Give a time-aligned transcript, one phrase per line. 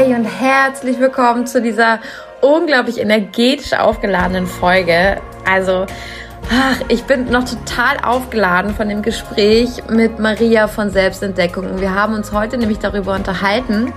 [0.00, 1.98] Hi und herzlich willkommen zu dieser
[2.40, 5.20] unglaublich energetisch aufgeladenen Folge.
[5.44, 5.84] Also,
[6.50, 11.82] ach, ich bin noch total aufgeladen von dem Gespräch mit Maria von Selbstentdeckung.
[11.82, 13.92] Wir haben uns heute nämlich darüber unterhalten,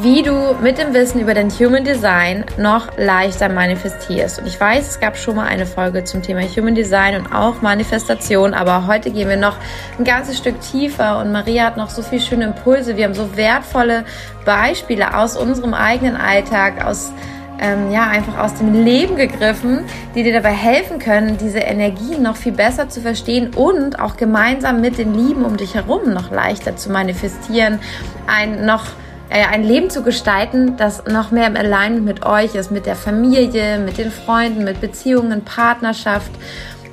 [0.00, 4.40] wie du mit dem Wissen über dein Human Design noch leichter manifestierst.
[4.40, 7.62] Und ich weiß, es gab schon mal eine Folge zum Thema Human Design und auch
[7.62, 9.56] Manifestation, aber heute gehen wir noch
[9.96, 12.96] ein ganzes Stück tiefer und Maria hat noch so viele schöne Impulse.
[12.96, 14.04] Wir haben so wertvolle
[14.44, 17.12] Beispiele aus unserem eigenen Alltag, aus
[17.60, 19.84] ähm, ja, einfach aus dem Leben gegriffen,
[20.16, 24.80] die dir dabei helfen können, diese Energien noch viel besser zu verstehen und auch gemeinsam
[24.80, 27.78] mit den Lieben um dich herum noch leichter zu manifestieren,
[28.26, 28.86] ein noch
[29.30, 33.78] ein Leben zu gestalten, das noch mehr im Alignment mit euch ist, mit der Familie,
[33.78, 36.30] mit den Freunden, mit Beziehungen, Partnerschaft.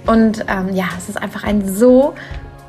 [0.08, 2.16] Und ähm, ja, es ist einfach ein so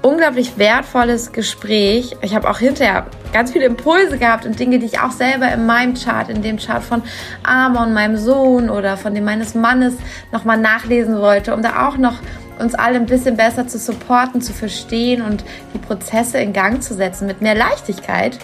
[0.03, 2.17] unglaublich wertvolles Gespräch.
[2.23, 5.65] Ich habe auch hinterher ganz viele Impulse gehabt und Dinge, die ich auch selber in
[5.65, 7.03] meinem Chart, in dem Chart von
[7.45, 9.95] Amon, meinem Sohn oder von dem meines Mannes
[10.33, 12.15] nochmal nachlesen wollte, um da auch noch
[12.59, 16.95] uns alle ein bisschen besser zu supporten, zu verstehen und die Prozesse in Gang zu
[16.95, 18.39] setzen mit mehr Leichtigkeit.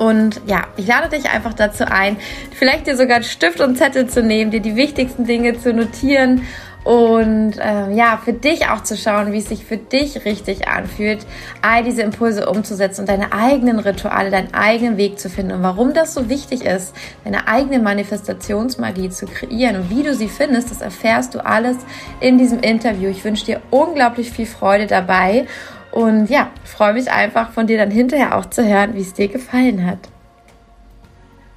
[0.00, 2.16] Und ja, ich lade dich einfach dazu ein,
[2.52, 6.46] vielleicht dir sogar Stift und Zettel zu nehmen, dir die wichtigsten Dinge zu notieren
[6.84, 11.26] und ähm, ja, für dich auch zu schauen, wie es sich für dich richtig anfühlt,
[11.60, 15.92] all diese Impulse umzusetzen und deine eigenen Rituale, deinen eigenen Weg zu finden und warum
[15.92, 20.80] das so wichtig ist, deine eigene Manifestationsmagie zu kreieren und wie du sie findest, das
[20.80, 21.76] erfährst du alles
[22.20, 23.10] in diesem Interview.
[23.10, 25.44] Ich wünsche dir unglaublich viel Freude dabei
[25.92, 29.28] und ja, freue mich einfach von dir dann hinterher auch zu hören, wie es dir
[29.28, 29.98] gefallen hat.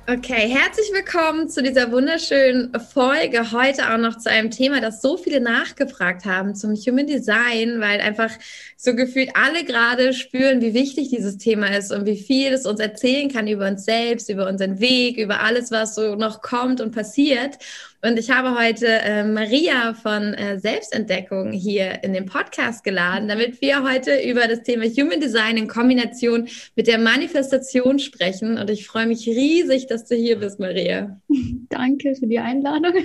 [0.05, 3.53] Okay, herzlich willkommen zu dieser wunderschönen Folge.
[3.53, 8.01] Heute auch noch zu einem Thema, das so viele nachgefragt haben zum Human Design, weil
[8.01, 8.29] einfach
[8.75, 12.81] so gefühlt alle gerade spüren, wie wichtig dieses Thema ist und wie viel es uns
[12.81, 16.93] erzählen kann über uns selbst, über unseren Weg, über alles, was so noch kommt und
[16.93, 17.57] passiert.
[18.05, 23.61] Und ich habe heute äh, Maria von äh, Selbstentdeckung hier in den Podcast geladen, damit
[23.61, 28.57] wir heute über das Thema Human Design in Kombination mit der Manifestation sprechen.
[28.57, 31.17] Und ich freue mich riesig, dass du hier bist, Maria.
[31.69, 32.93] Danke für die Einladung.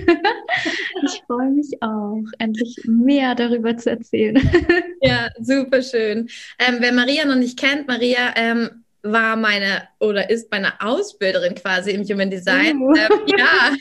[1.04, 4.37] Ich freue mich auch, endlich mehr darüber zu erzählen.
[5.00, 6.28] Ja, super schön.
[6.58, 11.92] Ähm, wer Maria noch nicht kennt, Maria ähm, war meine oder ist meine Ausbilderin quasi
[11.92, 12.81] im Human Design.
[12.81, 12.94] Uh.
[12.94, 13.72] Ähm, ja,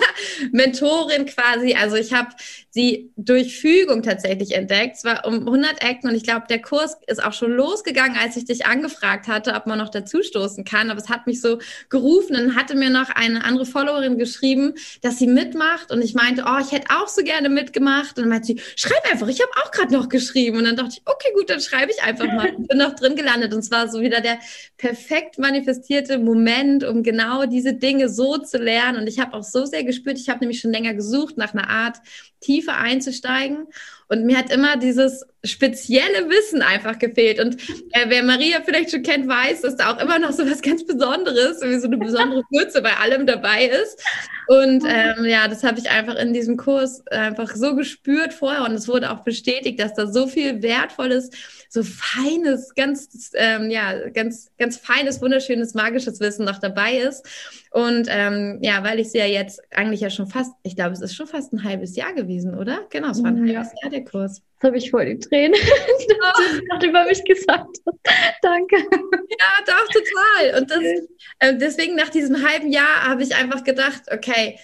[0.52, 1.74] Mentorin quasi.
[1.74, 2.28] Also ich habe
[2.76, 4.98] sie durch Fügung tatsächlich entdeckt.
[4.98, 8.36] Es war um 100 Ecken und ich glaube, der Kurs ist auch schon losgegangen, als
[8.36, 10.90] ich dich angefragt hatte, ob man noch dazustoßen kann.
[10.90, 12.34] Aber es hat mich so gerufen.
[12.34, 16.58] Dann hatte mir noch eine andere Followerin geschrieben, dass sie mitmacht und ich meinte, oh,
[16.60, 18.18] ich hätte auch so gerne mitgemacht.
[18.18, 20.58] Und dann meinte sie, schreib einfach, ich habe auch gerade noch geschrieben.
[20.58, 22.54] Und dann dachte ich, okay, gut, dann schreibe ich einfach mal.
[22.54, 24.38] Und bin noch drin gelandet und es war so wieder der
[24.76, 29.00] perfekt manifestierte Moment, um genau diese Dinge so zu lernen.
[29.00, 31.70] Und ich habe auch so sehr gespürt, ich habe nämlich schon länger gesucht nach einer
[31.70, 31.96] Art,
[32.40, 33.66] tiefer einzusteigen.
[34.08, 37.40] Und mir hat immer dieses spezielle Wissen einfach gefehlt.
[37.40, 37.56] Und
[37.92, 40.84] äh, wer Maria vielleicht schon kennt, weiß, dass da auch immer noch so was ganz
[40.84, 44.02] Besonderes, wie so eine besondere Würze bei allem dabei ist.
[44.48, 48.64] Und ähm, ja, das habe ich einfach in diesem Kurs einfach so gespürt vorher.
[48.64, 51.30] Und es wurde auch bestätigt, dass da so viel Wertvolles,
[51.68, 57.26] so feines, ganz, ähm, ja, ganz, ganz feines, wunderschönes, magisches Wissen noch dabei ist.
[57.72, 61.02] Und ähm, ja, weil ich sie ja jetzt eigentlich ja schon fast, ich glaube, es
[61.02, 62.86] ist schon fast ein halbes Jahr gewesen, oder?
[62.90, 63.56] Genau, es war ein ja.
[63.56, 64.42] halbes Jahr Kurs.
[64.54, 67.98] Jetzt habe ich voll die Tränen, was du über mich gesagt hast.
[68.42, 68.76] Danke.
[68.76, 70.60] Ja, doch, total.
[70.60, 70.82] Und das,
[71.40, 74.58] äh, deswegen nach diesem halben Jahr habe ich einfach gedacht, okay,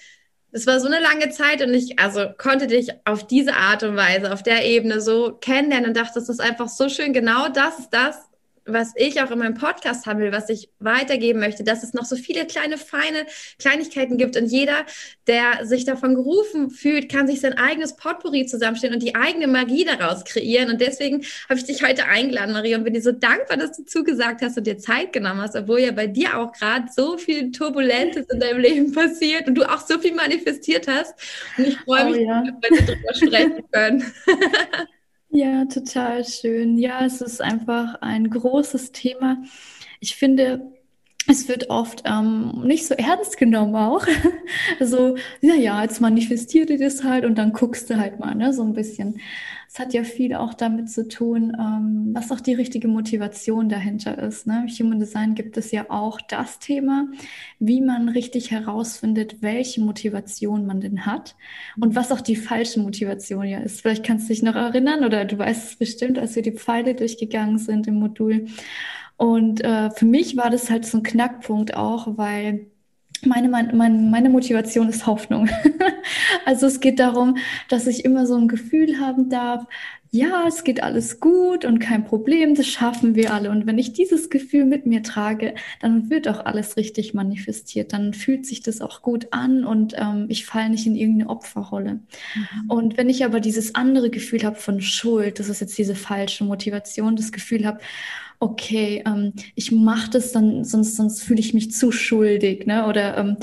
[0.52, 3.96] es war so eine lange Zeit und ich also konnte dich auf diese Art und
[3.96, 7.12] Weise, auf der Ebene so kennenlernen und dachte, das ist einfach so schön.
[7.12, 8.16] Genau das ist das,
[8.64, 12.04] was ich auch in meinem Podcast haben will, was ich weitergeben möchte, dass es noch
[12.04, 13.26] so viele kleine, feine
[13.58, 14.86] Kleinigkeiten gibt und jeder,
[15.26, 19.84] der sich davon gerufen fühlt, kann sich sein eigenes Potpourri zusammenstellen und die eigene Magie
[19.84, 20.70] daraus kreieren.
[20.70, 23.84] Und deswegen habe ich dich heute eingeladen, Maria, und bin dir so dankbar, dass du
[23.84, 27.50] zugesagt hast und dir Zeit genommen hast, obwohl ja bei dir auch gerade so viel
[27.52, 31.14] Turbulentes in deinem Leben passiert und du auch so viel manifestiert hast.
[31.58, 32.42] Und ich freue oh, mich, ja.
[32.60, 34.12] dass wir darüber sprechen können.
[35.34, 36.76] Ja, total schön.
[36.78, 39.38] Ja, es ist einfach ein großes Thema.
[39.98, 40.60] Ich finde,
[41.28, 44.06] es wird oft ähm, nicht so ernst genommen auch.
[44.80, 48.52] so, ja, ja, jetzt manifestiert ihr das halt und dann guckst du halt mal, ne,
[48.52, 49.20] so ein bisschen.
[49.72, 54.18] Es hat ja viel auch damit zu tun, ähm, was auch die richtige Motivation dahinter
[54.18, 54.46] ist.
[54.46, 54.66] Ne?
[54.66, 57.08] Im Human Design gibt es ja auch das Thema,
[57.58, 61.36] wie man richtig herausfindet, welche Motivation man denn hat
[61.80, 63.80] und was auch die falsche Motivation ja ist.
[63.80, 66.94] Vielleicht kannst du dich noch erinnern oder du weißt es bestimmt, als wir die Pfeile
[66.94, 68.48] durchgegangen sind im Modul.
[69.16, 72.66] Und äh, für mich war das halt so ein Knackpunkt auch, weil
[73.26, 75.48] meine, meine, meine Motivation ist Hoffnung.
[76.44, 77.36] also es geht darum,
[77.68, 79.66] dass ich immer so ein Gefühl haben darf,
[80.14, 83.50] ja, es geht alles gut und kein Problem, das schaffen wir alle.
[83.50, 87.94] Und wenn ich dieses Gefühl mit mir trage, dann wird auch alles richtig manifestiert.
[87.94, 91.94] Dann fühlt sich das auch gut an und ähm, ich falle nicht in irgendeine Opferrolle.
[91.94, 92.70] Mhm.
[92.70, 96.44] Und wenn ich aber dieses andere Gefühl habe von Schuld, das ist jetzt diese falsche
[96.44, 97.80] Motivation, das Gefühl habe,
[98.42, 102.88] okay, ähm, ich mache das dann, sonst, sonst fühle ich mich zu schuldig, ne?
[102.88, 103.36] Oder ähm,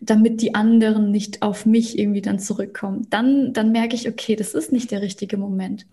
[0.00, 3.06] damit die anderen nicht auf mich irgendwie dann zurückkommen.
[3.10, 5.86] Dann, dann merke ich, okay, das ist nicht der richtige Moment.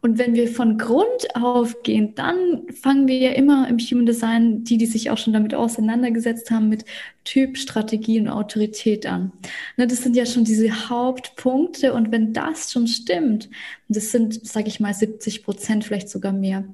[0.00, 4.64] Und wenn wir von Grund auf gehen, dann fangen wir ja immer im Human Design,
[4.64, 6.86] die, die sich auch schon damit auseinandergesetzt haben, mit
[7.24, 9.32] Typ, Strategie und Autorität an.
[9.76, 11.92] Ne, das sind ja schon diese Hauptpunkte.
[11.92, 13.50] Und wenn das schon stimmt,
[13.88, 16.64] das sind, sage ich mal, 70 Prozent, vielleicht sogar mehr,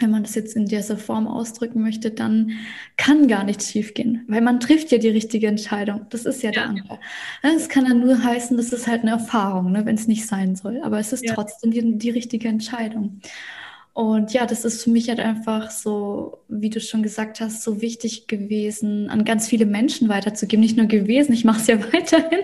[0.00, 2.52] wenn man das jetzt in dieser Form ausdrücken möchte, dann
[2.96, 6.06] kann gar nichts schiefgehen, weil man trifft ja die richtige Entscheidung.
[6.10, 6.60] Das ist ja, ja.
[6.60, 6.98] der andere.
[7.42, 10.56] Es kann dann nur heißen, das ist halt eine Erfahrung, ne, wenn es nicht sein
[10.56, 10.80] soll.
[10.82, 11.34] Aber es ist ja.
[11.34, 13.20] trotzdem die, die richtige Entscheidung.
[13.96, 17.80] Und ja, das ist für mich halt einfach so, wie du schon gesagt hast, so
[17.80, 20.60] wichtig gewesen, an ganz viele Menschen weiterzugeben.
[20.60, 22.40] Nicht nur gewesen, ich mache es ja weiterhin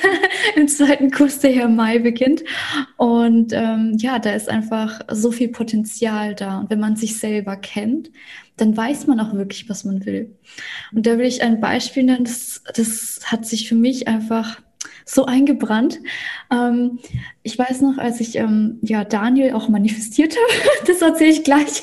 [0.56, 2.42] im zweiten Kurs, der ja im Mai beginnt.
[2.96, 6.58] Und ähm, ja, da ist einfach so viel Potenzial da.
[6.58, 8.10] Und wenn man sich selber kennt,
[8.56, 10.34] dann weiß man auch wirklich, was man will.
[10.92, 14.60] Und da will ich ein Beispiel nennen, das, das hat sich für mich einfach
[15.04, 16.00] so eingebrannt.
[16.50, 16.98] Ähm,
[17.42, 21.82] ich weiß noch, als ich ähm, ja Daniel auch manifestiert habe, das erzähle ich gleich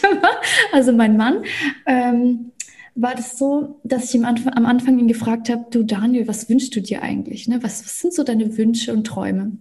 [0.71, 1.43] also mein Mann,
[1.85, 2.51] ähm,
[2.95, 6.49] war das so, dass ich am Anfang, am Anfang ihn gefragt habe, du Daniel, was
[6.49, 7.47] wünschst du dir eigentlich?
[7.47, 7.63] Ne?
[7.63, 9.53] Was, was sind so deine Wünsche und Träume?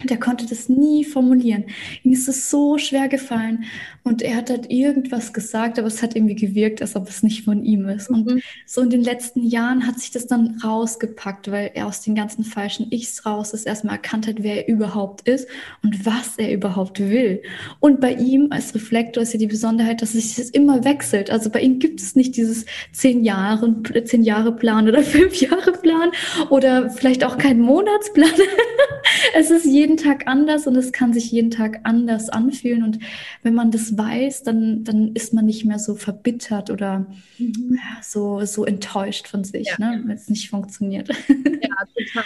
[0.00, 1.64] Und er konnte das nie formulieren.
[2.02, 3.64] Ihm ist es so schwer gefallen.
[4.04, 7.44] Und er hat halt irgendwas gesagt, aber es hat irgendwie gewirkt, als ob es nicht
[7.44, 8.08] von ihm ist.
[8.08, 8.40] Und mhm.
[8.64, 12.44] so in den letzten Jahren hat sich das dann rausgepackt, weil er aus den ganzen
[12.44, 15.48] falschen Ichs raus ist, erstmal erkannt hat, wer er überhaupt ist
[15.82, 17.42] und was er überhaupt will.
[17.80, 21.30] Und bei ihm als Reflektor ist ja die Besonderheit, dass sich das immer wechselt.
[21.30, 23.74] Also bei ihm gibt es nicht dieses zehn Jahre,
[24.04, 26.10] zehn Jahre Plan oder fünf Jahre Plan
[26.50, 28.28] oder vielleicht auch keinen Monatsplan.
[29.34, 32.82] es ist jeden Tag anders und es kann sich jeden Tag anders anfühlen.
[32.82, 32.98] Und
[33.42, 37.06] wenn man das weiß, dann, dann ist man nicht mehr so verbittert oder
[37.38, 37.78] mhm.
[38.02, 39.78] so, so enttäuscht von sich, ja.
[39.78, 41.08] ne, wenn es nicht funktioniert.
[41.60, 42.24] Ja, total.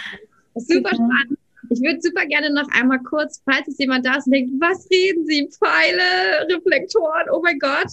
[0.55, 1.09] Super genau.
[1.09, 1.39] spannend.
[1.69, 4.87] Ich würde super gerne noch einmal kurz, falls es jemand da ist und denkt, was
[4.91, 5.49] reden Sie?
[5.49, 7.87] Pfeile, Reflektoren, oh mein Gott.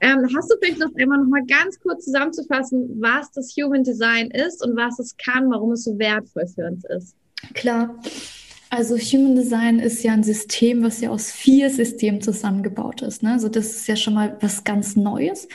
[0.00, 4.30] Ähm, hast du vielleicht noch einmal noch mal ganz kurz zusammenzufassen, was das Human Design
[4.30, 7.16] ist und was es kann, warum es so wertvoll für uns ist?
[7.54, 7.98] Klar.
[8.76, 13.22] Also Human Design ist ja ein System, was ja aus vier Systemen zusammengebaut ist.
[13.22, 13.30] Ne?
[13.30, 15.46] Also das ist ja schon mal was ganz Neues,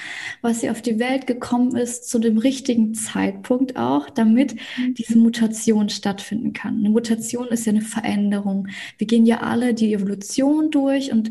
[0.42, 4.94] was ja auf die Welt gekommen ist zu dem richtigen Zeitpunkt auch, damit mhm.
[4.94, 6.78] diese Mutation stattfinden kann.
[6.80, 8.70] Eine Mutation ist ja eine Veränderung.
[8.98, 11.30] Wir gehen ja alle die Evolution durch und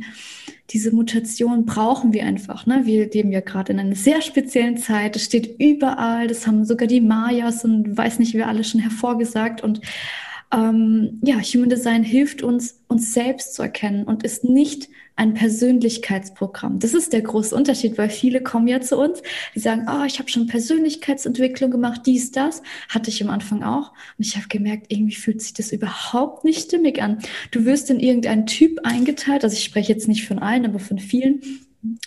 [0.69, 2.67] diese Mutation brauchen wir einfach.
[2.67, 2.83] Ne?
[2.85, 5.17] Wir leben ja gerade in einer sehr speziellen Zeit.
[5.17, 6.27] Es steht überall.
[6.27, 9.81] Das haben sogar die Mayas und weiß nicht, wer alle schon hervorgesagt und
[10.53, 16.79] ähm, ja, Human Design hilft uns, uns selbst zu erkennen und ist nicht ein Persönlichkeitsprogramm.
[16.79, 19.21] Das ist der große Unterschied, weil viele kommen ja zu uns,
[19.55, 23.93] die sagen, oh, ich habe schon Persönlichkeitsentwicklung gemacht, dies, das, hatte ich am Anfang auch.
[24.17, 27.19] Und ich habe gemerkt, irgendwie fühlt sich das überhaupt nicht stimmig an.
[27.51, 31.01] Du wirst in irgendeinen Typ eingeteilt, also ich spreche jetzt nicht von allen, aber von
[31.01, 31.43] vielen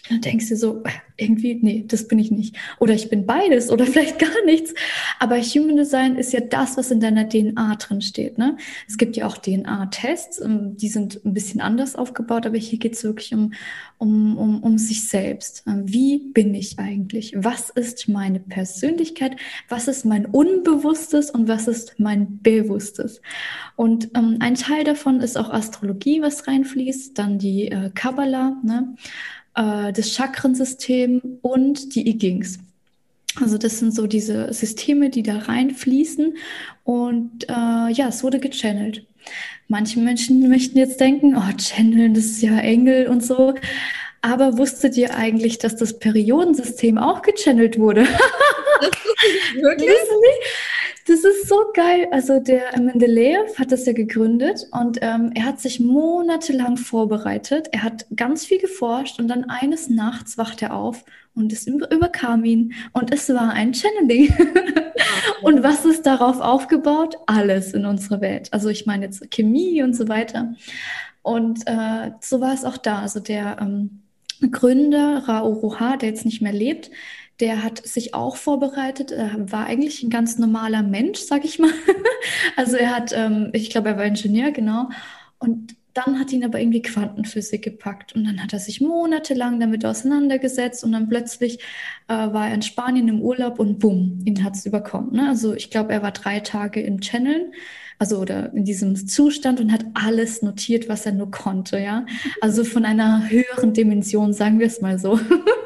[0.09, 0.83] dann denkst du so,
[1.21, 2.55] irgendwie, nee, das bin ich nicht.
[2.79, 4.73] Oder ich bin beides oder vielleicht gar nichts.
[5.19, 8.37] Aber Human Design ist ja das, was in deiner DNA drin steht.
[8.37, 8.57] Ne?
[8.87, 12.93] Es gibt ja auch DNA-Tests, ähm, die sind ein bisschen anders aufgebaut, aber hier geht
[12.93, 13.53] es wirklich um,
[13.97, 15.63] um, um, um sich selbst.
[15.67, 17.33] Ähm, wie bin ich eigentlich?
[17.37, 19.35] Was ist meine Persönlichkeit?
[19.69, 23.21] Was ist mein Unbewusstes und was ist mein Bewusstes?
[23.75, 28.95] Und ähm, ein Teil davon ist auch Astrologie, was reinfließt, dann die äh, Kabbalah, ne?
[29.55, 32.43] Äh, das Chakrensystem und die I
[33.39, 36.37] Also das sind so diese Systeme, die da reinfließen.
[36.83, 39.05] Und äh, ja, es wurde gechannelt.
[39.67, 43.55] Manche Menschen möchten jetzt denken, oh, channeln, das ist ja Engel und so.
[44.21, 48.01] Aber wusstet ihr eigentlich, dass das Periodensystem auch gechannelt wurde?
[49.61, 49.89] Wirklich?
[51.07, 52.07] Das ist so geil.
[52.11, 57.69] Also der Mendeleev hat das ja gegründet und ähm, er hat sich monatelang vorbereitet.
[57.71, 61.03] Er hat ganz viel geforscht und dann eines Nachts wacht er auf
[61.33, 64.33] und es überkam ihn und es war ein Channeling.
[65.41, 67.15] und was ist darauf aufgebaut?
[67.25, 68.49] Alles in unserer Welt.
[68.51, 70.53] Also ich meine jetzt Chemie und so weiter.
[71.23, 72.99] Und äh, so war es auch da.
[72.99, 74.01] Also der ähm,
[74.51, 76.91] Gründer, Rao Roha, der jetzt nicht mehr lebt,
[77.41, 81.71] der hat sich auch vorbereitet, er war eigentlich ein ganz normaler Mensch, sag ich mal.
[82.55, 84.89] also er hat, ähm, ich glaube, er war Ingenieur, genau.
[85.39, 89.83] Und dann hat ihn aber irgendwie Quantenphysik gepackt und dann hat er sich monatelang damit
[89.85, 91.59] auseinandergesetzt und dann plötzlich
[92.07, 95.13] äh, war er in Spanien im Urlaub und bumm, ihn hat es überkommen.
[95.13, 95.27] Ne?
[95.27, 97.53] Also ich glaube, er war drei Tage im Channeln,
[98.01, 102.07] also oder in diesem Zustand und hat alles notiert, was er nur konnte, ja.
[102.41, 105.19] Also von einer höheren Dimension, sagen wir es mal so.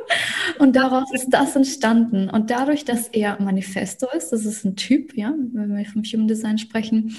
[0.59, 2.29] und daraus ist das entstanden.
[2.29, 6.27] Und dadurch, dass er Manifesto ist, das ist ein Typ, ja, wenn wir vom Human
[6.27, 7.15] Design sprechen,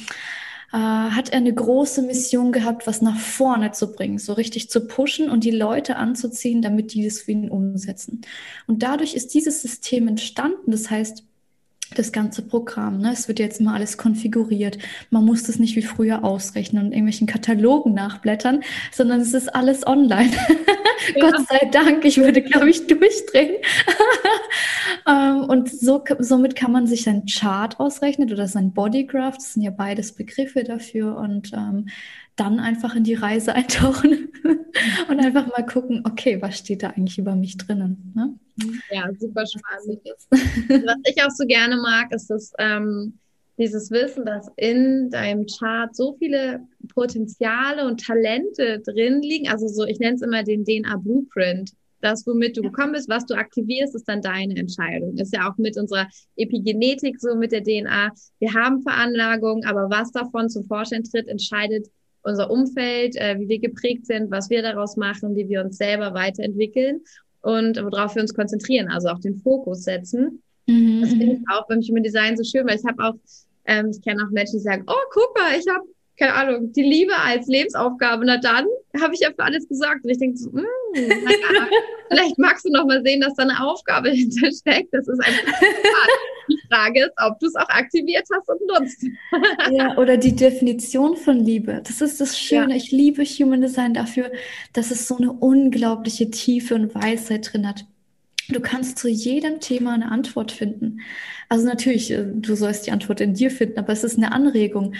[0.70, 4.86] äh, hat er eine große Mission gehabt, was nach vorne zu bringen, so richtig zu
[4.86, 8.20] pushen und die Leute anzuziehen, damit die das für ihn umsetzen.
[8.66, 10.70] Und dadurch ist dieses System entstanden.
[10.70, 11.24] Das heißt,
[11.98, 12.98] das ganze Programm.
[12.98, 13.12] Ne?
[13.12, 14.78] Es wird jetzt immer alles konfiguriert.
[15.10, 18.62] Man muss das nicht wie früher ausrechnen und irgendwelchen Katalogen nachblättern,
[18.92, 20.30] sondern es ist alles online.
[21.14, 21.20] Ja.
[21.20, 23.56] Gott sei Dank, ich würde, glaube ich, durchdrehen.
[25.08, 29.36] ähm, und so, somit kann man sich sein Chart ausrechnen oder sein Bodygraph.
[29.36, 31.16] Das sind ja beides Begriffe dafür.
[31.16, 31.86] Und ähm,
[32.36, 34.32] dann einfach in die Reise eintauchen
[35.08, 38.12] und einfach mal gucken, okay, was steht da eigentlich über mich drinnen.
[38.14, 38.38] Ne?
[38.90, 40.00] Ja, super spannend.
[40.86, 43.18] was ich auch so gerne mag, ist das, ähm,
[43.58, 46.60] dieses Wissen, dass in deinem Chart so viele
[46.94, 49.48] Potenziale und Talente drin liegen.
[49.48, 51.72] Also so, ich nenne es immer den DNA-Blueprint.
[52.02, 52.68] Das, womit du ja.
[52.68, 55.16] gekommen bist, was du aktivierst, ist dann deine Entscheidung.
[55.16, 58.12] Ist ja auch mit unserer Epigenetik so, mit der DNA.
[58.38, 61.86] Wir haben Veranlagungen, aber was davon zum Vorschein tritt, entscheidet
[62.26, 66.14] unser Umfeld, äh, wie wir geprägt sind, was wir daraus machen, wie wir uns selber
[66.14, 67.00] weiterentwickeln
[67.40, 70.42] und worauf wir uns konzentrieren, also auch den Fokus setzen.
[70.66, 71.00] Mhm.
[71.00, 73.14] Das finde ich auch beim Human Design so schön, weil ich habe auch,
[73.66, 75.86] ähm, ich kenne auch Menschen, die sagen, oh, guck mal, ich habe
[76.18, 78.24] keine Ahnung, die Liebe als Lebensaufgabe.
[78.24, 78.66] Na dann
[79.00, 80.04] habe ich ja für alles gesagt.
[80.04, 80.64] Und ich denke so, mm,
[80.94, 81.68] ja,
[82.08, 84.92] vielleicht magst du noch mal sehen, dass da eine Aufgabe hintersteckt.
[84.92, 85.60] Das ist einfach
[86.48, 89.06] die Frage ist, ob du es auch aktiviert hast und nutzt.
[89.72, 91.82] ja, oder die Definition von Liebe.
[91.84, 92.70] Das ist das Schöne.
[92.70, 92.76] Ja.
[92.76, 94.30] Ich liebe Human Design dafür,
[94.72, 97.84] dass es so eine unglaubliche Tiefe und Weisheit drin hat.
[98.48, 101.00] Du kannst zu jedem Thema eine Antwort finden.
[101.48, 104.94] Also natürlich, äh, du sollst die Antwort in dir finden, aber es ist eine Anregung.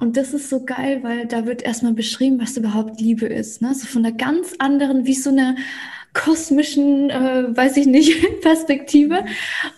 [0.00, 3.62] Und das ist so geil, weil da wird erstmal beschrieben, was überhaupt Liebe ist.
[3.62, 3.72] Ne?
[3.74, 5.56] So von einer ganz anderen, wie so eine
[6.18, 9.24] kosmischen, äh, weiß ich nicht, Perspektive.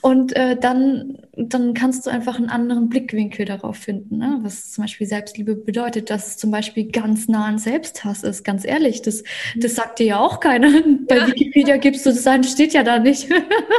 [0.01, 4.39] Und äh, dann, dann kannst du einfach einen anderen Blickwinkel darauf finden, ne?
[4.43, 8.43] was zum Beispiel Selbstliebe bedeutet, dass es zum Beispiel ganz nah an Selbsthass ist.
[8.43, 9.23] Ganz ehrlich, das,
[9.57, 10.71] das sagt dir ja auch keiner.
[11.09, 11.27] Bei ja.
[11.29, 13.29] Wikipedia gibst du das ein, steht ja da nicht.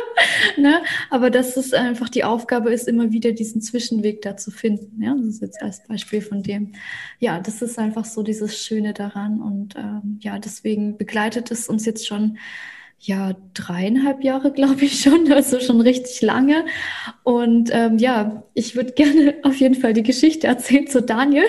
[0.57, 0.81] ne?
[1.09, 5.01] Aber dass es einfach die Aufgabe ist, immer wieder diesen Zwischenweg da zu finden.
[5.01, 5.13] Ja?
[5.15, 6.71] Das ist jetzt als Beispiel von dem.
[7.19, 9.41] Ja, das ist einfach so dieses Schöne daran.
[9.41, 12.37] Und ähm, ja, deswegen begleitet es uns jetzt schon
[13.03, 16.65] ja, dreieinhalb Jahre, glaube ich schon, also schon richtig lange.
[17.23, 21.45] Und ähm, ja, ich würde gerne auf jeden Fall die Geschichte erzählen zu Daniel.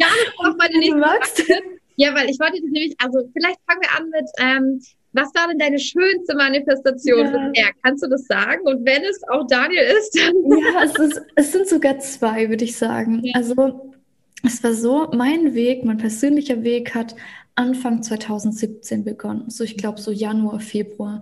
[0.00, 0.06] Ja,
[0.38, 1.42] auch meine nächste magst.
[2.00, 4.80] Ja, weil ich wollte nämlich, also vielleicht fangen wir an mit, ähm,
[5.14, 7.48] was war denn deine schönste Manifestation ja.
[7.48, 7.70] bisher?
[7.82, 8.62] Kannst du das sagen?
[8.68, 10.32] Und wenn es auch Daniel ist, dann.
[10.62, 13.22] Ja, es, ist, es sind sogar zwei, würde ich sagen.
[13.24, 13.32] Ja.
[13.34, 13.96] Also
[14.44, 17.16] es war so, mein Weg, mein persönlicher Weg hat
[17.58, 19.50] Anfang 2017 begonnen.
[19.50, 21.20] So, ich glaube, so Januar, Februar.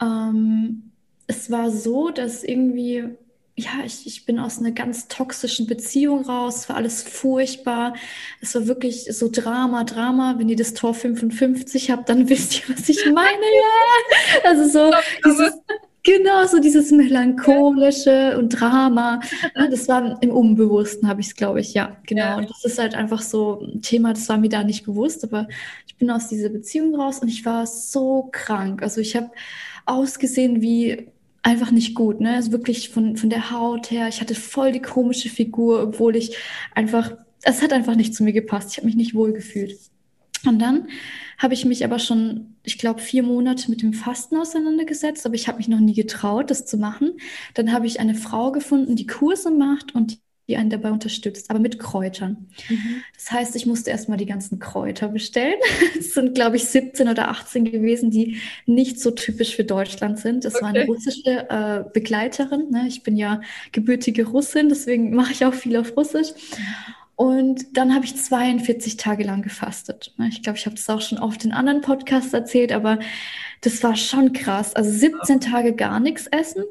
[0.00, 0.92] Ähm,
[1.26, 3.04] es war so, dass irgendwie,
[3.56, 6.56] ja, ich, ich bin aus einer ganz toxischen Beziehung raus.
[6.56, 7.94] Es war alles furchtbar.
[8.40, 10.36] Es war wirklich so Drama, Drama.
[10.38, 13.26] Wenn ihr das Tor 55 habt, dann wisst ihr, was ich meine.
[13.42, 14.50] Ja.
[14.50, 14.90] Also so
[15.24, 15.54] dieses,
[16.08, 19.20] Genau, so dieses melancholische und Drama.
[19.54, 22.38] Ne, das war im Unbewussten, habe ich es, glaube ich, ja, genau.
[22.38, 25.46] Und das ist halt einfach so ein Thema, das war mir da nicht bewusst, aber
[25.86, 28.82] ich bin aus dieser Beziehung raus und ich war so krank.
[28.82, 29.30] Also ich habe
[29.84, 31.08] ausgesehen wie
[31.42, 32.36] einfach nicht gut, ne?
[32.36, 34.08] Also wirklich von, von der Haut her.
[34.08, 36.38] Ich hatte voll die komische Figur, obwohl ich
[36.74, 38.70] einfach, es hat einfach nicht zu mir gepasst.
[38.70, 39.78] Ich habe mich nicht wohl gefühlt.
[40.46, 40.88] Und dann
[41.38, 45.48] habe ich mich aber schon, ich glaube, vier Monate mit dem Fasten auseinandergesetzt, aber ich
[45.48, 47.18] habe mich noch nie getraut, das zu machen.
[47.54, 50.18] Dann habe ich eine Frau gefunden, die Kurse macht und
[50.48, 52.48] die einen dabei unterstützt, aber mit Kräutern.
[52.70, 53.02] Mhm.
[53.14, 55.58] Das heißt, ich musste erstmal die ganzen Kräuter bestellen.
[55.98, 60.44] Es sind, glaube ich, 17 oder 18 gewesen, die nicht so typisch für Deutschland sind.
[60.44, 60.62] Das okay.
[60.62, 62.70] war eine russische äh, Begleiterin.
[62.70, 62.86] Ne?
[62.88, 63.42] Ich bin ja
[63.72, 66.28] gebürtige Russin, deswegen mache ich auch viel auf Russisch.
[67.18, 70.14] Und dann habe ich 42 Tage lang gefastet.
[70.28, 73.00] Ich glaube, ich habe das auch schon oft in anderen Podcasts erzählt, aber
[73.60, 74.76] das war schon krass.
[74.76, 76.62] Also 17 Tage gar nichts essen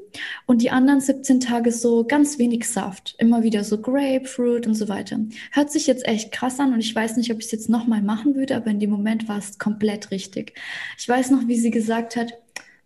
[0.46, 3.16] und die anderen 17 Tage so ganz wenig Saft.
[3.18, 5.20] Immer wieder so Grapefruit und so weiter.
[5.52, 8.02] Hört sich jetzt echt krass an und ich weiß nicht, ob ich es jetzt nochmal
[8.02, 10.54] machen würde, aber in dem Moment war es komplett richtig.
[10.98, 12.32] Ich weiß noch, wie sie gesagt hat,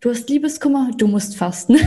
[0.02, 1.78] du hast Liebeskummer, du musst fasten.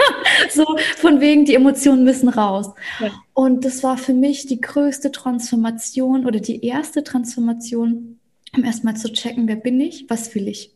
[0.50, 0.64] so
[0.96, 2.70] von wegen, die Emotionen müssen raus.
[2.98, 3.12] Ja.
[3.34, 8.18] Und das war für mich die größte Transformation oder die erste Transformation,
[8.56, 10.74] um erstmal zu checken, wer bin ich, was will ich.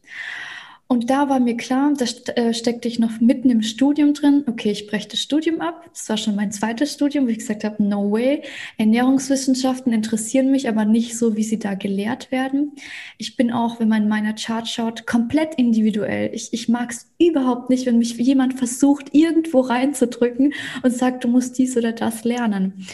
[0.93, 4.45] Und da war mir klar, da äh, steckte ich noch mitten im Studium drin.
[4.47, 5.89] Okay, ich breche das Studium ab.
[5.91, 8.43] Das war schon mein zweites Studium, wo ich gesagt habe, no way.
[8.77, 12.73] Ernährungswissenschaften interessieren mich, aber nicht so, wie sie da gelehrt werden.
[13.17, 16.29] Ich bin auch, wenn man in meiner Chart schaut, komplett individuell.
[16.35, 21.29] Ich, ich mag es überhaupt nicht, wenn mich jemand versucht, irgendwo reinzudrücken und sagt, du
[21.29, 22.87] musst dies oder das lernen.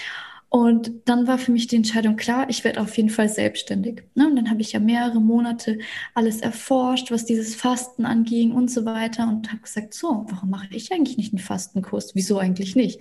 [0.50, 4.04] Und dann war für mich die Entscheidung klar, ich werde auf jeden Fall selbstständig.
[4.14, 4.26] Ne?
[4.26, 5.78] Und dann habe ich ja mehrere Monate
[6.14, 10.68] alles erforscht, was dieses Fasten anging und so weiter und habe gesagt, so, warum mache
[10.70, 12.14] ich eigentlich nicht einen Fastenkurs?
[12.14, 12.98] Wieso eigentlich nicht?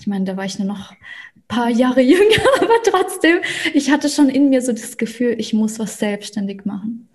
[0.00, 3.38] Ich meine, da war ich nur noch ein paar Jahre jünger, aber trotzdem,
[3.72, 7.08] ich hatte schon in mir so das Gefühl, ich muss was selbstständig machen.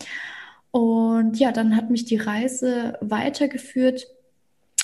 [0.70, 4.06] Und ja, dann hat mich die Reise weitergeführt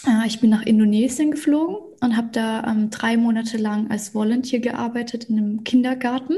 [0.06, 4.60] äh, ich bin nach Indonesien geflogen und habe da ähm, drei Monate lang als Volunteer
[4.60, 6.36] gearbeitet in einem Kindergarten.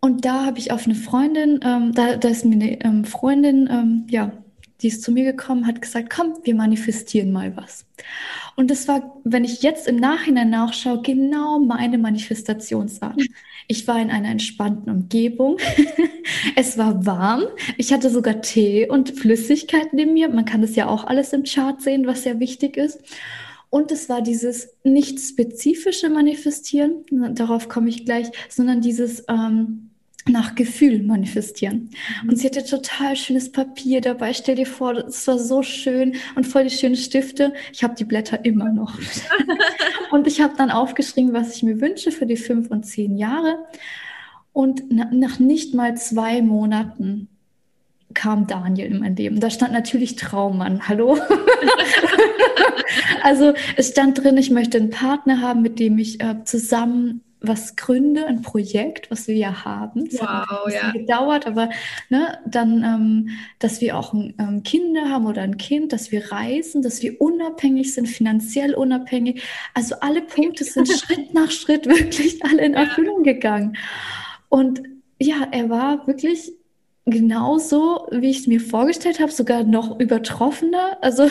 [0.00, 3.68] Und da habe ich auf eine Freundin, ähm, da, da ist mir eine ähm, Freundin,
[3.70, 4.32] ähm, ja,
[4.80, 7.84] die ist zu mir gekommen, hat gesagt, komm, wir manifestieren mal was.
[8.56, 13.20] Und das war, wenn ich jetzt im Nachhinein nachschaue, genau meine Manifestationsart.
[13.68, 15.58] Ich war in einer entspannten Umgebung.
[16.56, 17.44] es war warm.
[17.76, 20.30] Ich hatte sogar Tee und Flüssigkeit neben mir.
[20.30, 23.00] Man kann das ja auch alles im Chart sehen, was sehr wichtig ist.
[23.70, 29.90] Und es war dieses nicht spezifische Manifestieren, darauf komme ich gleich, sondern dieses ähm,
[30.26, 31.90] nach Gefühl manifestieren.
[32.22, 32.28] Mhm.
[32.28, 34.32] Und sie hatte total schönes Papier dabei.
[34.34, 37.54] Stell dir vor, es war so schön und voll die schönen Stifte.
[37.72, 38.98] Ich habe die Blätter immer noch.
[40.10, 43.58] und ich habe dann aufgeschrieben, was ich mir wünsche für die fünf und zehn Jahre.
[44.52, 47.28] Und nach nicht mal zwei Monaten
[48.14, 49.40] kam Daniel in mein Leben.
[49.40, 50.88] Da stand natürlich Traummann.
[50.88, 51.18] Hallo?
[53.22, 57.74] also es stand drin, ich möchte einen Partner haben, mit dem ich äh, zusammen was
[57.74, 60.06] gründe, ein Projekt, was wir ja haben.
[60.06, 60.92] Es wow, hat ein bisschen ja.
[60.92, 61.70] gedauert, aber
[62.10, 66.32] ne, dann, ähm, dass wir auch ein, ähm, Kinder haben oder ein Kind, dass wir
[66.32, 69.42] reisen, dass wir unabhängig sind, finanziell unabhängig.
[69.72, 73.32] Also alle Punkte sind Schritt nach Schritt wirklich alle in Erfüllung ja.
[73.32, 73.76] gegangen.
[74.50, 74.82] Und
[75.18, 76.52] ja, er war wirklich
[77.10, 80.98] genauso, wie ich es mir vorgestellt habe, sogar noch übertroffener.
[81.00, 81.28] Also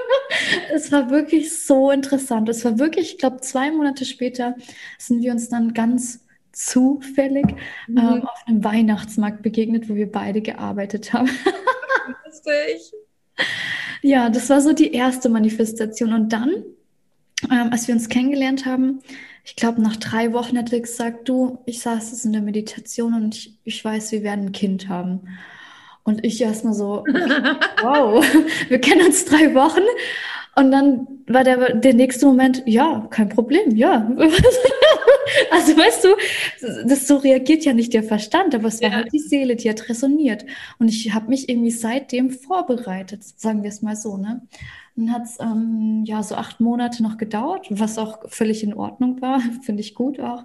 [0.74, 2.48] es war wirklich so interessant.
[2.48, 4.56] Es war wirklich, ich glaube, zwei Monate später
[4.98, 6.20] sind wir uns dann ganz
[6.52, 7.46] zufällig
[7.88, 7.98] mhm.
[7.98, 11.30] ähm, auf einem Weihnachtsmarkt begegnet, wo wir beide gearbeitet haben.
[12.26, 12.92] Lustig.
[14.02, 16.12] ja, das war so die erste Manifestation.
[16.12, 16.50] Und dann,
[17.50, 19.00] ähm, als wir uns kennengelernt haben,
[19.44, 23.14] ich glaube, nach drei Wochen hat er gesagt, du, ich saß jetzt in der Meditation
[23.14, 25.28] und ich, ich weiß, wir werden ein Kind haben.
[26.04, 27.04] Und ich erstmal so,
[27.82, 28.24] wow,
[28.68, 29.82] wir kennen uns drei Wochen.
[30.54, 34.10] Und dann war der, der nächste Moment, ja, kein Problem, ja.
[35.50, 36.08] also weißt du,
[36.86, 38.96] das so reagiert ja nicht der Verstand, aber es war ja.
[38.96, 40.44] halt die Seele, die hat resoniert.
[40.78, 44.42] Und ich habe mich irgendwie seitdem vorbereitet, sagen wir es mal so, ne?
[44.94, 49.20] Dann hat es ähm, ja so acht Monate noch gedauert, was auch völlig in Ordnung
[49.22, 50.44] war, finde ich gut auch,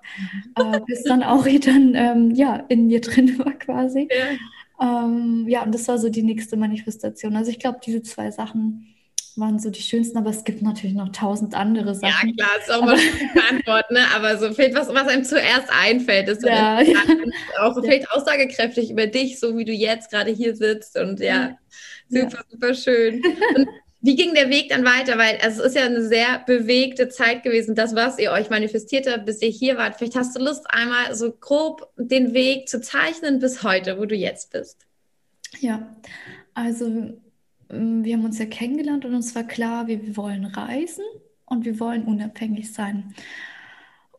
[0.57, 0.73] mhm.
[0.73, 4.07] äh, bis dann auch dann ähm, ja in mir drin war quasi.
[4.09, 4.37] Ja.
[4.79, 7.35] Ähm, ja, und das war so die nächste Manifestation.
[7.35, 8.93] Also ich glaube, diese zwei Sachen
[9.37, 12.33] waren so die schönsten, aber es gibt natürlich noch tausend andere Sachen.
[12.35, 13.99] Ja, klar, ist auch mal eine Antwort, ne?
[14.15, 16.95] Aber so vielleicht was, was einem zuerst einfällt, ist ja, ja.
[17.61, 21.57] auch so vielleicht aussagekräftig über dich, so wie du jetzt gerade hier sitzt und ja,
[22.09, 22.43] super, ja.
[22.49, 23.23] super schön.
[23.55, 23.67] Und
[24.07, 25.17] wie ging der Weg dann weiter?
[25.17, 29.05] Weil also, es ist ja eine sehr bewegte Zeit gewesen, das, was ihr euch manifestiert
[29.05, 29.97] habt, bis ihr hier wart.
[29.97, 34.15] Vielleicht hast du Lust, einmal so grob den Weg zu zeichnen bis heute, wo du
[34.15, 34.87] jetzt bist.
[35.59, 35.93] Ja,
[36.53, 41.03] also mm, wir haben uns ja kennengelernt und uns war klar, wir wollen reisen
[41.45, 43.13] und wir wollen unabhängig sein.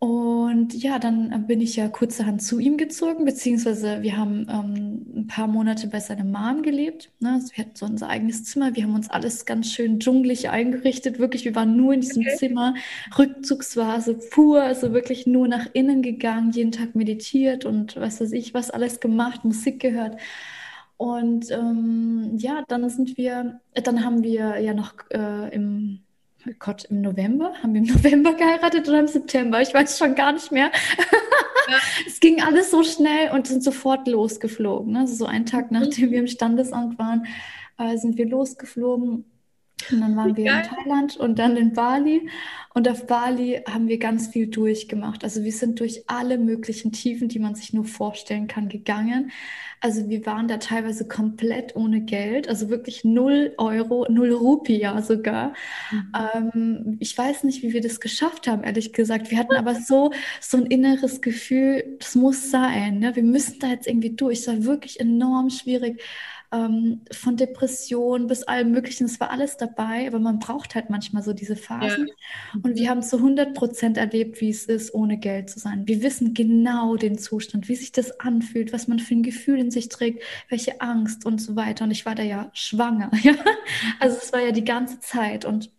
[0.01, 5.27] Und ja, dann bin ich ja kurzerhand zu ihm gezogen, beziehungsweise wir haben ähm, ein
[5.27, 7.11] paar Monate bei seiner Mom gelebt.
[7.19, 7.33] Ne?
[7.33, 11.19] Also wir hatten so unser eigenes Zimmer, wir haben uns alles ganz schön dschungelig eingerichtet.
[11.19, 12.37] Wirklich, wir waren nur in diesem okay.
[12.37, 12.75] Zimmer,
[13.19, 18.55] Rückzugsphase pur, also wirklich nur nach innen gegangen, jeden Tag meditiert und was weiß ich,
[18.55, 20.17] was alles gemacht, Musik gehört.
[20.97, 26.01] Und ähm, ja, dann sind wir, dann haben wir ja noch äh, im
[26.59, 27.53] Gott, im November?
[27.63, 29.61] Haben wir im November geheiratet oder im September?
[29.61, 30.71] Ich weiß schon gar nicht mehr.
[31.69, 31.77] Ja.
[32.07, 34.93] es ging alles so schnell und sind sofort losgeflogen.
[34.93, 35.01] Ne?
[35.01, 35.81] Also so einen Tag, mhm.
[35.81, 37.27] nachdem wir im Standesamt waren,
[37.79, 39.25] äh, sind wir losgeflogen
[39.91, 42.29] und dann waren wir in Thailand und dann in Bali.
[42.75, 45.25] Und auf Bali haben wir ganz viel durchgemacht.
[45.25, 49.33] Also wir sind durch alle möglichen Tiefen, die man sich nur vorstellen kann, gegangen.
[49.81, 55.55] Also wir waren da teilweise komplett ohne Geld, also wirklich null Euro, null Rupia sogar.
[55.93, 56.13] Mhm.
[56.35, 59.31] Ähm, ich weiß nicht, wie wir das geschafft haben, ehrlich gesagt.
[59.31, 62.99] Wir hatten aber so, so ein inneres Gefühl, das muss sein.
[62.99, 63.15] Ne?
[63.15, 64.41] Wir müssen da jetzt irgendwie durch.
[64.41, 66.03] Es war wirklich enorm schwierig
[66.51, 69.05] ähm, von Depression bis allem Möglichen.
[69.05, 72.09] Es war alles dabei, aber man braucht halt manchmal so diese Phasen.
[72.09, 72.61] Ja.
[72.63, 75.87] Und wir haben zu 100 Prozent erlebt, wie es ist, ohne Geld zu sein.
[75.87, 79.71] Wir wissen genau den Zustand, wie sich das anfühlt, was man für ein Gefühl in
[79.71, 81.85] sich trägt, welche Angst und so weiter.
[81.85, 83.11] Und ich war da ja schwanger.
[83.29, 83.35] Ja?
[83.99, 85.45] Also es war ja die ganze Zeit.
[85.45, 85.71] Und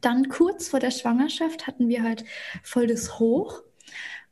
[0.00, 2.24] dann kurz vor der Schwangerschaft hatten wir halt
[2.62, 3.62] voll das Hoch.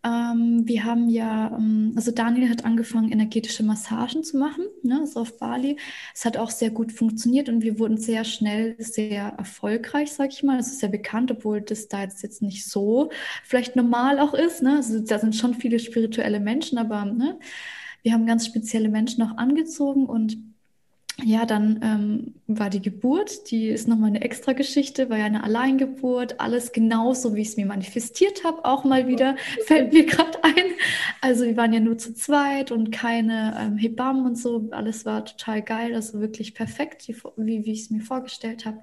[0.04, 5.20] Ähm, wir haben ja, ähm, also Daniel hat angefangen, energetische Massagen zu machen, ne, so
[5.20, 5.78] auf Bali.
[6.12, 10.42] Es hat auch sehr gut funktioniert und wir wurden sehr schnell sehr erfolgreich, sag ich
[10.42, 10.56] mal.
[10.56, 13.10] Das ist sehr bekannt, obwohl das da jetzt, jetzt nicht so
[13.44, 14.62] vielleicht normal auch ist.
[14.62, 14.76] Ne?
[14.76, 17.38] Also da sind schon viele spirituelle Menschen, aber ne,
[18.02, 20.36] wir haben ganz spezielle Menschen auch angezogen und
[21.20, 25.44] ja, dann ähm, war die Geburt, die ist nochmal eine extra Geschichte, war ja eine
[25.44, 30.42] Alleingeburt, alles genauso, wie ich es mir manifestiert habe, auch mal wieder, fällt mir gerade
[30.42, 30.64] ein.
[31.20, 35.24] Also wir waren ja nur zu zweit und keine ähm, Hebammen und so, alles war
[35.24, 38.82] total geil, also wirklich perfekt, wie, wie ich es mir vorgestellt habe.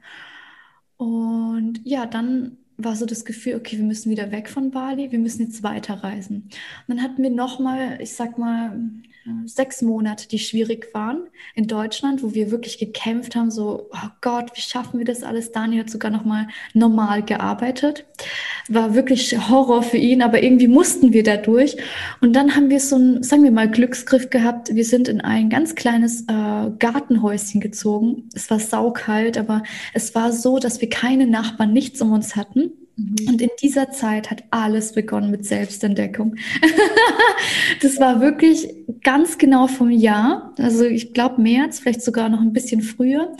[0.98, 5.20] Und ja, dann war so das Gefühl, okay, wir müssen wieder weg von Bali, wir
[5.20, 6.44] müssen jetzt weiterreisen.
[6.44, 6.52] Und
[6.88, 8.80] dann hatten wir nochmal, ich sag mal,
[9.46, 14.52] sechs Monate, die schwierig waren in Deutschland, wo wir wirklich gekämpft haben, so, oh Gott,
[14.56, 15.52] wie schaffen wir das alles?
[15.52, 18.06] Daniel hat sogar noch mal normal gearbeitet.
[18.68, 21.78] War wirklich Horror für ihn, aber irgendwie mussten wir da durch.
[22.22, 24.74] Und dann haben wir so ein, sagen wir mal, Glücksgriff gehabt.
[24.74, 28.30] Wir sind in ein ganz kleines äh, Gartenhäuschen gezogen.
[28.34, 32.72] Es war saukalt, aber es war so, dass wir keine Nachbarn, nichts um uns hatten.
[33.00, 33.28] Mhm.
[33.28, 36.36] Und in dieser Zeit hat alles begonnen mit Selbstentdeckung.
[37.82, 38.70] das war wirklich
[39.04, 43.34] ganz genau vom Jahr, also ich glaube März, vielleicht sogar noch ein bisschen früher.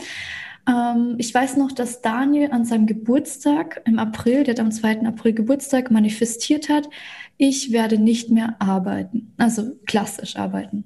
[0.68, 5.02] Ähm, ich weiß noch, dass Daniel an seinem Geburtstag im April, der hat am 2.
[5.06, 6.88] April Geburtstag, manifestiert hat,
[7.36, 10.84] ich werde nicht mehr arbeiten, also klassisch arbeiten.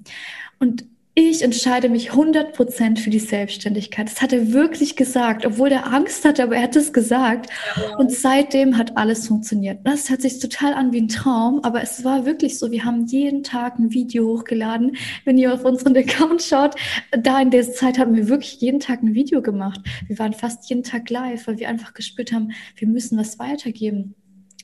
[0.59, 0.85] Und
[1.17, 4.11] ich entscheide mich 100% für die Selbstständigkeit.
[4.11, 7.49] Das hat er wirklich gesagt, obwohl er Angst hatte, aber er hat es gesagt.
[7.77, 9.79] Ja, Und seitdem hat alles funktioniert.
[9.85, 12.69] Das hört sich total an wie ein Traum, aber es war wirklich so.
[12.69, 14.97] Wir haben jeden Tag ein Video hochgeladen.
[15.23, 16.75] Wenn ihr auf unseren Account schaut,
[17.11, 19.79] da in der Zeit haben wir wirklich jeden Tag ein Video gemacht.
[20.07, 24.15] Wir waren fast jeden Tag live, weil wir einfach gespürt haben, wir müssen was weitergeben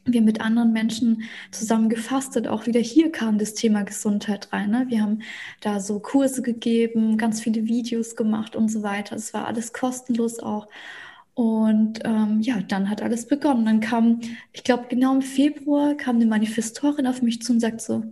[0.05, 2.47] wir mit anderen Menschen zusammen gefastet.
[2.47, 4.71] Auch wieder hier kam das Thema Gesundheit rein.
[4.71, 4.85] Ne?
[4.89, 5.21] Wir haben
[5.61, 9.15] da so Kurse gegeben, ganz viele Videos gemacht und so weiter.
[9.15, 10.67] Es war alles kostenlos auch.
[11.33, 13.65] Und ähm, ja, dann hat alles begonnen.
[13.65, 14.19] Dann kam,
[14.51, 18.03] ich glaube, genau im Februar kam eine Manifestorin auf mich zu und sagt so,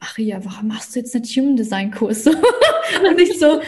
[0.00, 2.26] Maria, warum machst du jetzt nicht Human Design Kurs?
[2.26, 3.60] und ich so,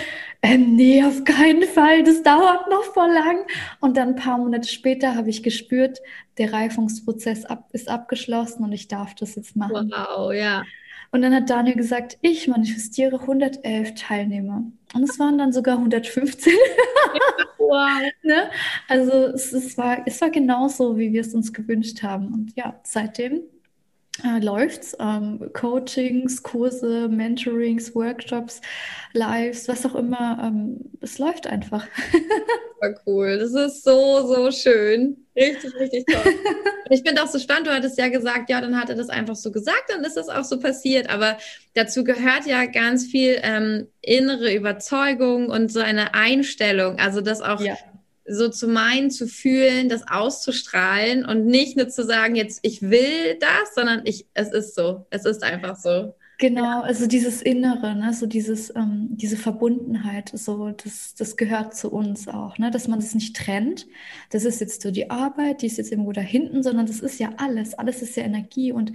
[0.42, 3.46] ähm, nee, auf keinen Fall, das dauert noch voll lang.
[3.80, 6.00] Und dann ein paar Monate später habe ich gespürt,
[6.38, 9.92] der Reifungsprozess ab, ist abgeschlossen und ich darf das jetzt machen.
[9.94, 10.64] Wow, ja.
[11.12, 14.64] Und dann hat Daniel gesagt, ich manifestiere 111 Teilnehmer.
[14.92, 16.52] Und es waren dann sogar 115.
[17.58, 18.02] wow.
[18.22, 18.50] ne?
[18.88, 22.32] Also es, es, war, es war genauso, wie wir es uns gewünscht haben.
[22.34, 23.42] Und ja, seitdem
[24.24, 24.96] äh, läuft's.
[24.98, 28.60] Ähm, Coachings, Kurse, Mentorings, Workshops,
[29.12, 30.38] Lives, was auch immer.
[30.42, 31.86] Ähm, es läuft einfach.
[32.12, 33.38] Super cool.
[33.38, 35.26] Das ist so, so schön.
[35.36, 36.32] Richtig, richtig toll.
[36.84, 39.08] Und ich finde auch so spannend, du hattest ja gesagt, ja, dann hat er das
[39.08, 41.10] einfach so gesagt, dann ist das auch so passiert.
[41.10, 41.36] Aber
[41.74, 46.98] dazu gehört ja ganz viel ähm, innere Überzeugung und so eine Einstellung.
[46.98, 47.76] Also das auch ja
[48.28, 53.38] so zu meinen, zu fühlen, das auszustrahlen und nicht nur zu sagen, jetzt ich will
[53.40, 56.14] das, sondern ich, es ist so, es ist einfach so.
[56.38, 61.90] Genau, also dieses Innere, ne, so dieses, ähm, diese Verbundenheit, so das, das gehört zu
[61.90, 63.86] uns auch, ne, dass man das nicht trennt.
[64.30, 67.18] Das ist jetzt so die Arbeit, die ist jetzt irgendwo da hinten, sondern das ist
[67.18, 68.92] ja alles, alles ist ja Energie und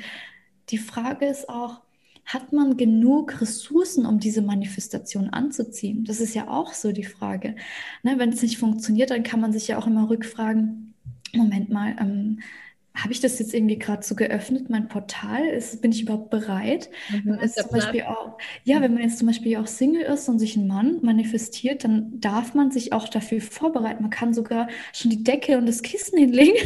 [0.69, 1.81] die Frage ist auch,
[2.25, 6.05] hat man genug Ressourcen, um diese Manifestation anzuziehen?
[6.05, 7.55] Das ist ja auch so die Frage.
[8.03, 10.93] Ne, wenn es nicht funktioniert, dann kann man sich ja auch immer rückfragen,
[11.33, 12.39] Moment mal, ähm,
[12.93, 15.45] habe ich das jetzt irgendwie gerade so geöffnet, mein Portal?
[15.45, 16.89] Ist, bin ich überhaupt bereit?
[17.09, 20.01] Mhm, wenn man jetzt zum Beispiel auch, ja, wenn man jetzt zum Beispiel auch Single
[20.01, 24.01] ist und sich ein Mann manifestiert, dann darf man sich auch dafür vorbereiten.
[24.01, 26.57] Man kann sogar schon die Decke und das Kissen hinlegen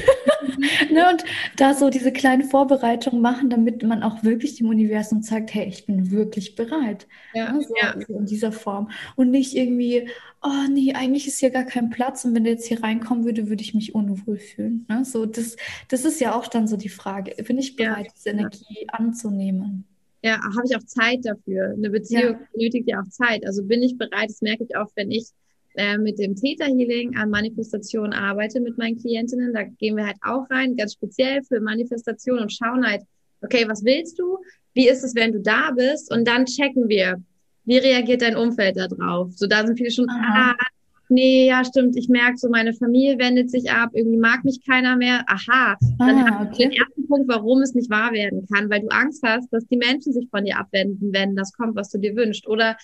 [0.48, 0.94] mhm.
[0.94, 1.24] ne, und
[1.58, 5.86] da so diese kleinen Vorbereitungen machen, damit man auch wirklich dem Universum zeigt, hey, ich
[5.86, 7.08] bin wirklich bereit.
[7.36, 7.94] Ja, ne, so, ja.
[8.08, 8.90] so in dieser Form.
[9.16, 10.10] Und nicht irgendwie,
[10.42, 13.50] oh nee, eigentlich ist hier gar kein Platz und wenn der jetzt hier reinkommen würde,
[13.50, 14.86] würde ich mich unwohl fühlen.
[14.88, 15.04] Ne?
[15.04, 15.56] So, das,
[15.88, 19.86] das ist ja auch dann so die Frage, bin ich bereit, ja, diese Energie anzunehmen?
[20.22, 21.74] Ja, habe ich auch Zeit dafür?
[21.74, 22.40] Eine Beziehung ja.
[22.54, 23.46] benötigt ja auch Zeit.
[23.46, 25.28] Also bin ich bereit, das merke ich auch, wenn ich
[25.76, 29.54] äh, mit dem Theta Healing an Manifestation arbeite mit meinen Klientinnen.
[29.54, 33.04] Da gehen wir halt auch rein, ganz speziell für Manifestation und schauen halt,
[33.42, 34.40] okay, was willst du?
[34.74, 36.12] Wie ist es, wenn du da bist?
[36.12, 37.22] Und dann checken wir,
[37.66, 39.32] wie reagiert dein Umfeld da drauf?
[39.34, 40.56] So, da sind viele schon, Aha.
[40.58, 40.66] ah,
[41.10, 44.96] nee, ja, stimmt, ich merke so, meine Familie wendet sich ab, irgendwie mag mich keiner
[44.96, 45.24] mehr.
[45.28, 48.82] Aha, dann ah, hast du den ersten Punkt, warum es nicht wahr werden kann, weil
[48.82, 52.00] du Angst hast, dass die Menschen sich von dir abwenden, wenn das kommt, was du
[52.00, 52.48] dir wünschst.
[52.48, 52.78] Oder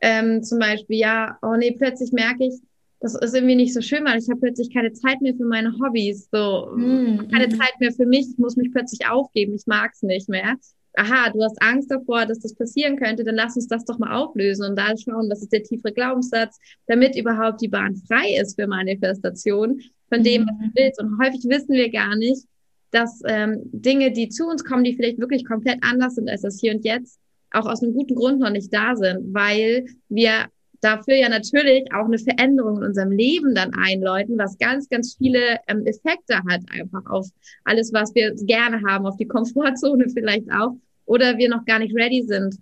[0.00, 2.54] ähm, zum Beispiel, ja, oh nee, plötzlich merke ich,
[3.00, 5.74] das ist irgendwie nicht so schön, weil ich habe plötzlich keine Zeit mehr für meine
[5.78, 7.58] Hobbys, so mm, keine mm.
[7.58, 10.56] Zeit mehr für mich, ich muss mich plötzlich aufgeben, ich mag es nicht mehr
[10.96, 14.14] aha, du hast Angst davor, dass das passieren könnte, dann lass uns das doch mal
[14.14, 18.58] auflösen und da schauen, was ist der tiefere Glaubenssatz, damit überhaupt die Bahn frei ist
[18.58, 20.72] für Manifestation von dem, was du mhm.
[20.74, 21.00] willst.
[21.00, 22.44] Und häufig wissen wir gar nicht,
[22.90, 26.60] dass ähm, Dinge, die zu uns kommen, die vielleicht wirklich komplett anders sind als das
[26.60, 27.18] hier und jetzt,
[27.50, 30.46] auch aus einem guten Grund noch nicht da sind, weil wir
[30.84, 35.58] dafür ja natürlich auch eine Veränderung in unserem Leben dann einläuten, was ganz, ganz viele
[35.66, 37.28] ähm, Effekte hat, einfach auf
[37.64, 41.94] alles, was wir gerne haben, auf die Komfortzone vielleicht auch, oder wir noch gar nicht
[41.94, 42.58] ready sind,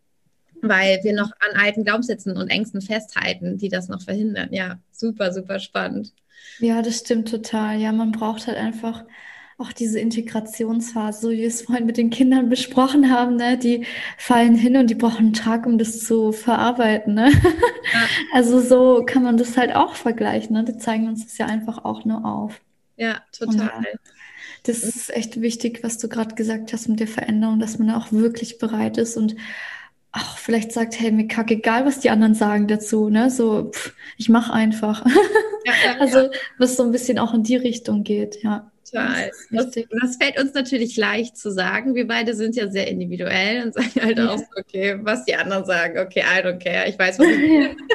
[0.62, 4.48] weil wir noch an alten Glaubenssätzen und Ängsten festhalten, die das noch verhindern.
[4.52, 6.12] Ja, super, super spannend.
[6.58, 7.80] Ja, das stimmt total.
[7.80, 9.04] Ja, man braucht halt einfach
[9.62, 13.87] auch diese Integrationsphase, so wie wir es vorhin mit den Kindern besprochen haben, ne, die
[14.18, 17.14] fallen hin und die brauchen einen Tag, um das zu verarbeiten.
[17.14, 17.31] Ne?
[17.31, 17.40] Ja.
[18.35, 20.57] Also so kann man das halt auch vergleichen.
[20.57, 20.64] Ne?
[20.64, 22.61] Die zeigen uns das ja einfach auch nur auf.
[22.96, 23.66] Ja, total.
[23.66, 23.83] Ja,
[24.64, 28.12] das ist echt wichtig, was du gerade gesagt hast mit der Veränderung, dass man auch
[28.12, 29.37] wirklich bereit ist und
[30.12, 33.31] auch vielleicht sagt, hey, mir kacke, egal, was die anderen sagen dazu, ne?
[33.31, 35.05] So, pff, ich mach einfach.
[35.64, 38.71] Ja, ja, also, was so ein bisschen auch in die Richtung geht, ja.
[38.90, 39.31] Total.
[39.51, 41.95] Das, das, fällt uns natürlich leicht zu sagen.
[41.95, 44.31] Wir beide sind ja sehr individuell und sagen halt ja.
[44.31, 47.77] auch, okay, was die anderen sagen, okay, I don't care, ich weiß, was ich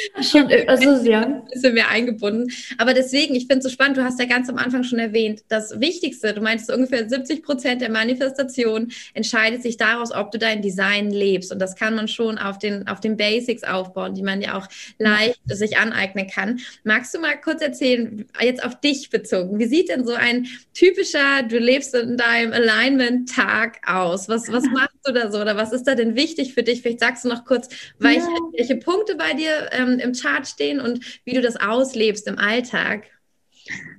[0.30, 1.22] schon, also ja.
[1.22, 2.50] Ein bisschen mehr eingebunden.
[2.78, 5.42] Aber deswegen, ich finde es so spannend, du hast ja ganz am Anfang schon erwähnt,
[5.48, 10.62] das Wichtigste, du meinst ungefähr 70 Prozent der Manifestation entscheidet sich daraus, ob du dein
[10.62, 11.52] Design lebst.
[11.52, 14.68] Und das kann man schon auf den, auf den Basics aufbauen, die man ja auch
[14.98, 16.60] leicht sich aneignen kann.
[16.84, 21.42] Magst du mal kurz erzählen, jetzt auf dich bezogen, wie sieht denn so ein typischer,
[21.42, 24.28] du lebst in deinem Alignment-Tag aus?
[24.28, 26.82] Was, was machst du da so oder was ist da denn wichtig für dich?
[26.82, 28.38] Vielleicht sagst du noch kurz, welche, ja.
[28.56, 33.04] welche Punkte bei dir ähm, im Chart stehen und wie du das auslebst im Alltag.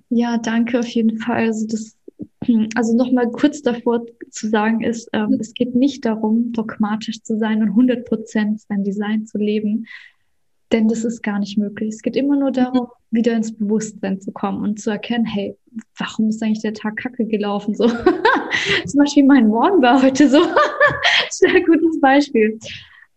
[0.09, 1.47] Ja, danke auf jeden Fall.
[1.47, 1.97] Also das
[2.75, 7.61] also nochmal kurz davor zu sagen ist, ähm, es geht nicht darum, dogmatisch zu sein
[7.61, 9.85] und 100 Prozent sein Design zu leben,
[10.73, 11.93] denn das ist gar nicht möglich.
[11.93, 12.53] Es geht immer nur mhm.
[12.53, 15.55] darum, wieder ins Bewusstsein zu kommen und zu erkennen, hey,
[15.97, 17.75] warum ist eigentlich der Tag kacke gelaufen?
[17.75, 17.87] So,
[18.85, 20.37] zum Beispiel mein Morgen war heute so.
[21.47, 22.59] ein gutes Beispiel.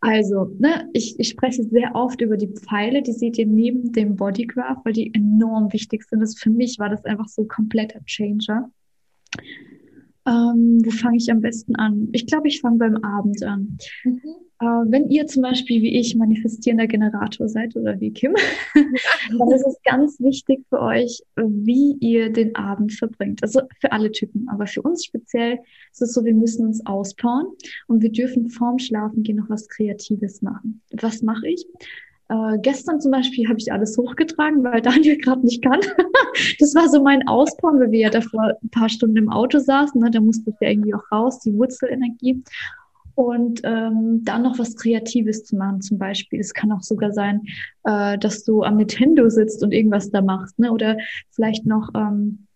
[0.01, 4.17] Also, ne, ich, ich spreche sehr oft über die Pfeile, die seht ihr neben dem
[4.17, 6.21] Bodygraph, weil die enorm wichtig sind.
[6.21, 8.71] Das für mich war das einfach so kompletter Changer.
[10.27, 12.09] Ähm, wo fange ich am besten an?
[12.13, 13.79] Ich glaube, ich fange beim Abend an.
[14.05, 14.21] Mhm.
[14.61, 18.35] Äh, wenn ihr zum Beispiel wie ich manifestierender Generator seid oder wie Kim,
[18.75, 23.43] dann ist es ganz wichtig für euch, wie ihr den Abend verbringt.
[23.43, 25.59] Also für alle Typen, aber für uns speziell
[25.93, 27.47] ist es so, wir müssen uns auspowern
[27.87, 30.81] und wir dürfen vorm Schlafen gehen noch was Kreatives machen.
[30.93, 31.67] Was mache ich?
[32.29, 35.81] Äh, gestern zum Beispiel habe ich alles hochgetragen, weil Daniel gerade nicht kann.
[36.59, 40.01] das war so mein Ausbauen, weil wir ja davor ein paar Stunden im Auto saßen.
[40.01, 40.11] Ne?
[40.11, 42.43] Da musste es ja irgendwie auch raus, die Wurzelenergie.
[43.17, 46.39] Und ähm, dann noch was Kreatives zu machen, zum Beispiel.
[46.39, 47.41] Es kann auch sogar sein,
[47.85, 50.71] äh, dass du am Nintendo sitzt und irgendwas da machst, ne?
[50.71, 50.99] Oder
[51.31, 52.47] vielleicht noch ähm,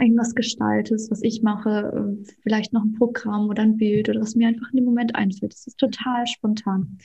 [0.00, 4.36] irgendwas gestaltest, was ich mache, äh, vielleicht noch ein Programm oder ein Bild oder was
[4.36, 5.52] mir einfach in dem Moment einfällt.
[5.52, 6.98] Das ist total spontan.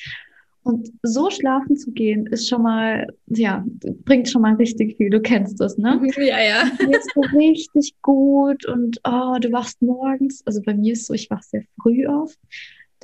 [0.62, 3.66] Und so schlafen zu gehen, ist schon mal, ja,
[4.06, 5.10] bringt schon mal richtig viel.
[5.10, 6.00] Du kennst das, ne?
[6.18, 6.70] Ja, ja.
[6.80, 10.44] Dir ist so richtig gut und oh, du wachst morgens.
[10.46, 12.36] Also bei mir ist so, ich wach sehr früh auf,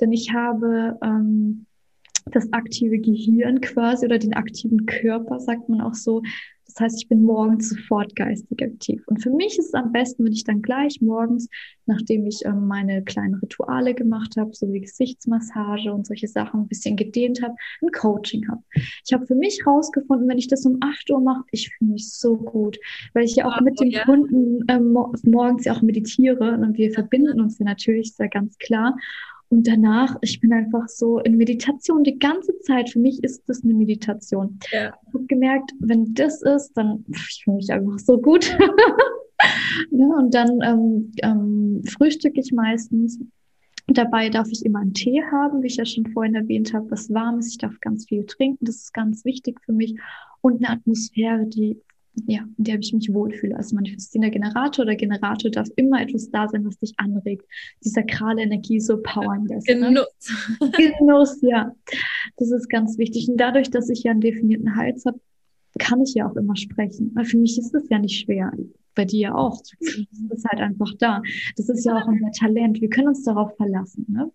[0.00, 1.66] denn ich habe ähm,
[2.32, 6.22] das aktive Gehirn quasi oder den aktiven Körper, sagt man auch so.
[6.66, 9.02] Das heißt, ich bin morgens sofort geistig aktiv.
[9.06, 11.48] Und für mich ist es am besten, wenn ich dann gleich morgens,
[11.86, 16.68] nachdem ich ähm, meine kleinen Rituale gemacht habe, so wie Gesichtsmassage und solche Sachen, ein
[16.68, 18.62] bisschen gedehnt habe, ein Coaching habe.
[19.04, 22.12] Ich habe für mich rausgefunden, wenn ich das um 8 Uhr mache, ich fühle mich
[22.12, 22.78] so gut,
[23.14, 24.04] weil ich ja auch oh, mit dem ja.
[24.04, 28.58] Kunden ähm, morgens ja auch meditiere und wir verbinden uns ja natürlich, ist ja ganz
[28.58, 28.96] klar.
[29.48, 32.90] Und danach, ich bin einfach so in Meditation die ganze Zeit.
[32.90, 34.58] Für mich ist das eine Meditation.
[34.72, 34.92] Ja.
[35.06, 38.44] Ich habe gemerkt, wenn das ist, dann ich fühle mich einfach so gut.
[39.90, 43.20] ja, und dann ähm, ähm, frühstücke ich meistens.
[43.88, 47.08] Dabei darf ich immer einen Tee haben, wie ich ja schon vorhin erwähnt habe, was
[47.10, 47.52] warm ist.
[47.52, 49.94] Ich darf ganz viel trinken, das ist ganz wichtig für mich.
[50.40, 51.80] Und eine Atmosphäre, die
[52.26, 53.56] ja, in der ich mich wohlfühle.
[53.56, 57.44] Also manifestierender Generator oder Generator darf immer etwas da sein, was dich anregt.
[57.84, 59.68] Die sakrale Energie so powern lässt.
[59.68, 59.88] Ne?
[59.88, 60.58] Genuss.
[60.60, 60.70] Ne?
[60.98, 61.74] Genuss, ja.
[62.36, 63.28] Das ist ganz wichtig.
[63.28, 65.20] Und dadurch, dass ich ja einen definierten Hals habe,
[65.78, 67.12] kann ich ja auch immer sprechen.
[67.14, 68.52] Weil für mich ist das ja nicht schwer.
[68.94, 69.60] Bei dir ja auch.
[69.60, 71.20] Das ist halt einfach da.
[71.56, 72.80] Das ist ja auch unser Talent.
[72.80, 74.06] Wir können uns darauf verlassen.
[74.08, 74.32] Ne?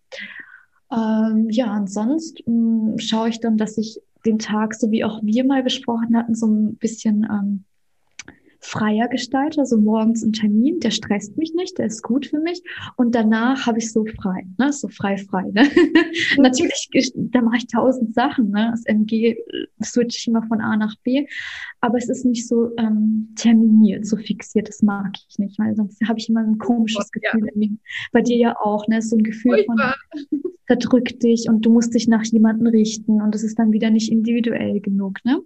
[0.92, 5.64] Ähm, ja, ansonsten schaue ich dann, dass ich den Tag, so wie auch wir mal
[5.64, 7.66] besprochen hatten, so ein bisschen ähm,
[8.62, 12.62] freier gestalte, also morgens ein Termin, der stresst mich nicht, der ist gut für mich
[12.96, 14.72] und danach habe ich so frei, ne?
[14.72, 15.50] so frei, frei.
[15.52, 15.64] Ne?
[16.38, 18.70] Natürlich, da mache ich tausend Sachen, ne?
[18.72, 19.36] das MG
[19.84, 21.26] switche ich immer von A nach B,
[21.82, 26.00] aber es ist nicht so ähm, terminiert, so fixiert, das mag ich nicht, weil sonst
[26.08, 27.68] habe ich immer ein komisches oh, Gefühl ja.
[28.12, 29.02] Bei dir ja auch, ne?
[29.02, 29.78] so ein Gefühl von
[30.68, 34.12] verdrückt dich und du musst dich nach jemanden richten und es ist dann wieder nicht
[34.12, 35.42] individuell genug, ne?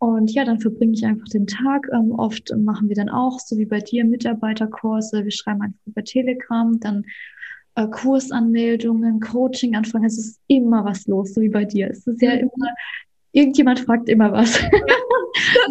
[0.00, 1.86] Und ja, dann verbringe ich einfach den Tag.
[1.92, 5.24] Ähm, oft machen wir dann auch, so wie bei dir, Mitarbeiterkurse.
[5.24, 7.04] Wir schreiben einfach über Telegram, dann
[7.74, 10.06] äh, Kursanmeldungen, Coaching anfangen.
[10.06, 11.90] Es ist immer was los, so wie bei dir.
[11.90, 12.40] Es ist ja mhm.
[12.40, 12.70] immer
[13.32, 14.60] irgendjemand fragt immer was.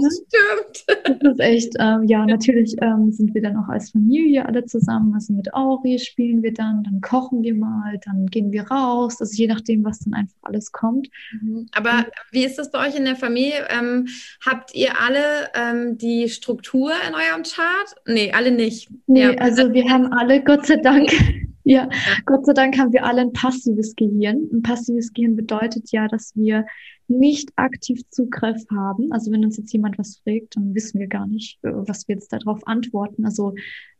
[0.02, 1.22] Das stimmt.
[1.22, 5.14] Das ist echt, ähm, ja, natürlich ähm, sind wir dann auch als Familie alle zusammen.
[5.14, 9.20] Also mit Auri spielen wir dann, dann kochen wir mal, dann gehen wir raus.
[9.20, 11.10] Also je nachdem, was dann einfach alles kommt.
[11.42, 11.68] Mhm.
[11.74, 13.68] Aber Und, wie ist das bei euch in der Familie?
[13.70, 14.08] Ähm,
[14.46, 17.96] habt ihr alle ähm, die Struktur in eurem Chart?
[18.06, 18.90] Nee, alle nicht.
[19.08, 19.32] Nee, ja.
[19.36, 21.12] also wir haben alle, Gott sei Dank,
[21.64, 21.90] ja,
[22.26, 24.50] Gott sei Dank haben wir alle ein passives Gehirn.
[24.52, 26.66] Ein passives Gehirn bedeutet ja, dass wir
[27.10, 29.12] nicht aktiv Zugriff haben.
[29.12, 32.16] Also wenn uns jetzt jemand was fragt, dann wissen wir gar nicht, äh, was wir
[32.16, 33.26] jetzt darauf antworten.
[33.26, 33.54] Also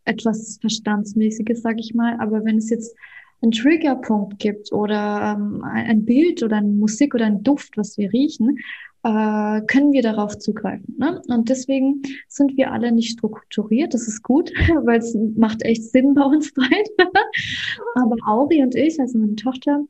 [0.06, 2.18] etwas Verstandsmäßiges, sage ich mal.
[2.20, 2.96] Aber wenn es jetzt
[3.42, 8.12] einen Triggerpunkt gibt oder ähm, ein Bild oder eine Musik oder ein Duft, was wir
[8.12, 8.58] riechen,
[9.04, 10.96] äh, können wir darauf zugreifen.
[10.98, 11.22] Ne?
[11.28, 13.94] Und deswegen sind wir alle nicht strukturiert.
[13.94, 14.52] Das ist gut,
[14.84, 16.74] weil es macht echt Sinn bei uns beiden.
[17.96, 19.86] Aber Auri und ich, also meine Tochter,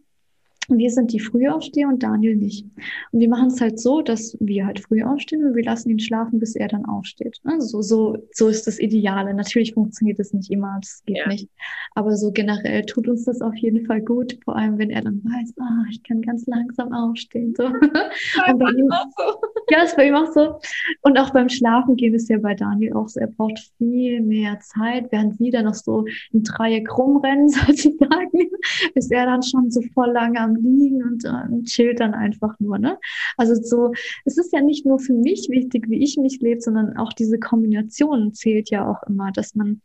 [0.77, 2.65] wir sind die Frühaufsteher und Daniel nicht.
[3.11, 5.99] Und wir machen es halt so, dass wir halt früh aufstehen und wir lassen ihn
[5.99, 7.39] schlafen, bis er dann aufsteht.
[7.43, 9.33] Also so, so ist das Ideale.
[9.33, 11.27] Natürlich funktioniert das nicht immer, das geht ja.
[11.27, 11.49] nicht.
[11.95, 15.23] Aber so generell tut uns das auf jeden Fall gut, vor allem wenn er dann
[15.23, 17.53] weiß, ah, ich kann ganz langsam aufstehen.
[17.55, 17.65] So.
[17.65, 19.41] und bei ihm, auch so.
[19.69, 20.59] Ja, ist bei ihm auch so.
[21.01, 23.19] Und auch beim Schlafen gehen ist ja bei Daniel auch so.
[23.19, 28.49] Er braucht viel mehr Zeit, während wir dann noch so im Dreieck rumrennen, sozusagen,
[28.95, 32.77] ist er dann schon so voll lange am liegen und äh, chillt dann einfach nur.
[32.77, 32.97] Ne?
[33.37, 33.91] Also so,
[34.25, 37.39] es ist ja nicht nur für mich wichtig, wie ich mich lebe, sondern auch diese
[37.39, 39.81] Kombination zählt ja auch immer, dass man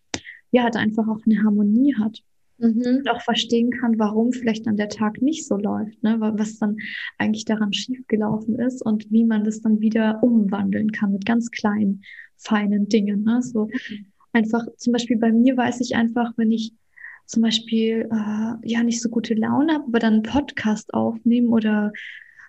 [0.50, 2.22] ja halt einfach auch eine Harmonie hat.
[2.58, 2.82] Mhm.
[2.86, 6.18] Und auch verstehen kann, warum vielleicht dann der Tag nicht so läuft, ne?
[6.20, 6.76] was dann
[7.18, 12.02] eigentlich daran schiefgelaufen ist und wie man das dann wieder umwandeln kann mit ganz kleinen,
[12.36, 13.24] feinen Dingen.
[13.24, 13.42] Ne?
[13.42, 14.06] So mhm.
[14.32, 16.72] einfach, zum Beispiel bei mir weiß ich einfach, wenn ich
[17.26, 21.92] zum Beispiel äh, ja nicht so gute Laune habe, aber dann einen Podcast aufnehmen oder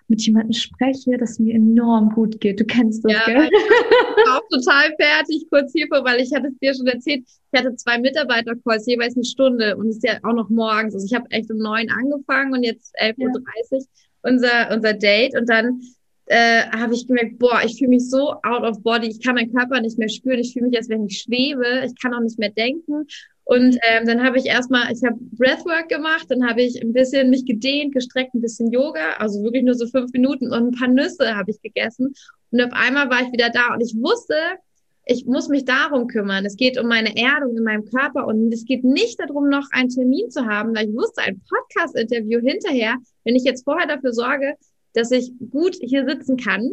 [0.08, 2.60] mit jemandem spreche, dass mir enorm gut geht.
[2.60, 3.44] Du kennst das, ja, gell?
[3.44, 3.50] Ich
[4.16, 7.74] bin auch total fertig, kurz hiervor, weil ich hatte es dir schon erzählt, ich hatte
[7.74, 10.94] zwei Mitarbeitercalls, jeweils eine Stunde und es ist ja auch noch morgens.
[10.94, 13.28] Also ich habe echt um neun angefangen und jetzt 11.30 ja.
[13.28, 13.84] Uhr
[14.22, 15.80] unser, unser Date und dann
[16.26, 19.52] äh, habe ich gemerkt, boah, ich fühle mich so out of body, ich kann meinen
[19.52, 22.38] Körper nicht mehr spüren, ich fühle mich, als wenn ich schwebe, ich kann auch nicht
[22.38, 23.06] mehr denken
[23.48, 27.30] und ähm, dann habe ich erstmal, ich habe Breathwork gemacht, dann habe ich ein bisschen
[27.30, 30.88] mich gedehnt, gestreckt, ein bisschen Yoga, also wirklich nur so fünf Minuten und ein paar
[30.88, 32.12] Nüsse habe ich gegessen.
[32.50, 34.34] Und auf einmal war ich wieder da und ich wusste,
[35.04, 36.44] ich muss mich darum kümmern.
[36.44, 39.90] Es geht um meine Erdung in meinem Körper und es geht nicht darum, noch einen
[39.90, 44.54] Termin zu haben, weil ich wusste, ein Podcast-Interview hinterher, wenn ich jetzt vorher dafür sorge,
[44.96, 46.70] dass ich gut hier sitzen kann,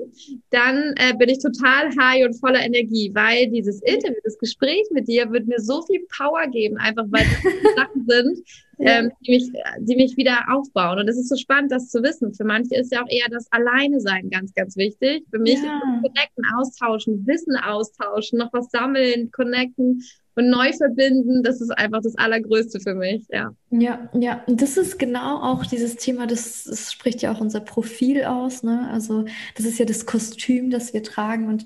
[0.50, 5.10] dann äh, bin ich total high und voller Energie, weil dieses Interview, das Gespräch mit
[5.10, 7.44] dir wird mir so viel Power geben, einfach weil das
[7.76, 8.40] Sachen sind.
[8.86, 11.00] Ähm, die, mich, die mich wieder aufbauen.
[11.00, 12.34] Und es ist so spannend, das zu wissen.
[12.34, 15.26] Für manche ist ja auch eher das Alleine sein ganz, ganz wichtig.
[15.30, 15.78] Für mich ja.
[15.78, 20.02] ist Connecten, austauschen, Wissen austauschen, noch was sammeln, connecten
[20.36, 23.54] und neu verbinden, das ist einfach das Allergrößte für mich, ja.
[23.70, 27.60] Ja, ja, und das ist genau auch dieses Thema, das, das spricht ja auch unser
[27.60, 28.90] Profil aus, ne?
[28.92, 31.66] Also das ist ja das Kostüm, das wir tragen und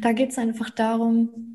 [0.00, 1.53] da geht es einfach darum,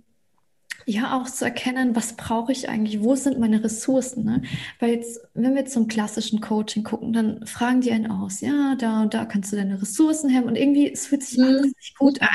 [0.90, 4.42] ja, auch zu erkennen, was brauche ich eigentlich, wo sind meine Ressourcen, ne?
[4.80, 9.04] Weil jetzt, wenn wir zum klassischen Coaching gucken, dann fragen die einen aus, ja, da
[9.04, 11.44] und da kannst du deine Ressourcen haben und irgendwie, es fühlt sich mhm.
[11.44, 12.28] alles nicht gut an.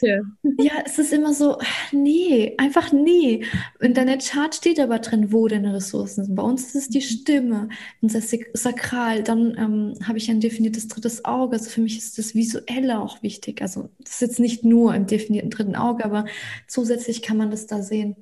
[0.00, 0.22] Gleiche.
[0.58, 1.58] Ja, es ist immer so,
[1.92, 3.44] nee, einfach nee.
[3.80, 6.34] In deiner Chart steht aber drin, wo deine Ressourcen sind.
[6.34, 7.68] Bei uns ist es die Stimme,
[8.00, 12.34] unser Sakral, dann ähm, habe ich ein definiertes drittes Auge, also für mich ist das
[12.34, 16.26] Visuelle auch wichtig, also das ist jetzt nicht nur im definierten dritten Auge, aber
[16.66, 18.16] zusätzlich kann man das da sehen.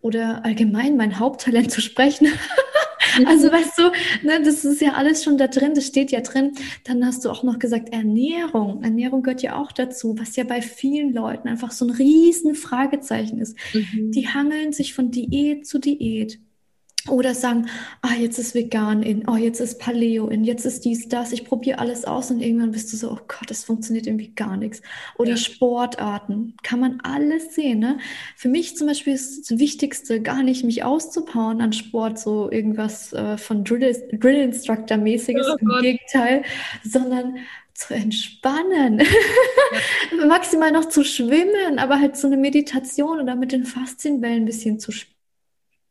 [0.00, 2.28] Oder allgemein mein Haupttalent zu sprechen.
[3.26, 3.82] also weißt du,
[4.26, 6.52] ne, das ist ja alles schon da drin, das steht ja drin.
[6.84, 8.82] Dann hast du auch noch gesagt, Ernährung.
[8.82, 13.38] Ernährung gehört ja auch dazu, was ja bei vielen Leuten einfach so ein riesen Fragezeichen
[13.38, 13.56] ist.
[13.72, 14.12] Mhm.
[14.12, 16.38] Die hangeln sich von Diät zu Diät.
[17.08, 17.68] Oder sagen,
[18.02, 21.44] ah, jetzt ist vegan in, oh, jetzt ist Paleo in, jetzt ist dies, das, ich
[21.44, 24.82] probiere alles aus und irgendwann bist du so, oh Gott, das funktioniert irgendwie gar nichts.
[25.16, 25.36] Oder ja.
[25.36, 27.78] Sportarten, kann man alles sehen.
[27.78, 27.98] Ne?
[28.36, 33.12] Für mich zum Beispiel ist das Wichtigste, gar nicht mich auszubauen an Sport, so irgendwas
[33.12, 35.82] äh, von Drill, Drill oh im.
[35.82, 36.42] Gegenteil,
[36.82, 37.36] sondern
[37.74, 39.02] zu entspannen,
[40.26, 44.80] maximal noch zu schwimmen, aber halt so eine Meditation oder mit den Faszienwellen ein bisschen
[44.80, 45.15] zu spielen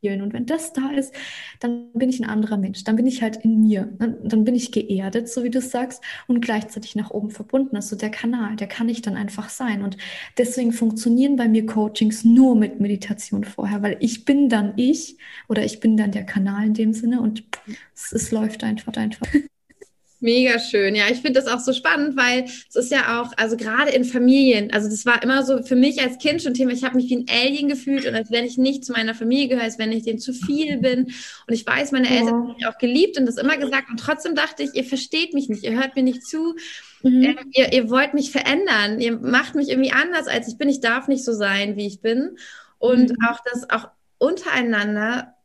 [0.06, 0.22] spielen.
[0.22, 1.14] Und wenn das da ist,
[1.60, 2.84] dann bin ich ein anderer Mensch.
[2.84, 3.88] Dann bin ich halt in mir.
[3.98, 7.76] Dann, dann bin ich geerdet, so wie du sagst, und gleichzeitig nach oben verbunden.
[7.76, 9.82] Also der Kanal, der kann ich dann einfach sein.
[9.82, 9.96] Und
[10.38, 15.16] deswegen funktionieren bei mir Coachings nur mit Meditation vorher, weil ich bin dann ich
[15.48, 17.44] oder ich bin dann der Kanal in dem Sinne und
[17.94, 19.26] es, es läuft einfach einfach.
[20.20, 20.94] Mega schön.
[20.94, 24.04] Ja, ich finde das auch so spannend, weil es ist ja auch, also gerade in
[24.04, 27.10] Familien, also das war immer so für mich als Kind schon Thema, ich habe mich
[27.10, 29.92] wie ein Alien gefühlt und als wenn ich nicht zu meiner Familie gehöre, als wenn
[29.92, 31.04] ich denen zu viel bin.
[31.46, 32.32] Und ich weiß, meine Eltern ja.
[32.32, 35.50] haben mich auch geliebt und das immer gesagt und trotzdem dachte ich, ihr versteht mich
[35.50, 36.54] nicht, ihr hört mir nicht zu.
[37.02, 37.22] Mhm.
[37.22, 40.70] Äh, ihr, ihr wollt mich verändern, ihr macht mich irgendwie anders, als ich bin.
[40.70, 42.38] Ich darf nicht so sein, wie ich bin.
[42.78, 43.16] Und mhm.
[43.28, 43.88] auch das, auch
[44.18, 45.35] untereinander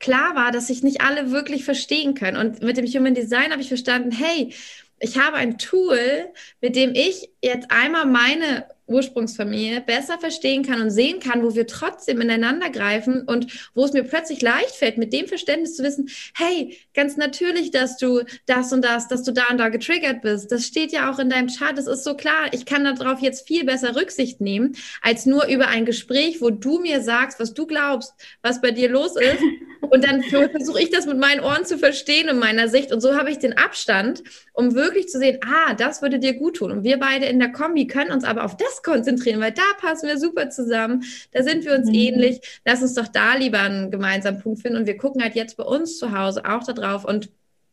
[0.00, 2.36] klar war, dass sich nicht alle wirklich verstehen können.
[2.36, 4.52] Und mit dem Human Design habe ich verstanden, hey,
[4.98, 6.28] ich habe ein Tool,
[6.60, 11.66] mit dem ich jetzt einmal meine Ursprungsfamilie besser verstehen kann und sehen kann, wo wir
[11.66, 16.10] trotzdem ineinander greifen und wo es mir plötzlich leicht fällt, mit dem Verständnis zu wissen,
[16.34, 20.50] hey, ganz natürlich, dass du das und das, dass du da und da getriggert bist.
[20.52, 22.52] Das steht ja auch in deinem Chart, das ist so klar.
[22.52, 26.80] Ich kann darauf jetzt viel besser Rücksicht nehmen, als nur über ein Gespräch, wo du
[26.80, 29.42] mir sagst, was du glaubst, was bei dir los ist.
[29.80, 32.92] Und dann versuche ich das mit meinen Ohren zu verstehen in meiner Sicht.
[32.92, 34.22] Und so habe ich den Abstand,
[34.52, 36.70] um wirklich zu sehen, ah, das würde dir gut tun.
[36.70, 40.08] Und wir beide in der Kombi können uns aber auf das konzentrieren, weil da passen
[40.08, 41.04] wir super zusammen.
[41.32, 41.94] Da sind wir uns mhm.
[41.94, 42.60] ähnlich.
[42.64, 44.78] Lass uns doch da lieber einen gemeinsamen Punkt finden.
[44.78, 47.04] Und wir gucken halt jetzt bei uns zu Hause auch da drauf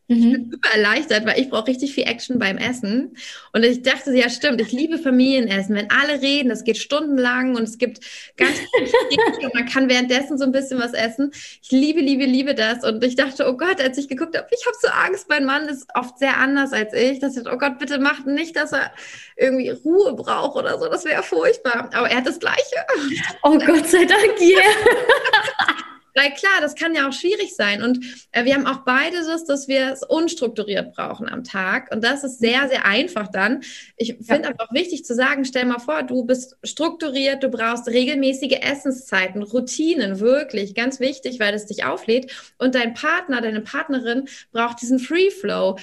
[0.10, 0.52] und ich bin mhm.
[0.52, 3.18] super erleichtert, weil ich brauche richtig viel Action beim Essen.
[3.52, 5.76] Und ich dachte, ja stimmt, ich liebe Familienessen.
[5.76, 8.00] Wenn alle reden, das geht stundenlang und es gibt
[8.38, 11.32] ganz viel und man kann währenddessen so ein bisschen was essen.
[11.62, 12.86] Ich liebe, liebe, liebe das.
[12.86, 15.68] Und ich dachte, oh Gott, als ich geguckt habe, ich habe so Angst, mein Mann
[15.68, 17.20] ist oft sehr anders als ich.
[17.20, 18.94] Dass ich dachte, oh Gott, bitte macht nicht, dass er
[19.36, 20.88] irgendwie Ruhe braucht oder so.
[20.88, 21.90] Das wäre furchtbar.
[21.94, 22.62] Aber er hat das Gleiche.
[23.44, 24.62] Oh Gott sei Dank, yeah.
[26.18, 27.84] Weil klar, das kann ja auch schwierig sein.
[27.84, 28.00] Und
[28.32, 31.92] äh, wir haben auch beide das, dass wir es unstrukturiert brauchen am Tag.
[31.94, 33.62] Und das ist sehr, sehr einfach dann.
[33.98, 34.50] Ich finde ja.
[34.50, 39.44] aber auch wichtig zu sagen, stell mal vor, du bist strukturiert, du brauchst regelmäßige Essenszeiten,
[39.44, 42.32] Routinen, wirklich ganz wichtig, weil es dich auflädt.
[42.58, 45.78] Und dein Partner, deine Partnerin braucht diesen Free Flow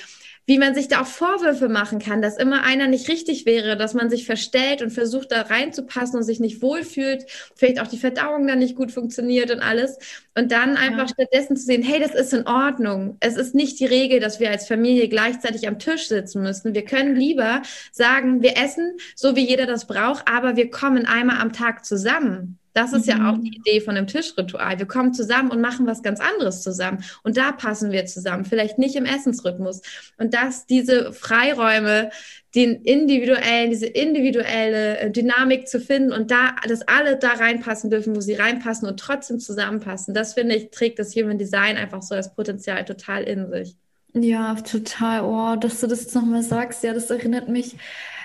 [0.47, 3.95] wie man sich da auch Vorwürfe machen kann, dass immer einer nicht richtig wäre, dass
[3.95, 7.25] man sich verstellt und versucht da reinzupassen und sich nicht wohlfühlt,
[7.55, 9.99] vielleicht auch die Verdauung dann nicht gut funktioniert und alles.
[10.37, 11.09] Und dann einfach ja.
[11.09, 13.17] stattdessen zu sehen, hey, das ist in Ordnung.
[13.21, 16.75] Es ist nicht die Regel, dass wir als Familie gleichzeitig am Tisch sitzen müssen.
[16.75, 21.41] Wir können lieber sagen, wir essen so, wie jeder das braucht, aber wir kommen einmal
[21.41, 22.59] am Tag zusammen.
[22.75, 23.13] Das ist mhm.
[23.13, 23.43] ja auch mhm.
[23.43, 24.79] die Idee von einem Tischritual.
[24.79, 27.03] Wir kommen zusammen und machen was ganz anderes zusammen.
[27.23, 29.81] Und da passen wir zusammen, vielleicht nicht im Essensrhythmus.
[30.19, 32.11] Und dass diese Freiräume,
[32.55, 38.15] den individuellen, diese individuelle äh, Dynamik zu finden und da, dass alle da reinpassen dürfen,
[38.15, 42.15] wo sie reinpassen und trotzdem zusammenpassen, das finde ich, trägt das Human Design einfach so
[42.15, 43.77] das Potenzial total in sich.
[44.15, 45.23] Ja, total.
[45.23, 47.77] Oh, dass du das jetzt nochmal sagst, ja, das erinnert mich.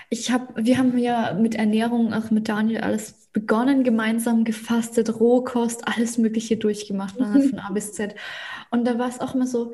[0.08, 5.86] Ich habe, wir haben ja mit Ernährung auch mit Daniel alles begonnen, gemeinsam gefastet, Rohkost,
[5.86, 8.14] alles Mögliche durchgemacht, ne, von A bis Z.
[8.70, 9.72] Und da war es auch immer so,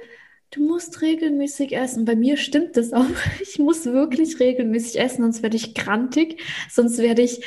[0.51, 2.05] du musst regelmäßig essen.
[2.05, 3.07] Bei mir stimmt das auch.
[3.41, 7.45] Ich muss wirklich regelmäßig essen, sonst werde ich krantig, sonst werde ich,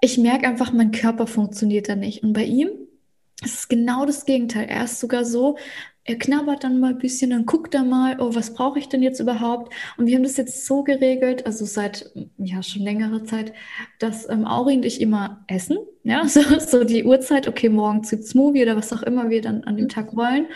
[0.00, 2.22] ich merke einfach, mein Körper funktioniert da nicht.
[2.22, 2.70] Und bei ihm
[3.42, 4.66] ist es genau das Gegenteil.
[4.68, 5.58] Er ist sogar so,
[6.04, 9.02] er knabbert dann mal ein bisschen, dann guckt er mal, oh, was brauche ich denn
[9.02, 9.72] jetzt überhaupt?
[9.96, 13.52] Und wir haben das jetzt so geregelt, also seit ja schon längerer Zeit,
[14.00, 15.78] dass ähm, Auri und ich immer essen.
[16.02, 19.62] Ja, so, so die Uhrzeit, okay, morgen gibt's Smoothie oder was auch immer wir dann
[19.64, 20.46] an dem Tag wollen.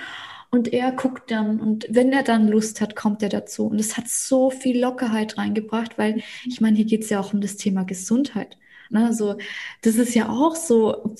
[0.51, 3.66] Und er guckt dann und wenn er dann Lust hat, kommt er dazu.
[3.66, 7.40] Und es hat so viel Lockerheit reingebracht, weil ich meine, hier geht's ja auch um
[7.40, 8.57] das Thema Gesundheit.
[8.91, 9.12] Ne?
[9.12, 9.37] So,
[9.82, 11.14] das ist ja auch so,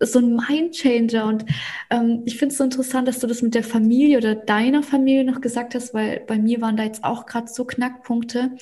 [0.00, 1.26] so ein Mindchanger.
[1.26, 1.44] Und
[1.90, 5.24] ähm, ich finde es so interessant, dass du das mit der Familie oder deiner Familie
[5.24, 8.52] noch gesagt hast, weil bei mir waren da jetzt auch gerade so Knackpunkte,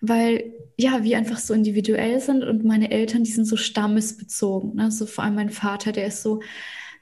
[0.00, 4.74] weil ja, wir einfach so individuell sind und meine Eltern, die sind so stammesbezogen.
[4.74, 4.90] Ne?
[4.90, 6.40] So vor allem mein Vater, der ist so,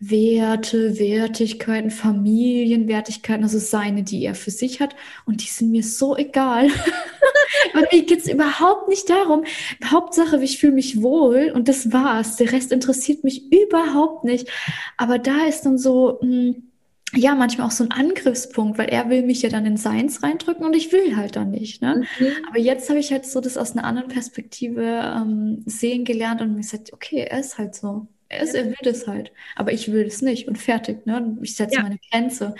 [0.00, 4.94] Werte, Wertigkeiten, Familienwertigkeiten, also seine, die er für sich hat.
[5.24, 6.68] Und die sind mir so egal.
[7.72, 9.44] Weil mir geht es überhaupt nicht darum.
[9.84, 12.36] Hauptsache, ich fühle mich wohl und das war's.
[12.36, 14.48] Der Rest interessiert mich überhaupt nicht.
[14.96, 16.70] Aber da ist dann so, mh, hm,
[17.16, 20.64] ja, manchmal auch so ein Angriffspunkt, weil er will mich ja dann in Seins reindrücken
[20.64, 21.82] und ich will halt dann nicht.
[21.82, 22.04] Ne?
[22.18, 22.26] Mhm.
[22.48, 26.52] Aber jetzt habe ich halt so das aus einer anderen Perspektive ähm, sehen gelernt und
[26.52, 28.08] mir gesagt, okay, er ist halt so.
[28.34, 31.06] Er, ist, er will das halt, aber ich will das nicht und fertig.
[31.06, 31.36] Ne?
[31.42, 31.82] Ich setze ja.
[31.82, 32.54] meine Grenze.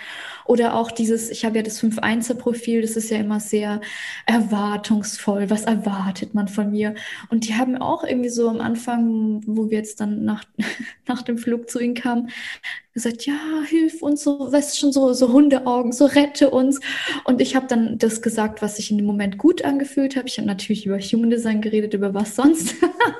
[0.45, 3.81] Oder auch dieses, ich habe ja das 5-1er-Profil, das ist ja immer sehr
[4.25, 5.49] erwartungsvoll.
[5.49, 6.95] Was erwartet man von mir?
[7.29, 10.43] Und die haben auch irgendwie so am Anfang, wo wir jetzt dann nach,
[11.07, 12.29] nach dem Flug zu ihnen kamen,
[12.95, 13.35] gesagt, ja,
[13.67, 16.79] hilf uns, so, weißt schon, so, so Hundeaugen, so rette uns.
[17.25, 20.29] Und ich habe dann das gesagt, was sich in dem Moment gut angefühlt habe.
[20.29, 22.73] Ich habe natürlich über Human Design geredet, über was sonst.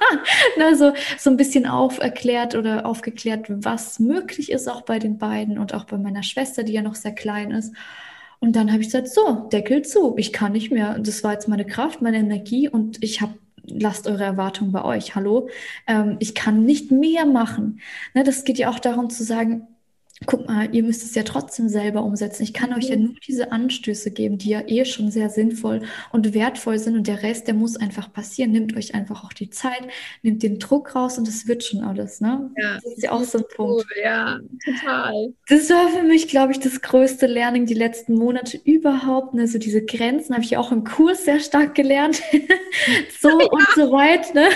[0.60, 5.74] also so ein bisschen auferklärt oder aufgeklärt, was möglich ist auch bei den beiden und
[5.74, 7.76] auch bei meiner Schwester, die ja noch sehr klein ist.
[8.40, 10.98] Und dann habe ich gesagt, so, Deckel zu, ich kann nicht mehr.
[11.00, 13.34] Das war jetzt meine Kraft, meine Energie und ich habe
[13.68, 15.16] lasst eure Erwartungen bei euch.
[15.16, 15.50] Hallo,
[15.88, 17.80] ähm, ich kann nicht mehr machen.
[18.14, 19.68] Ne, das geht ja auch darum zu sagen,
[20.26, 22.44] guck mal, ihr müsst es ja trotzdem selber umsetzen.
[22.44, 26.34] Ich kann euch ja nur diese Anstöße geben, die ja eh schon sehr sinnvoll und
[26.34, 28.52] wertvoll sind und der Rest, der muss einfach passieren.
[28.52, 29.88] Nehmt euch einfach auch die Zeit,
[30.24, 32.50] nehmt den Druck raus und es wird schon alles, ne?
[32.58, 33.86] Ja, das ist ja auch so ein Punkt.
[33.86, 35.34] Cool, ja, total.
[35.50, 39.34] Das war für mich, glaube ich, das größte Learning die letzten Monate überhaupt.
[39.34, 39.48] Ne?
[39.48, 42.22] So diese Grenzen habe ich auch im Kurs sehr stark gelernt.
[43.20, 43.48] so ja.
[43.48, 44.48] und so weit, ne?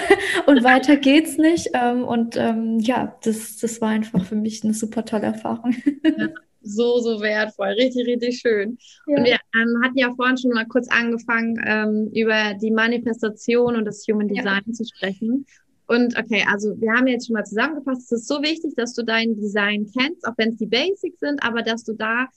[0.45, 1.71] Und weiter geht's nicht.
[1.73, 5.48] Ähm, und ähm, ja, das, das war einfach für mich eine super tolle Erfahrung.
[5.49, 5.75] Erfahrung.
[6.03, 6.27] Ja,
[6.61, 7.69] so, so wertvoll.
[7.69, 8.77] Richtig, richtig schön.
[9.07, 9.17] Ja.
[9.17, 13.85] Und wir ähm, hatten ja vorhin schon mal kurz angefangen, ähm, über die Manifestation und
[13.85, 14.73] das Human Design ja.
[14.73, 15.45] zu sprechen.
[15.87, 19.03] Und okay, also wir haben jetzt schon mal zusammengefasst, es ist so wichtig, dass du
[19.03, 22.27] dein Design kennst, auch wenn es die Basics sind, aber dass du da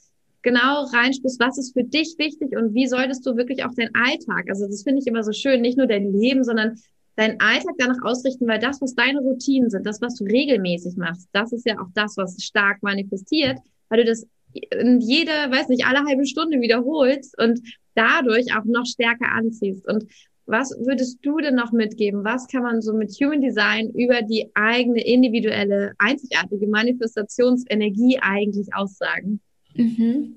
[0.41, 4.47] genau reinspürst, was ist für dich wichtig und wie solltest du wirklich auch deinen Alltag,
[4.49, 6.79] also das finde ich immer so schön, nicht nur dein Leben, sondern
[7.17, 11.29] deinen Alltag danach ausrichten, weil das, was deine Routinen sind, das, was du regelmäßig machst,
[11.33, 13.59] das ist ja auch das, was stark manifestiert,
[13.89, 17.61] weil du das jede, weiß nicht, alle halbe Stunde wiederholst und
[17.95, 19.87] dadurch auch noch stärker anziehst.
[19.89, 20.07] Und
[20.47, 22.25] was würdest du denn noch mitgeben?
[22.25, 29.41] Was kann man so mit Human Design über die eigene individuelle, einzigartige Manifestationsenergie eigentlich aussagen?
[29.75, 30.37] Mhm.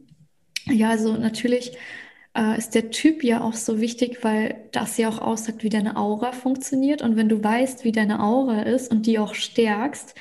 [0.67, 1.78] Ja, also natürlich
[2.36, 5.95] äh, ist der Typ ja auch so wichtig, weil das ja auch aussagt, wie deine
[5.95, 7.01] Aura funktioniert.
[7.01, 10.15] Und wenn du weißt, wie deine Aura ist und die auch stärkst,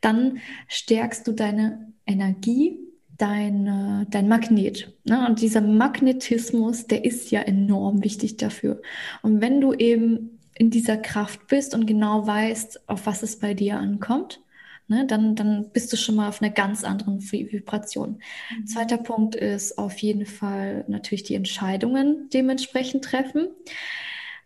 [0.00, 0.38] dann
[0.68, 2.78] stärkst du deine Energie,
[3.16, 4.92] dein, dein Magnet.
[5.04, 5.26] Ne?
[5.26, 8.80] Und dieser Magnetismus, der ist ja enorm wichtig dafür.
[9.22, 13.54] Und wenn du eben in dieser Kraft bist und genau weißt, auf was es bei
[13.54, 14.40] dir ankommt,
[14.88, 18.20] ne, dann, dann bist du schon mal auf einer ganz anderen Vibration.
[18.50, 18.66] Mhm.
[18.66, 23.48] Zweiter Punkt ist auf jeden Fall natürlich die Entscheidungen dementsprechend treffen,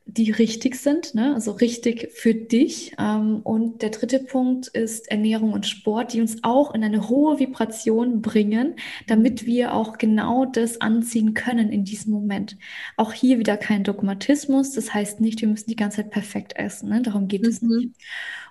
[0.04, 2.92] die richtig sind, ne, also richtig für dich.
[2.98, 7.38] Ähm, und der dritte Punkt ist Ernährung und Sport, die uns auch in eine hohe
[7.38, 8.74] Vibration bringen,
[9.06, 12.58] damit wir auch genau das anziehen können in diesem Moment.
[12.96, 16.88] Auch hier wieder kein Dogmatismus, das heißt nicht, wir müssen die ganze Zeit perfekt essen,
[16.88, 17.00] ne?
[17.02, 17.48] darum geht mhm.
[17.48, 17.90] es nicht.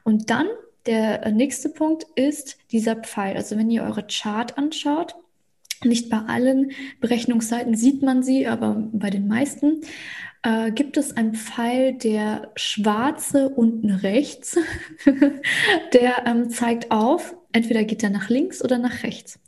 [0.04, 0.48] Und dann
[0.86, 3.36] der äh, nächste Punkt ist dieser Pfeil.
[3.36, 5.16] Also wenn ihr eure Chart anschaut,
[5.84, 9.82] nicht bei allen Berechnungsseiten sieht man sie, aber bei den meisten.
[10.44, 14.58] äh, gibt es einen Pfeil, der schwarze unten rechts,
[15.94, 19.40] der ähm, zeigt auf, entweder geht er nach links oder nach rechts.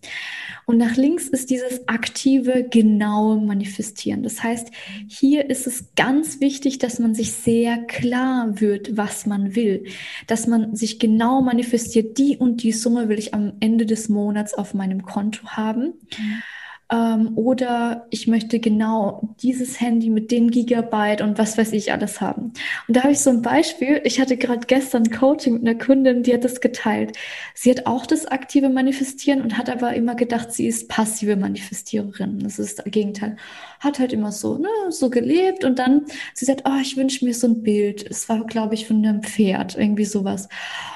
[0.65, 4.23] Und nach links ist dieses aktive, genaue Manifestieren.
[4.23, 4.69] Das heißt,
[5.07, 9.85] hier ist es ganz wichtig, dass man sich sehr klar wird, was man will.
[10.27, 14.53] Dass man sich genau manifestiert, die und die Summe will ich am Ende des Monats
[14.53, 15.93] auf meinem Konto haben.
[16.17, 16.43] Mhm
[16.91, 22.21] ähm, oder ich möchte genau dieses Handy mit dem Gigabyte und was weiß ich alles
[22.21, 22.53] haben.
[22.87, 24.01] Und da habe ich so ein Beispiel.
[24.03, 27.17] Ich hatte gerade gestern Coaching mit einer Kundin, die hat das geteilt.
[27.55, 32.39] Sie hat auch das aktive Manifestieren und hat aber immer gedacht, sie ist passive Manifestiererin.
[32.39, 33.37] Das ist das Gegenteil.
[33.79, 37.33] Hat halt immer so, ne, so gelebt und dann, sie sagt, oh, ich wünsche mir
[37.33, 38.05] so ein Bild.
[38.09, 40.49] Es war, glaube ich, von einem Pferd, irgendwie sowas.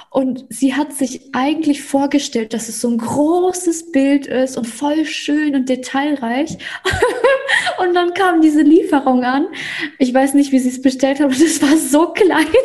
[0.10, 5.05] Und sie hat sich eigentlich vorgestellt, dass es so ein großes Bild ist und voll
[5.05, 6.58] schön und detailreich.
[7.80, 9.47] und dann kam diese Lieferung an.
[9.99, 12.47] Ich weiß nicht, wie sie es bestellt hat, aber das war so klein.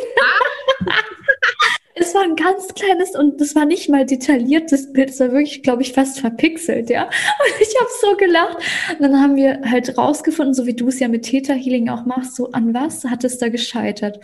[1.95, 5.61] es war ein ganz kleines und das war nicht mal detailliertes Bild, es war wirklich,
[5.61, 7.03] glaube ich, fast verpixelt, ja.
[7.05, 8.57] Und ich habe so gelacht.
[8.93, 12.05] Und dann haben wir halt rausgefunden, so wie du es ja mit Theta Healing auch
[12.05, 14.17] machst, so an was hat es da gescheitert?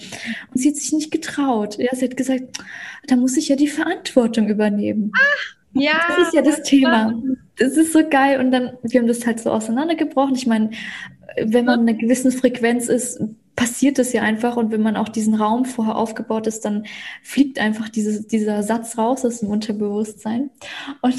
[0.52, 1.78] Und sie hat sich nicht getraut.
[1.78, 2.58] Ja, sie hat gesagt,
[3.08, 5.12] da muss ich ja die Verantwortung übernehmen.
[5.16, 5.92] Ach, ja.
[6.08, 7.14] Das ist ja das Thema.
[7.58, 8.40] Das ist so geil.
[8.40, 10.36] Und dann, wir haben das halt so auseinandergebrochen.
[10.36, 10.72] Ich meine,
[11.38, 13.22] wenn man eine gewissen Frequenz ist,
[13.60, 14.56] passiert das ja einfach.
[14.56, 16.86] Und wenn man auch diesen Raum vorher aufgebaut ist, dann
[17.22, 20.50] fliegt einfach dieses, dieser Satz raus aus dem Unterbewusstsein.
[21.02, 21.16] Und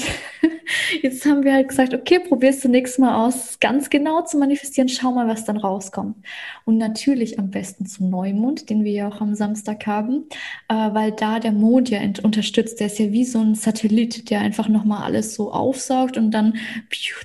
[1.01, 4.89] jetzt haben wir halt gesagt, okay, probierst du nächstes Mal aus, ganz genau zu manifestieren,
[4.89, 6.17] schau mal, was dann rauskommt.
[6.65, 10.25] Und natürlich am besten zum Neumond, den wir ja auch am Samstag haben,
[10.69, 12.79] äh, weil da der Mond ja unterstützt.
[12.79, 16.55] Der ist ja wie so ein Satellit, der einfach nochmal alles so aufsaugt und dann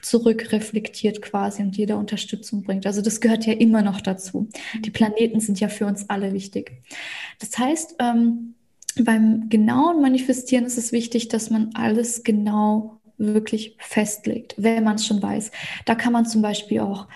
[0.02, 2.86] zurückreflektiert quasi und jeder Unterstützung bringt.
[2.86, 4.48] Also das gehört ja immer noch dazu.
[4.80, 6.72] Die Planeten sind ja für uns alle wichtig.
[7.38, 8.54] Das heißt, ähm,
[8.98, 15.06] beim genauen Manifestieren ist es wichtig, dass man alles genau wirklich festlegt, wenn man es
[15.06, 15.50] schon weiß.
[15.84, 17.06] Da kann man zum Beispiel auch,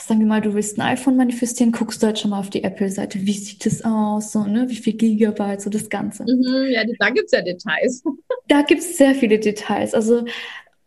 [0.00, 2.64] sagen wir mal, du willst ein iPhone manifestieren, guckst du halt schon mal auf die
[2.64, 4.68] Apple-Seite, wie sieht es aus, so, ne?
[4.68, 6.24] wie viel Gigabyte, so das Ganze.
[6.24, 8.02] Mhm, ja, da gibt es ja Details.
[8.48, 9.92] Da gibt es sehr viele Details.
[9.92, 10.24] Also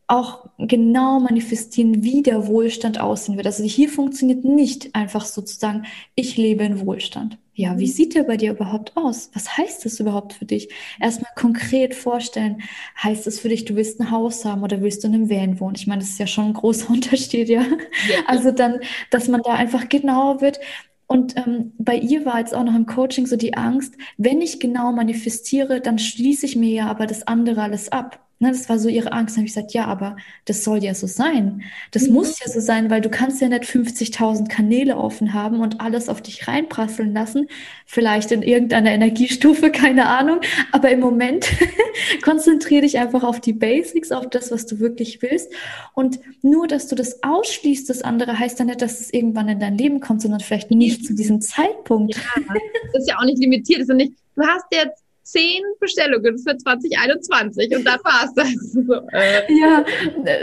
[0.08, 3.46] auch genau manifestieren, wie der Wohlstand aussehen wird.
[3.46, 5.86] Also hier funktioniert nicht einfach sozusagen,
[6.16, 7.38] ich lebe in Wohlstand.
[7.60, 7.92] Ja, wie mhm.
[7.92, 9.32] sieht der bei dir überhaupt aus?
[9.34, 10.70] Was heißt das überhaupt für dich?
[10.98, 12.62] Erstmal konkret vorstellen,
[13.04, 15.60] heißt es für dich, du willst ein Haus haben oder willst du in einem Van
[15.60, 15.76] wohnen?
[15.76, 17.64] Ich meine, das ist ja schon ein großer Unterschied, ja.
[17.64, 18.20] ja.
[18.28, 18.80] Also dann,
[19.10, 20.62] dass man da einfach genauer wird.
[21.06, 24.62] Und ähm, bei ihr war jetzt auch noch im Coaching so die Angst, wenn ich
[24.62, 28.26] genau manifestiere, dann schließe ich mir ja aber das andere alles ab.
[28.42, 29.36] Ne, das war so ihre Angst.
[29.36, 30.16] Dann habe ich gesagt, ja, aber
[30.46, 31.62] das soll ja so sein.
[31.92, 32.14] Das mhm.
[32.14, 36.08] muss ja so sein, weil du kannst ja nicht 50.000 Kanäle offen haben und alles
[36.08, 37.50] auf dich reinprasseln lassen.
[37.86, 40.40] Vielleicht in irgendeiner Energiestufe, keine Ahnung.
[40.72, 41.48] Aber im Moment
[42.24, 45.52] konzentriere dich einfach auf die Basics, auf das, was du wirklich willst.
[45.94, 49.60] Und nur, dass du das ausschließt, das andere heißt dann nicht, dass es irgendwann in
[49.60, 52.16] dein Leben kommt, sondern vielleicht nicht zu diesem Zeitpunkt.
[52.16, 52.54] Ja,
[52.94, 53.82] das ist ja auch nicht limitiert.
[53.82, 58.50] Ist nicht, du hast jetzt zehn Bestellungen für 2021 und dann war es das.
[58.90, 59.60] So, äh.
[59.60, 59.86] Ja,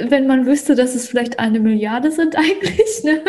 [0.09, 3.03] wenn man wüsste, dass es vielleicht eine Milliarde sind eigentlich.
[3.03, 3.22] Ne?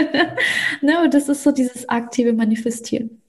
[0.80, 3.20] ne, und das ist so dieses aktive Manifestieren.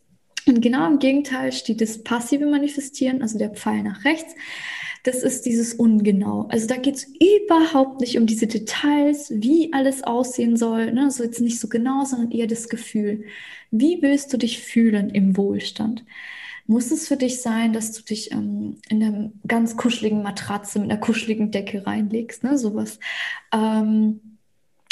[0.45, 4.35] Und genau im Gegenteil steht das passive Manifestieren, also der Pfeil nach rechts.
[5.03, 6.47] Das ist dieses Ungenau.
[6.49, 10.91] Also da geht es überhaupt nicht um diese Details, wie alles aussehen soll.
[10.93, 11.03] Ne?
[11.03, 13.25] Also jetzt nicht so genau, sondern eher das Gefühl.
[13.69, 16.05] Wie willst du dich fühlen im Wohlstand?
[16.65, 20.89] Muss es für dich sein, dass du dich ähm, in einer ganz kuscheligen Matratze mit
[20.89, 22.57] einer kuscheligen Decke reinlegst, ne?
[22.57, 22.99] Sowas.
[23.53, 24.33] Ähm,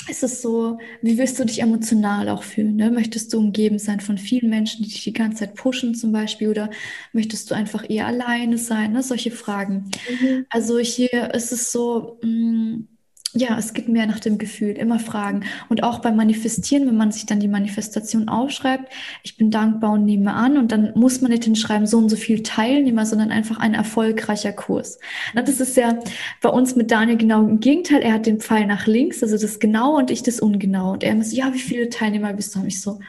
[0.09, 2.75] ist es so, wie willst du dich emotional auch fühlen?
[2.75, 2.89] Ne?
[2.89, 6.49] Möchtest du umgeben sein von vielen Menschen, die dich die ganze Zeit pushen zum Beispiel,
[6.49, 6.69] oder
[7.13, 8.93] möchtest du einfach eher alleine sein?
[8.93, 9.03] Ne?
[9.03, 9.91] Solche Fragen.
[10.09, 10.45] Mhm.
[10.49, 12.87] Also hier ist es so, mh, mm,
[13.33, 15.45] ja, es geht mehr nach dem Gefühl, immer fragen.
[15.69, 18.91] Und auch beim Manifestieren, wenn man sich dann die Manifestation aufschreibt,
[19.23, 22.17] ich bin dankbar und nehme an, und dann muss man nicht hinschreiben, so und so
[22.17, 24.99] viel Teilnehmer, sondern einfach ein erfolgreicher Kurs.
[25.33, 25.99] Na, das ist ja
[26.41, 28.01] bei uns mit Daniel genau im Gegenteil.
[28.01, 30.91] Er hat den Pfeil nach links, also das Genau und ich das Ungenau.
[30.91, 32.59] Und er muss, ja, wie viele Teilnehmer bist du?
[32.59, 32.99] Und ich so,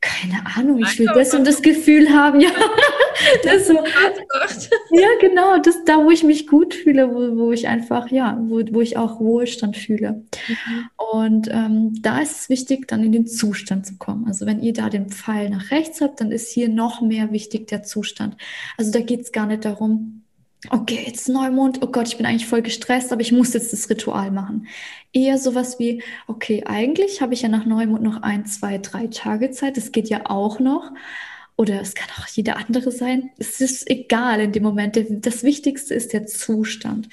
[0.00, 2.50] keine Ahnung, ich will das und das Gefühl haben, ja.
[3.44, 8.10] Das so, ja, genau, das da, wo ich mich gut fühle, wo, wo ich einfach,
[8.10, 10.24] ja, wo, wo ich auch Wohlstand fühle.
[10.48, 10.88] Mhm.
[11.12, 14.26] Und ähm, da ist es wichtig, dann in den Zustand zu kommen.
[14.26, 17.68] Also wenn ihr da den Pfeil nach rechts habt, dann ist hier noch mehr wichtig
[17.68, 18.36] der Zustand.
[18.76, 20.19] Also da geht es gar nicht darum,
[20.68, 23.88] okay, jetzt Neumond, oh Gott, ich bin eigentlich voll gestresst, aber ich muss jetzt das
[23.88, 24.66] Ritual machen.
[25.12, 29.50] Eher sowas wie, okay, eigentlich habe ich ja nach Neumond noch ein, zwei, drei Tage
[29.50, 30.92] Zeit, das geht ja auch noch.
[31.56, 33.32] Oder es kann auch jeder andere sein.
[33.36, 34.98] Es ist egal in dem Moment.
[35.26, 37.10] Das Wichtigste ist der Zustand.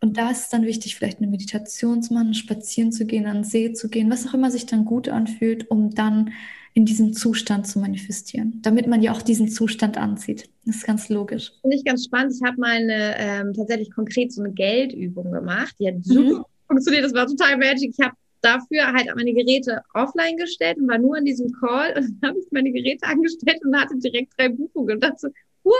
[0.00, 3.36] Und da ist es dann wichtig, vielleicht eine Meditation zu machen, spazieren zu gehen, an
[3.36, 6.32] den See zu gehen, was auch immer sich dann gut anfühlt, um dann
[6.76, 10.50] in diesem Zustand zu manifestieren, damit man ja auch diesen Zustand anzieht.
[10.66, 11.52] Das ist ganz logisch.
[11.60, 12.34] Finde ich ganz spannend.
[12.34, 15.74] Ich habe mal eine ähm, tatsächlich konkret so eine Geldübung gemacht.
[15.78, 16.44] Die hat super mhm.
[16.66, 17.04] funktioniert.
[17.04, 17.94] Das war total magic.
[17.96, 22.18] Ich habe dafür halt meine Geräte offline gestellt und war nur in diesem Call und
[22.20, 25.28] dann habe ich meine Geräte angestellt und hatte direkt drei Buchungen und dachte so,
[25.62, 25.74] what?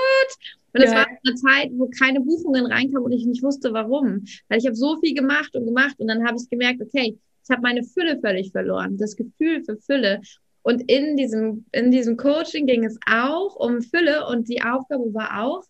[0.73, 0.99] Und das ja.
[0.99, 4.25] war eine Zeit, wo keine Buchungen reinkamen und ich nicht wusste, warum.
[4.49, 7.51] Weil ich habe so viel gemacht und gemacht und dann habe ich gemerkt, okay, ich
[7.51, 10.21] habe meine Fülle völlig verloren, das Gefühl für Fülle.
[10.65, 15.45] Und in diesem, in diesem Coaching ging es auch um Fülle und die Aufgabe war
[15.45, 15.63] auch,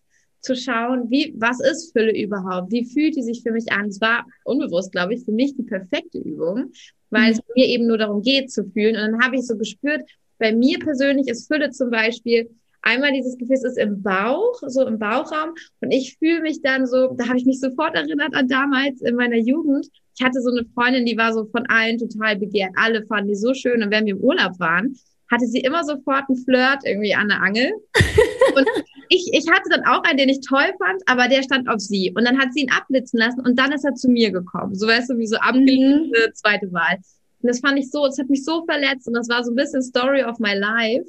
[0.45, 2.71] zu schauen, wie, was ist Fülle überhaupt?
[2.71, 3.87] Wie fühlt die sich für mich an?
[3.87, 6.71] Es war unbewusst, glaube ich, für mich die perfekte Übung,
[7.09, 7.31] weil mhm.
[7.31, 8.95] es mir eben nur darum geht zu fühlen.
[8.95, 10.03] Und dann habe ich so gespürt,
[10.37, 12.49] bei mir persönlich ist Fülle zum Beispiel
[12.81, 15.55] einmal dieses Gefühl, es ist im Bauch, so im Bauchraum.
[15.81, 19.15] Und ich fühle mich dann so, da habe ich mich sofort erinnert an damals in
[19.15, 19.89] meiner Jugend.
[20.17, 22.71] Ich hatte so eine Freundin, die war so von allen total begehrt.
[22.75, 23.83] Alle fanden die so schön.
[23.83, 24.95] Und wenn wir im Urlaub waren,
[25.29, 27.73] hatte sie immer sofort einen Flirt irgendwie an der Angel.
[28.55, 28.67] Und
[29.09, 32.13] ich, ich hatte dann auch einen, den ich toll fand, aber der stand auf sie.
[32.15, 34.75] Und dann hat sie ihn abblitzen lassen und dann ist er zu mir gekommen.
[34.75, 36.11] So weißt du, wie so mhm.
[36.33, 36.97] zweite Wahl.
[37.41, 39.55] Und das fand ich so, es hat mich so verletzt und das war so ein
[39.55, 41.05] bisschen Story of my life,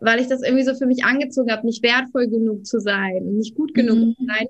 [0.00, 3.54] weil ich das irgendwie so für mich angezogen habe, nicht wertvoll genug zu sein, nicht
[3.54, 4.14] gut genug mhm.
[4.16, 4.48] zu sein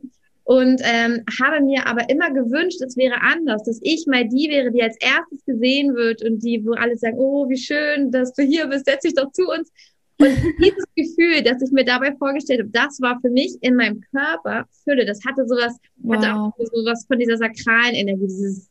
[0.49, 4.73] und ähm, habe mir aber immer gewünscht, es wäre anders, dass ich mal die wäre,
[4.73, 8.45] die als erstes gesehen wird und die, wo alle sagen, oh, wie schön, dass du
[8.45, 9.71] hier bist, setz dich doch zu uns.
[10.17, 10.29] Und
[10.59, 14.67] dieses Gefühl, das ich mir dabei vorgestellt habe, das war für mich in meinem Körper
[14.85, 15.05] Fülle.
[15.05, 16.17] Das hatte sowas, wow.
[16.17, 18.71] hatte auch sowas von dieser sakralen Energie, dieses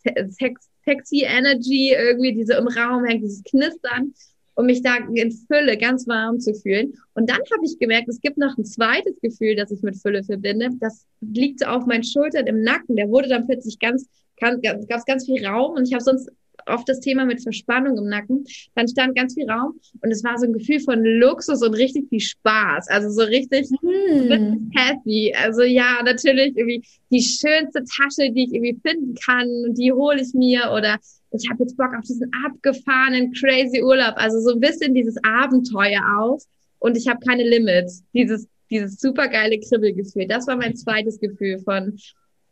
[0.83, 4.15] sexy Energy irgendwie, diese im Raum hängt, dieses Knistern
[4.57, 6.93] um mich da in Fülle ganz warm zu fühlen.
[7.13, 10.23] Und dann habe ich gemerkt, es gibt noch ein zweites Gefühl, das ich mit Fülle
[10.23, 10.69] verbinde.
[10.79, 12.95] Das liegt auf meinen Schultern im Nacken.
[12.95, 16.31] Der wurde dann plötzlich ganz, ganz gab es ganz viel Raum und ich habe sonst
[16.67, 18.45] oft das Thema mit Verspannung im Nacken.
[18.75, 22.09] Dann stand ganz viel Raum und es war so ein Gefühl von Luxus und richtig
[22.09, 22.87] viel Spaß.
[22.89, 24.71] Also so richtig, mm.
[24.75, 25.33] happy.
[25.35, 30.33] Also ja, natürlich irgendwie die schönste Tasche, die ich irgendwie finden kann, die hole ich
[30.33, 30.97] mir oder
[31.31, 34.13] ich habe jetzt Bock auf diesen abgefahrenen, crazy Urlaub.
[34.15, 36.39] Also so ein bisschen dieses Abenteuer auch.
[36.79, 38.03] Und ich habe keine Limits.
[38.13, 40.27] Dieses, dieses supergeile Kribbelgefühl.
[40.27, 41.97] Das war mein zweites Gefühl von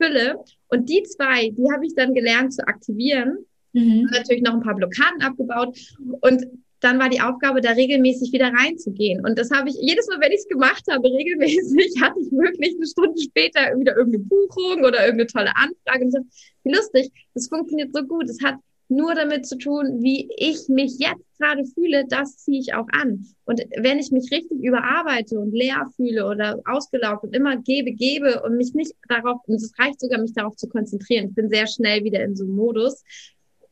[0.01, 0.43] Fülle.
[0.67, 3.45] Und die zwei, die habe ich dann gelernt zu aktivieren.
[3.75, 4.07] Mhm.
[4.11, 5.77] Natürlich noch ein paar Blockaden abgebaut.
[6.21, 6.47] Und
[6.79, 9.25] dann war die Aufgabe, da regelmäßig wieder reinzugehen.
[9.25, 12.75] Und das habe ich, jedes Mal, wenn ich es gemacht habe, regelmäßig, hatte ich wirklich
[12.75, 16.05] eine Stunde später wieder irgendeine Buchung oder irgendeine tolle Anfrage.
[16.05, 16.27] Und dachte,
[16.63, 18.29] wie lustig, das funktioniert so gut.
[18.29, 18.55] Es hat
[18.87, 23.25] nur damit zu tun, wie ich mich jetzt gerade fühle, das ziehe ich auch an.
[23.45, 28.43] Und wenn ich mich richtig überarbeite und leer fühle oder ausgelaugt und immer gebe, gebe
[28.43, 31.29] und mich nicht darauf, und es reicht sogar, mich darauf zu konzentrieren.
[31.29, 33.03] Ich bin sehr schnell wieder in so einem Modus,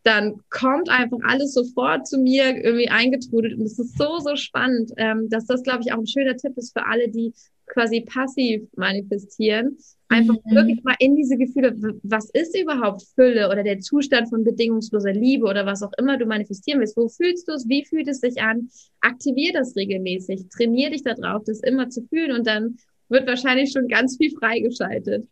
[0.04, 3.58] dann kommt einfach alles sofort zu mir irgendwie eingetrudelt.
[3.58, 6.58] Und es ist so, so spannend, ähm, dass das, glaube ich, auch ein schöner Tipp
[6.58, 7.34] ist für alle, die
[7.68, 9.78] quasi passiv manifestieren.
[10.10, 10.56] Einfach mhm.
[10.56, 15.46] wirklich mal in diese Gefühle, was ist überhaupt Fülle oder der Zustand von bedingungsloser Liebe
[15.46, 16.98] oder was auch immer du manifestieren willst.
[16.98, 17.68] Wo fühlst du es?
[17.68, 18.70] Wie fühlt es sich an?
[19.00, 20.50] Aktivier das regelmäßig.
[20.50, 22.78] Trainier dich darauf, das immer zu fühlen und dann
[23.14, 25.26] wird wahrscheinlich schon ganz viel freigeschaltet.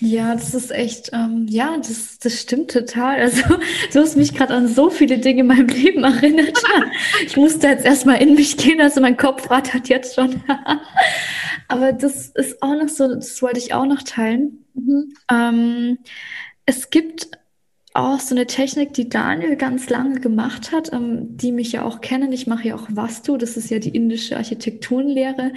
[0.00, 3.20] Ja, das ist echt, ähm, ja, das, das stimmt total.
[3.20, 3.42] Also
[3.92, 6.58] du hast mich gerade an so viele Dinge in meinem Leben erinnert.
[7.26, 10.42] ich musste jetzt erstmal in mich gehen, also mein Kopf rattert jetzt schon.
[11.68, 14.64] Aber das ist auch noch so, das wollte ich auch noch teilen.
[14.74, 15.14] Mhm.
[15.30, 15.98] Ähm,
[16.66, 17.28] es gibt
[17.94, 22.00] auch so eine Technik, die Daniel ganz lange gemacht hat, ähm, die mich ja auch
[22.00, 22.32] kennen.
[22.32, 25.52] Ich mache ja auch Vastu, das ist ja die indische Architekturenlehre.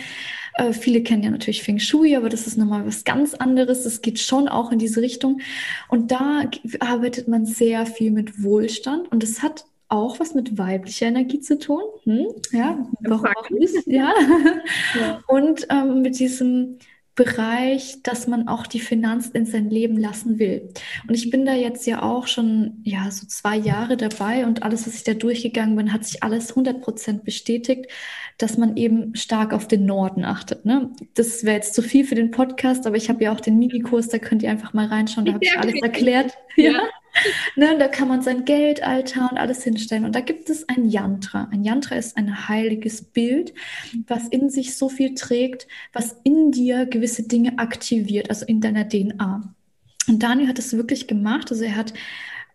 [0.58, 3.84] Äh, viele kennen ja natürlich Feng Shui, aber das ist nochmal was ganz anderes.
[3.84, 5.40] Das geht schon auch in diese Richtung.
[5.88, 6.50] Und da
[6.80, 11.60] arbeitet man sehr viel mit Wohlstand und es hat auch was mit weiblicher Energie zu
[11.60, 11.82] tun.
[12.04, 12.28] Hm?
[12.52, 13.86] Ja, warum auch nicht?
[13.86, 14.14] Ja.
[15.00, 15.24] ja.
[15.28, 16.80] Und ähm, mit diesem
[17.18, 20.70] Bereich, dass man auch die Finanzen in sein Leben lassen will.
[21.08, 24.86] Und ich bin da jetzt ja auch schon, ja, so zwei Jahre dabei und alles,
[24.86, 27.88] was ich da durchgegangen bin, hat sich alles 100 Prozent bestätigt,
[28.38, 30.64] dass man eben stark auf den Norden achtet.
[30.66, 30.92] Ne?
[31.16, 34.10] Das wäre jetzt zu viel für den Podcast, aber ich habe ja auch den Minikurs,
[34.10, 36.38] da könnt ihr einfach mal reinschauen, da habe ich alles erklärt.
[36.56, 36.72] Ja.
[36.72, 36.82] ja.
[37.56, 40.06] ne, da kann man sein Geld, Altar und alles hinstellen.
[40.06, 41.48] Und da gibt es ein Yantra.
[41.52, 43.54] Ein Yantra ist ein heiliges Bild,
[44.08, 48.88] was in sich so viel trägt, was in dir gewisse Dinge aktiviert, also in deiner
[48.88, 49.54] DNA.
[50.08, 51.52] Und Daniel hat es wirklich gemacht.
[51.52, 51.94] Also er hat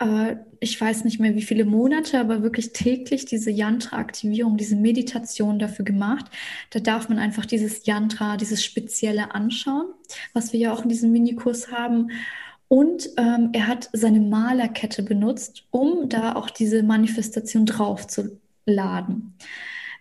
[0.02, 5.58] äh, ich weiß nicht mehr wie viele Monate, aber wirklich täglich diese Yantra-Aktivierung, diese Meditation
[5.58, 6.26] dafür gemacht.
[6.70, 9.86] Da darf man einfach dieses Yantra, dieses Spezielle anschauen,
[10.34, 12.10] was wir ja auch in diesem Minikurs haben.
[12.72, 19.34] Und ähm, er hat seine Malerkette benutzt, um da auch diese Manifestation drauf zu laden.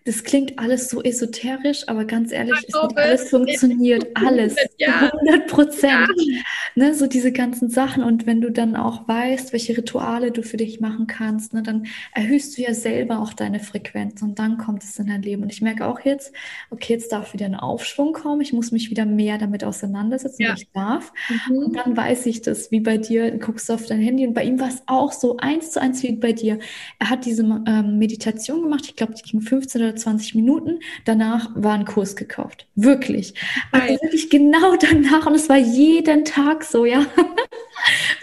[0.03, 5.11] Das klingt alles so esoterisch, aber ganz ehrlich, es hat alles funktioniert, alles, ja.
[5.25, 6.09] 100 Prozent.
[6.17, 6.41] Ja.
[6.75, 10.57] Ne, so diese ganzen Sachen und wenn du dann auch weißt, welche Rituale du für
[10.57, 14.83] dich machen kannst, ne, dann erhöhst du ja selber auch deine Frequenz und dann kommt
[14.83, 15.43] es in dein Leben.
[15.43, 16.33] Und ich merke auch jetzt,
[16.71, 20.53] okay, jetzt darf wieder ein Aufschwung kommen, ich muss mich wieder mehr damit auseinandersetzen, ja.
[20.55, 21.13] ich darf.
[21.47, 21.57] Mhm.
[21.57, 24.43] Und dann weiß ich das, wie bei dir, du guckst auf dein Handy und bei
[24.43, 26.59] ihm war es auch so eins zu eins wie bei dir.
[26.99, 30.79] Er hat diese ähm, Meditation gemacht, ich glaube, die ging 15 oder oder 20 Minuten.
[31.05, 32.67] Danach war ein Kurs gekauft.
[32.75, 33.33] Wirklich.
[33.71, 35.25] Also wirklich genau danach.
[35.27, 36.99] Und es war jeden Tag so, ja.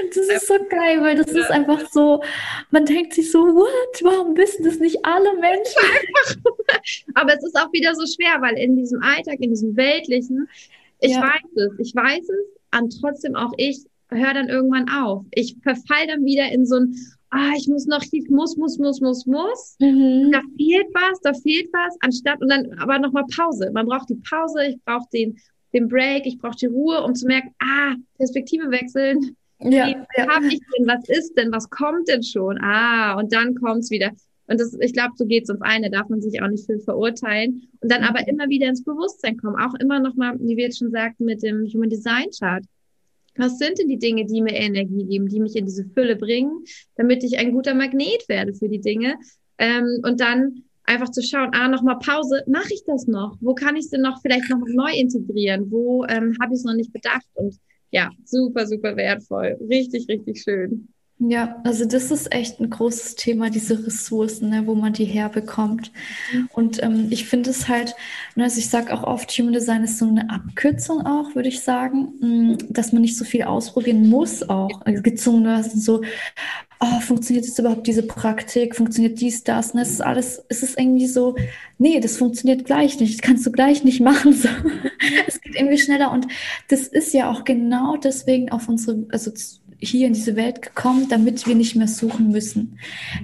[0.01, 2.23] Und das ist so geil, weil das ist einfach so,
[2.71, 4.03] man denkt sich so, what?
[4.03, 5.83] Warum wissen das nicht alle Menschen?
[7.15, 10.49] Aber es ist auch wieder so schwer, weil in diesem Alltag, in diesem weltlichen,
[11.01, 11.23] ich ja.
[11.23, 15.25] weiß es, ich weiß es, und trotzdem auch ich höre dann irgendwann auf.
[15.33, 16.95] Ich verfall dann wieder in so ein,
[17.31, 19.77] ah, ich muss noch, ich muss, muss, muss, muss, muss.
[19.81, 20.31] Mhm.
[20.33, 23.71] Da fehlt was, da fehlt was, anstatt, und dann aber nochmal Pause.
[23.73, 25.39] Man braucht die Pause, ich brauche den,
[25.73, 29.37] den Break, ich brauche die Ruhe, um zu merken, ah, Perspektive wechseln.
[29.61, 30.29] Ja, Wie ja.
[30.29, 32.59] habe ich denn, was ist denn, was kommt denn schon?
[32.61, 34.13] Ah, und dann kommt's wieder.
[34.47, 37.69] Und das, ich glaube, so geht's uns eine, darf man sich auch nicht viel verurteilen.
[37.81, 38.29] Und dann aber mhm.
[38.29, 39.57] immer wieder ins Bewusstsein kommen.
[39.57, 42.65] Auch immer nochmal, wie wir jetzt schon sagten, mit dem Human Design Chart
[43.39, 46.65] was sind denn die Dinge, die mir Energie geben, die mich in diese Fülle bringen,
[46.97, 49.15] damit ich ein guter Magnet werde für die Dinge?
[49.59, 53.37] Ähm, und dann einfach zu schauen, ah, nochmal Pause, mache ich das noch?
[53.41, 55.71] Wo kann ich es denn noch vielleicht noch neu integrieren?
[55.71, 57.27] Wo ähm, habe ich es noch nicht bedacht?
[57.35, 57.57] Und
[57.91, 59.59] ja, super, super wertvoll.
[59.69, 60.89] Richtig, richtig schön.
[61.21, 65.91] Ja, also das ist echt ein großes Thema, diese Ressourcen, ne, wo man die herbekommt.
[66.53, 67.97] Und ähm, ich finde es halt,
[68.37, 71.61] ne, also ich sage auch oft, Human Design ist so eine Abkürzung auch, würde ich
[71.61, 74.81] sagen, mm, dass man nicht so viel ausprobieren muss auch.
[74.83, 76.03] Also gezwungenermaßen so,
[76.79, 79.83] oh, funktioniert jetzt überhaupt diese Praktik, funktioniert dies, das, ne?
[79.83, 81.35] Es ist alles, es ist irgendwie so,
[81.79, 84.35] nee, das funktioniert gleich nicht, das kannst du gleich nicht machen.
[84.39, 84.49] So.
[85.27, 86.29] es geht irgendwie schneller und
[86.69, 89.33] das ist ja auch genau deswegen auf unsere, also
[89.79, 92.79] hier in diese Welt gekommen, damit wir nicht mehr suchen müssen.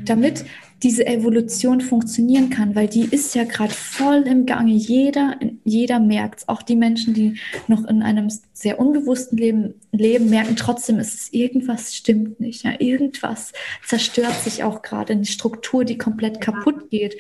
[0.05, 0.45] Damit
[0.83, 4.73] diese Evolution funktionieren kann, weil die ist ja gerade voll im Gange.
[4.73, 6.49] Jeder, jeder merkt es.
[6.49, 7.39] Auch die Menschen, die
[7.69, 12.65] noch in einem sehr unbewussten Leben leben, merken trotzdem, es ist irgendwas stimmt nicht.
[12.65, 13.53] Ja, irgendwas
[13.87, 17.17] zerstört sich auch gerade eine Struktur, die komplett kaputt geht.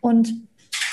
[0.00, 0.34] Und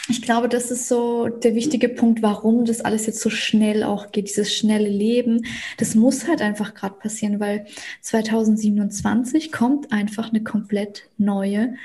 [0.09, 4.11] ich glaube, das ist so der wichtige Punkt, warum das alles jetzt so schnell auch
[4.11, 5.45] geht, dieses schnelle Leben.
[5.77, 7.65] Das muss halt einfach gerade passieren, weil
[8.01, 11.75] 2027 kommt einfach eine komplett neue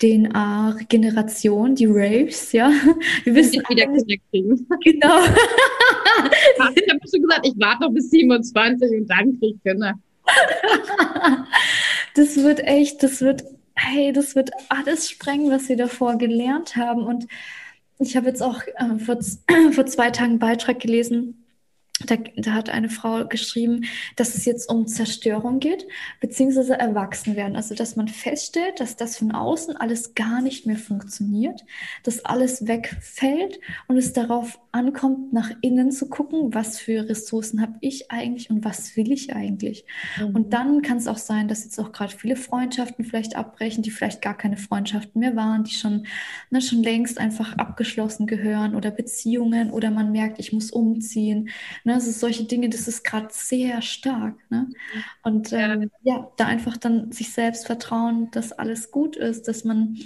[0.00, 2.72] DNA-Generation, die Raves, ja.
[3.24, 4.66] Wir wissen wieder Kinder kriegen.
[4.82, 5.18] Genau.
[6.74, 9.94] ich habe schon gesagt, ich warte noch bis 27 und dann kriege ich Kinder.
[12.14, 17.04] das wird echt, das wird, hey, das wird alles sprengen, was wir davor gelernt haben
[17.04, 17.26] und
[18.00, 19.18] ich habe jetzt auch äh, vor,
[19.72, 21.39] vor zwei Tagen einen Beitrag gelesen,
[22.06, 23.84] da, da, hat eine Frau geschrieben,
[24.16, 25.86] dass es jetzt um Zerstörung geht,
[26.20, 27.56] beziehungsweise Erwachsenwerden.
[27.56, 31.64] Also, dass man feststellt, dass das von außen alles gar nicht mehr funktioniert,
[32.02, 37.74] dass alles wegfällt und es darauf ankommt, nach innen zu gucken, was für Ressourcen habe
[37.80, 39.84] ich eigentlich und was will ich eigentlich.
[40.18, 40.34] Mhm.
[40.36, 43.90] Und dann kann es auch sein, dass jetzt auch gerade viele Freundschaften vielleicht abbrechen, die
[43.90, 46.06] vielleicht gar keine Freundschaften mehr waren, die schon,
[46.50, 51.50] ne, schon längst einfach abgeschlossen gehören oder Beziehungen oder man merkt, ich muss umziehen.
[51.84, 54.38] Ne, also solche Dinge, das ist gerade sehr stark.
[54.50, 54.68] Ne?
[55.22, 56.16] Und ähm, ja.
[56.16, 59.98] ja, da einfach dann sich selbst vertrauen, dass alles gut ist, dass man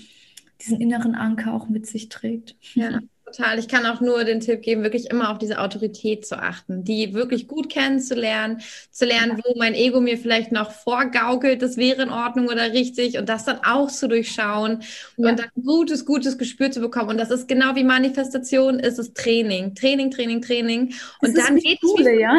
[0.60, 2.56] diesen inneren Anker auch mit sich trägt.
[2.74, 3.58] Ja total.
[3.58, 7.14] Ich kann auch nur den Tipp geben, wirklich immer auf diese Autorität zu achten, die
[7.14, 8.60] wirklich gut kennenzulernen,
[8.90, 13.18] zu lernen, wo mein Ego mir vielleicht noch vorgaukelt, das wäre in Ordnung oder richtig
[13.18, 14.82] und das dann auch zu durchschauen
[15.16, 15.30] ja.
[15.30, 17.10] und dann gutes, gutes Gespür zu bekommen.
[17.10, 20.94] Und das ist genau wie Manifestation, ist es Training, Training, Training, Training.
[21.20, 22.36] Und dann geht es wie, ja.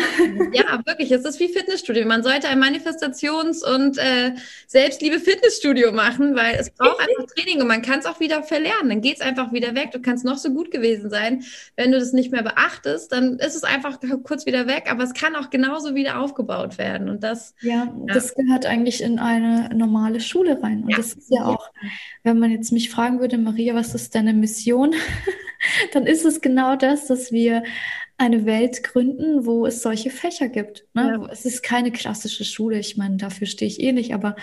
[0.54, 2.06] ja, wirklich, es ist wie Fitnessstudio.
[2.06, 4.34] Man sollte ein Manifestations- und äh,
[4.68, 8.90] Selbstliebe-Fitnessstudio machen, weil es braucht einfach Training und man kann es auch wieder verlernen.
[8.90, 9.92] Dann geht es einfach wieder weg.
[9.92, 11.44] Du kannst noch so gut gewesen sein.
[11.76, 15.14] Wenn du das nicht mehr beachtest, dann ist es einfach kurz wieder weg, aber es
[15.14, 17.10] kann auch genauso wieder aufgebaut werden.
[17.10, 18.14] Und das, ja, ja.
[18.14, 20.84] das gehört eigentlich in eine normale Schule rein.
[20.84, 20.98] Und ja.
[20.98, 21.72] das ist ja auch,
[22.24, 24.94] wenn man jetzt mich fragen würde, Maria, was ist deine Mission?
[25.94, 27.64] dann ist es genau das, dass wir
[28.18, 30.86] eine Welt gründen, wo es solche Fächer gibt.
[30.94, 31.20] Ne?
[31.20, 31.30] Ja.
[31.32, 34.36] Es ist keine klassische Schule, ich meine, dafür stehe ich eh nicht, aber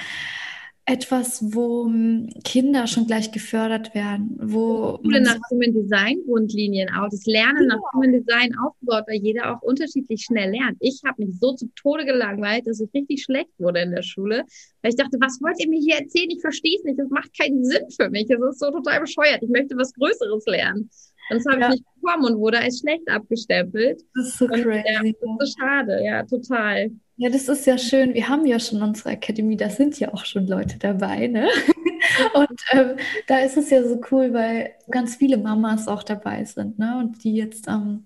[0.85, 7.09] etwas, wo hm, Kinder schon gleich gefördert werden, wo Schule nach Human Design Grundlinien auch,
[7.09, 7.77] das Lernen ja.
[7.77, 10.77] nach Human Design aufgebaut, weil jeder auch unterschiedlich schnell lernt.
[10.81, 14.45] Ich habe mich so zu Tode gelangweilt, dass ich richtig schlecht wurde in der Schule,
[14.83, 16.31] weil ich dachte, was wollt ihr mir hier erzählen?
[16.31, 19.43] Ich verstehe es nicht, das macht keinen Sinn für mich, es ist so total bescheuert,
[19.43, 20.91] ich möchte was Größeres lernen.
[21.31, 21.69] Und das habe ja.
[21.69, 24.03] ich nicht bekommen und wurde als schlecht abgestempelt.
[24.15, 24.83] Das ist so und, crazy.
[24.87, 26.91] Ja, das ist so schade, ja, total.
[27.17, 28.15] Ja, das ist ja schön.
[28.15, 31.49] Wir haben ja schon unsere Akademie, da sind ja auch schon Leute dabei, ne?
[32.35, 32.97] Und ähm,
[33.27, 36.99] da ist es ja so cool, weil ganz viele Mamas auch dabei sind, ne?
[36.99, 38.05] Und die jetzt ähm,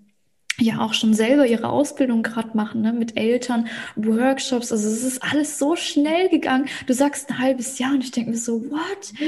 [0.59, 4.73] ja auch schon selber ihre Ausbildung gerade machen, ne, mit Eltern, Workshops.
[4.73, 6.67] Also es ist alles so schnell gegangen.
[6.87, 9.13] Du sagst ein halbes Jahr und ich denke mir so, what?
[9.19, 9.27] Ja.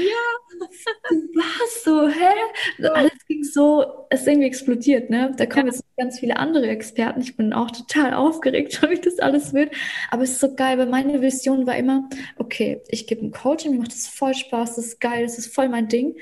[1.35, 2.33] Was so, hä?
[2.79, 2.91] Ja.
[2.91, 5.33] Alles ging so, es ist irgendwie explodiert, ne?
[5.37, 5.73] Da kommen ja.
[5.73, 7.21] jetzt ganz viele andere Experten.
[7.21, 9.73] Ich bin auch total aufgeregt, wie das alles wird.
[10.09, 13.71] Aber es ist so geil, weil meine Vision war immer, okay, ich gebe ein Coaching,
[13.71, 16.15] mir macht das voll Spaß, das ist geil, das ist voll mein Ding.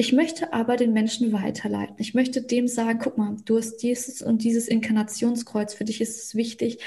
[0.00, 1.96] Ich möchte aber den Menschen weiterleiten.
[1.98, 5.74] Ich möchte dem sagen, guck mal, du hast dieses und dieses Inkarnationskreuz.
[5.74, 6.78] Für dich ist es wichtig,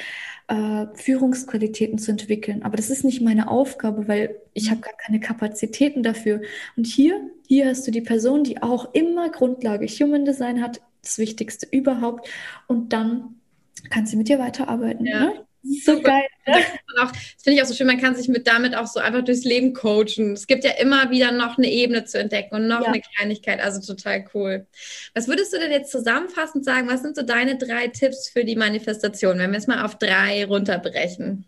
[0.48, 2.64] äh, Führungsqualitäten zu entwickeln.
[2.64, 6.42] Aber das ist nicht meine Aufgabe, weil ich habe gar keine Kapazitäten dafür.
[6.78, 11.18] Und hier, hier hast du die Person, die auch immer Grundlage Human Design hat, das
[11.18, 12.30] Wichtigste überhaupt.
[12.68, 13.42] Und dann
[13.90, 15.06] kann sie mit dir weiterarbeiten.
[15.06, 15.20] Ja.
[15.26, 15.46] Ne?
[15.64, 16.24] So geil.
[16.48, 16.56] Ne?
[16.96, 17.12] Das
[17.44, 19.74] finde ich auch so schön, man kann sich mit damit auch so einfach durchs Leben
[19.74, 20.34] coachen.
[20.34, 22.88] Es gibt ja immer wieder noch eine Ebene zu entdecken und noch ja.
[22.88, 24.66] eine Kleinigkeit, also total cool.
[25.14, 28.56] Was würdest du denn jetzt zusammenfassend sagen, was sind so deine drei Tipps für die
[28.56, 31.46] Manifestation, wenn wir es mal auf drei runterbrechen?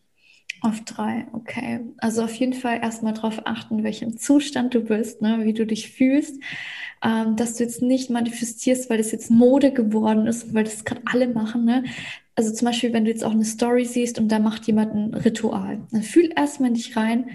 [0.61, 1.81] Auf drei, okay.
[1.97, 5.91] Also auf jeden Fall erstmal darauf achten, welchem Zustand du bist, ne, wie du dich
[5.91, 6.39] fühlst.
[7.03, 11.01] Ähm, dass du jetzt nicht manifestierst, weil das jetzt Mode geworden ist, weil das gerade
[11.03, 11.65] alle machen.
[11.65, 11.83] Ne?
[12.35, 15.13] Also zum Beispiel, wenn du jetzt auch eine Story siehst und da macht jemand ein
[15.13, 17.29] Ritual, dann fühl erstmal nicht rein,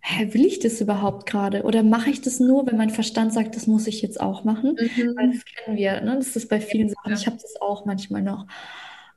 [0.00, 1.62] hä, will ich das überhaupt gerade?
[1.62, 4.76] Oder mache ich das nur, wenn mein Verstand sagt, das muss ich jetzt auch machen?
[4.78, 5.16] Mhm.
[5.16, 6.16] Weil das kennen wir, ne?
[6.16, 7.12] Das ist bei vielen Sachen.
[7.12, 8.46] Ich habe das auch manchmal noch.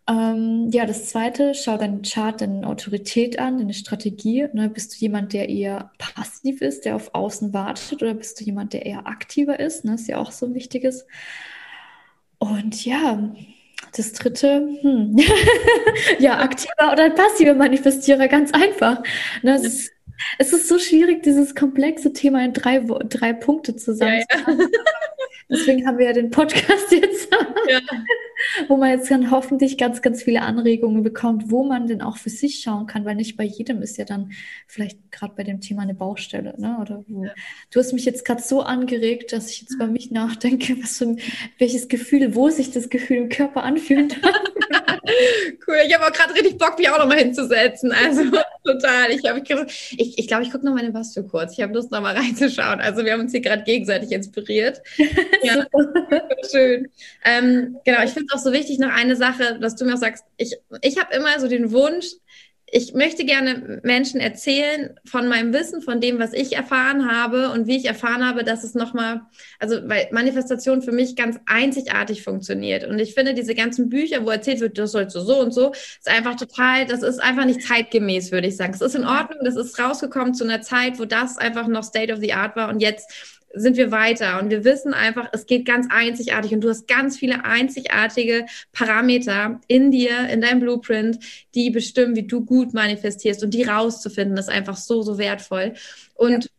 [0.07, 4.47] Ähm, ja, das zweite, schau deinen Chart, deine Autorität an, deine Strategie.
[4.53, 4.69] Ne?
[4.69, 8.73] Bist du jemand, der eher passiv ist, der auf Außen wartet, oder bist du jemand,
[8.73, 9.83] der eher aktiver ist?
[9.83, 9.95] Ne?
[9.95, 11.07] Ist ja auch so ein wichtiges.
[12.38, 13.33] Und ja,
[13.98, 15.18] das dritte, hm.
[16.20, 19.02] ja, aktiver oder passiver Manifestierer, ganz einfach.
[19.41, 19.91] Ne, es, ist,
[20.38, 24.60] es ist so schwierig, dieses komplexe Thema in drei, drei Punkte zusammenzufassen.
[24.60, 24.70] Ja, ja.
[25.50, 27.30] Deswegen haben wir ja den Podcast jetzt,
[27.70, 27.80] ja.
[28.68, 32.32] wo man jetzt dann hoffentlich ganz, ganz viele Anregungen bekommt, wo man denn auch für
[32.32, 34.32] sich schauen kann, weil nicht bei jedem ist ja dann
[34.68, 36.78] vielleicht gerade bei dem Thema eine Baustelle, ne?
[36.82, 37.26] Oder wo.
[37.26, 37.32] Ja.
[37.72, 41.16] Du hast mich jetzt gerade so angeregt, dass ich jetzt bei mich nachdenke, was für,
[41.60, 44.20] welches Gefühl, wo sich das Gefühl im Körper anfühlt.
[45.68, 47.91] cool, ich habe auch gerade richtig Bock, mich auch nochmal hinzusetzen.
[47.91, 48.24] Also
[48.64, 49.12] total.
[49.12, 51.54] Ich glaube, ich, ich, ich, glaub, ich gucke noch meine Bastu kurz.
[51.54, 52.80] Ich habe Lust, nochmal reinzuschauen.
[52.80, 54.82] Also wir haben uns hier gerade gegenseitig inspiriert.
[55.43, 55.65] Ja,
[56.51, 56.89] schön.
[57.23, 59.99] Ähm, genau, ich finde es auch so wichtig, noch eine Sache, dass du mir auch
[59.99, 62.07] sagst, ich, ich habe immer so den Wunsch,
[62.67, 67.67] ich möchte gerne Menschen erzählen von meinem Wissen, von dem, was ich erfahren habe und
[67.67, 69.21] wie ich erfahren habe, dass es nochmal,
[69.59, 72.83] also weil Manifestation für mich ganz einzigartig funktioniert.
[72.83, 75.71] Und ich finde, diese ganzen Bücher, wo erzählt wird, das sollst du so und so,
[75.71, 78.73] ist einfach total, das ist einfach nicht zeitgemäß, würde ich sagen.
[78.73, 82.11] Es ist in Ordnung, das ist rausgekommen zu einer Zeit, wo das einfach noch State
[82.11, 85.66] of the Art war und jetzt sind wir weiter und wir wissen einfach, es geht
[85.66, 91.20] ganz einzigartig und du hast ganz viele einzigartige Parameter in dir, in deinem Blueprint,
[91.56, 95.74] die bestimmen, wie du gut manifestierst und die rauszufinden, ist einfach so, so wertvoll.
[96.16, 96.49] Und ja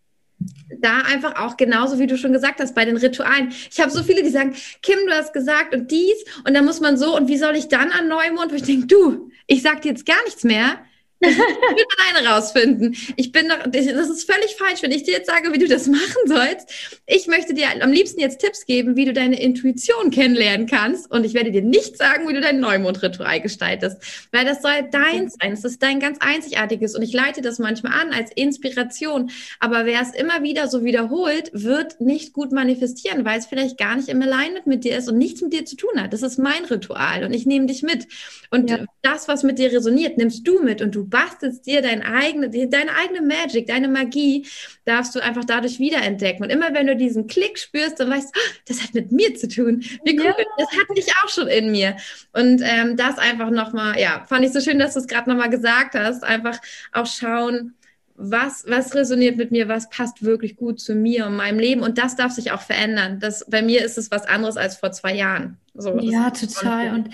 [0.81, 3.53] da einfach auch genauso wie du schon gesagt hast bei den Ritualen.
[3.71, 6.81] Ich habe so viele, die sagen, Kim, du hast gesagt und dies und dann muss
[6.81, 8.53] man so und wie soll ich dann an Neumond?
[8.53, 10.79] Wo ich denke, du, ich sag dir jetzt gar nichts mehr.
[11.19, 12.97] Ich will alleine rausfinden.
[13.17, 15.87] Ich bin doch, das ist völlig falsch, wenn ich dir jetzt sage, wie du das
[15.87, 17.01] machen sollst.
[17.07, 21.11] Ich möchte dir am liebsten jetzt Tipps geben, wie du deine Intuition kennenlernen kannst.
[21.11, 25.31] Und ich werde dir nicht sagen, wie du dein Neumondritual gestaltest, weil das soll dein
[25.31, 25.53] sein.
[25.53, 26.95] Es ist dein ganz einzigartiges.
[26.95, 29.31] Und ich leite das manchmal an als Inspiration.
[29.59, 33.97] Aber wer es immer wieder so wiederholt, wird nicht gut manifestieren, weil es vielleicht gar
[33.97, 36.13] nicht im Alignment mit dir ist und nichts mit dir zu tun hat.
[36.13, 38.07] Das ist mein Ritual und ich nehme dich mit.
[38.51, 38.85] Und ja.
[39.03, 42.51] das, was mit dir resoniert, nimmst du mit und du Du bastelst dir dein eigene,
[42.51, 44.47] deine eigene Magic, deine Magie,
[44.85, 46.45] darfst du einfach dadurch wiederentdecken.
[46.45, 49.35] Und immer wenn du diesen Klick spürst, dann weißt du, oh, das hat mit mir
[49.37, 49.85] zu tun.
[50.05, 50.35] Wie cool, ja.
[50.59, 51.97] das hatte ich auch schon in mir.
[52.33, 55.51] Und ähm, das einfach nochmal, ja, fand ich so schön, dass du es gerade nochmal
[55.51, 56.25] gesagt hast.
[56.25, 56.59] Einfach
[56.93, 57.75] auch schauen,
[58.17, 61.83] was, was resoniert mit mir, was passt wirklich gut zu mir und meinem Leben.
[61.83, 63.21] Und das darf sich auch verändern.
[63.21, 65.59] Das, bei mir ist es was anderes als vor zwei Jahren.
[65.75, 66.95] So, ja, total.
[66.95, 67.11] Und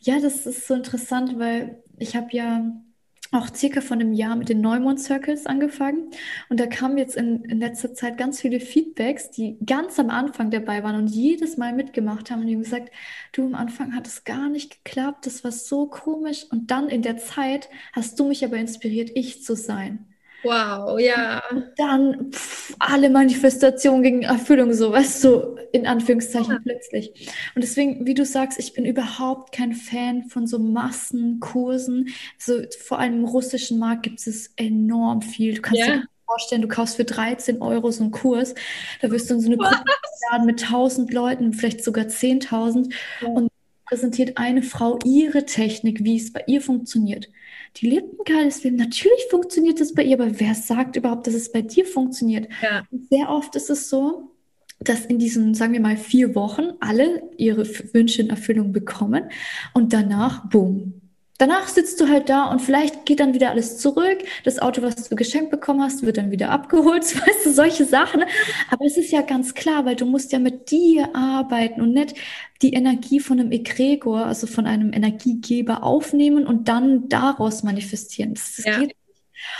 [0.00, 2.64] ja, das ist so interessant, weil ich habe ja
[3.34, 6.10] auch circa von einem Jahr mit den Neumond Circles angefangen.
[6.48, 10.50] Und da kamen jetzt in, in letzter Zeit ganz viele Feedbacks, die ganz am Anfang
[10.50, 12.90] dabei waren und jedes Mal mitgemacht haben und die haben gesagt,
[13.32, 16.46] du am Anfang hat es gar nicht geklappt, das war so komisch.
[16.50, 20.13] Und dann in der Zeit hast du mich aber inspiriert, ich zu sein.
[20.44, 21.42] Wow, ja.
[21.50, 26.60] Und dann pff, alle Manifestationen gegen Erfüllung, so, weißt du, in Anführungszeichen ja.
[26.62, 27.30] plötzlich.
[27.54, 32.10] Und deswegen, wie du sagst, ich bin überhaupt kein Fan von so Massenkursen.
[32.38, 35.54] So, vor allem im russischen Markt gibt es enorm viel.
[35.54, 35.86] Du kannst ja.
[35.96, 38.54] dir vorstellen, du kaufst für 13 Euro so einen Kurs.
[39.00, 39.82] Da wirst du in so eine Gruppe
[40.30, 42.92] laden mit 1000 Leuten, vielleicht sogar 10.000.
[43.22, 43.28] Ja.
[43.28, 43.50] Und
[43.86, 47.28] präsentiert eine Frau ihre Technik, wie es bei ihr funktioniert
[47.76, 48.76] die lebt ein geiles Leben.
[48.76, 52.48] Natürlich funktioniert das bei ihr, aber wer sagt überhaupt, dass es bei dir funktioniert?
[52.62, 52.84] Ja.
[53.10, 54.30] Sehr oft ist es so,
[54.80, 59.30] dass in diesen, sagen wir mal, vier Wochen alle ihre Wünsche in Erfüllung bekommen
[59.72, 61.00] und danach, boom,
[61.38, 64.18] Danach sitzt du halt da und vielleicht geht dann wieder alles zurück.
[64.44, 67.02] Das Auto, was du geschenkt bekommen hast, wird dann wieder abgeholt.
[67.26, 68.22] Weißt du, solche Sachen.
[68.70, 72.14] Aber es ist ja ganz klar, weil du musst ja mit dir arbeiten und nicht
[72.62, 78.34] die Energie von einem Egregor, also von einem Energiegeber aufnehmen und dann daraus manifestieren.
[78.34, 78.78] Das, das ja.
[78.78, 78.94] geht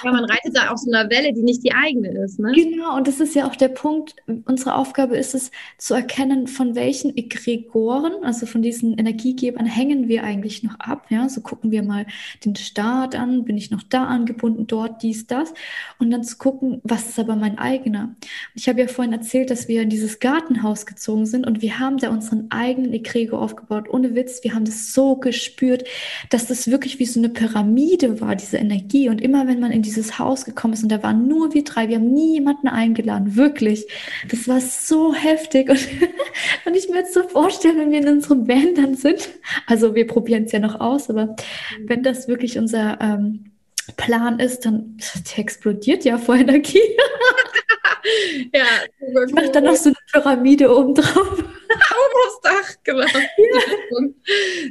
[0.03, 2.39] ja, man reitet da auf so einer Welle, die nicht die eigene ist.
[2.39, 2.53] Ne?
[2.53, 4.17] Genau, und das ist ja auch der Punkt.
[4.45, 10.25] Unsere Aufgabe ist es, zu erkennen, von welchen Egregoren, also von diesen Energiegebern, hängen wir
[10.25, 11.07] eigentlich noch ab.
[11.11, 12.07] Ja, so gucken wir mal
[12.45, 15.55] den Staat an, bin ich noch da angebunden, dort, dies, das.
[15.99, 18.15] Und dann zu gucken, was ist aber mein eigener.
[18.55, 21.99] Ich habe ja vorhin erzählt, dass wir in dieses Gartenhaus gezogen sind und wir haben
[21.99, 23.89] da unseren eigenen Egregor aufgebaut.
[23.91, 25.85] Ohne Witz, wir haben das so gespürt,
[26.31, 29.09] dass das wirklich wie so eine Pyramide war, diese Energie.
[29.09, 31.89] Und immer wenn man in dieses Haus gekommen ist und da waren nur wir drei.
[31.89, 33.87] Wir haben nie jemanden eingeladen, wirklich.
[34.31, 35.69] Das war so heftig.
[35.69, 35.87] Und,
[36.65, 39.29] und ich mir jetzt so vorstellen, wenn wir in unseren Bändern sind.
[39.67, 41.37] Also wir probieren es ja noch aus, aber
[41.87, 43.54] wenn das wirklich unser ähm,
[43.93, 44.97] Plan ist, dann
[45.37, 46.81] explodiert ja vor Energie.
[48.55, 48.65] ja,
[49.27, 51.45] ich mache dann noch so eine Pyramide oben drauf.
[52.27, 53.07] aufs Dach, genau.
[53.07, 54.01] Ja.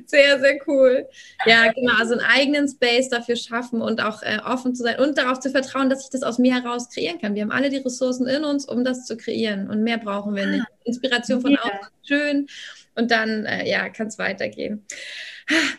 [0.06, 1.08] Sehr, sehr cool.
[1.46, 1.94] Ja, genau.
[1.98, 5.50] Also einen eigenen Space dafür schaffen und auch äh, offen zu sein und darauf zu
[5.50, 7.36] vertrauen, dass ich das aus mir heraus kreieren kann.
[7.36, 9.70] Wir haben alle die Ressourcen in uns, um das zu kreieren.
[9.70, 10.66] Und mehr brauchen wir nicht.
[10.66, 10.74] Ah.
[10.86, 11.60] Inspiration von ja.
[11.62, 12.48] außen, schön.
[12.96, 14.86] Und dann, äh, ja, kann es weitergehen.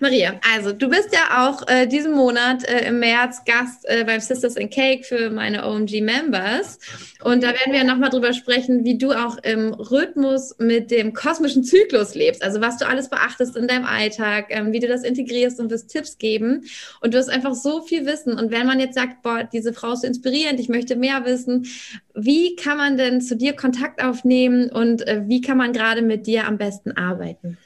[0.00, 4.20] Maria, also du bist ja auch äh, diesen Monat äh, im März Gast äh, beim
[4.20, 6.78] Sisters in Cake für meine OMG-Members.
[7.22, 11.12] Und da werden wir ja nochmal drüber sprechen, wie du auch im Rhythmus mit dem
[11.12, 12.42] kosmischen Zyklus lebst.
[12.42, 15.90] Also was du alles beachtest in deinem Alltag, ähm, wie du das integrierst und wirst
[15.90, 16.64] Tipps geben.
[17.00, 18.34] Und du hast einfach so viel Wissen.
[18.34, 21.66] Und wenn man jetzt sagt, boah, diese Frau ist so inspirierend, ich möchte mehr wissen,
[22.14, 26.26] wie kann man denn zu dir Kontakt aufnehmen und äh, wie kann man gerade mit
[26.26, 27.58] dir am besten arbeiten?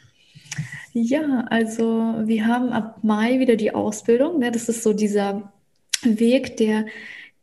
[1.01, 4.41] Ja, also wir haben ab Mai wieder die Ausbildung.
[4.41, 4.51] Ne?
[4.51, 5.53] Das ist so dieser
[6.03, 6.87] Weg, der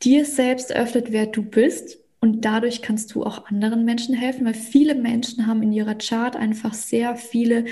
[0.04, 2.00] dir selbst öffnet, wer du bist.
[2.20, 6.36] Und dadurch kannst du auch anderen Menschen helfen, weil viele Menschen haben in ihrer Chart
[6.36, 7.66] einfach sehr viele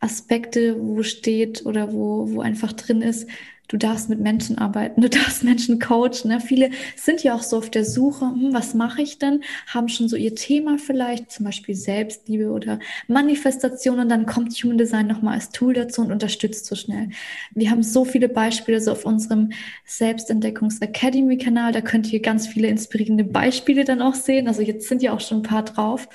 [0.00, 3.28] Aspekte, wo steht oder wo, wo einfach drin ist,
[3.70, 6.28] du darfst mit Menschen arbeiten, du darfst Menschen coachen.
[6.28, 6.40] Ne?
[6.40, 9.42] Viele sind ja auch so auf der Suche, hm, was mache ich denn?
[9.66, 14.76] Haben schon so ihr Thema vielleicht, zum Beispiel Selbstliebe oder Manifestation und dann kommt Human
[14.76, 17.10] Design nochmal als Tool dazu und unterstützt so schnell.
[17.54, 19.52] Wir haben so viele Beispiele so auf unserem
[19.86, 24.48] Selbstentdeckungs Academy Kanal, da könnt ihr ganz viele inspirierende Beispiele dann auch sehen.
[24.48, 26.08] Also jetzt sind ja auch schon ein paar drauf.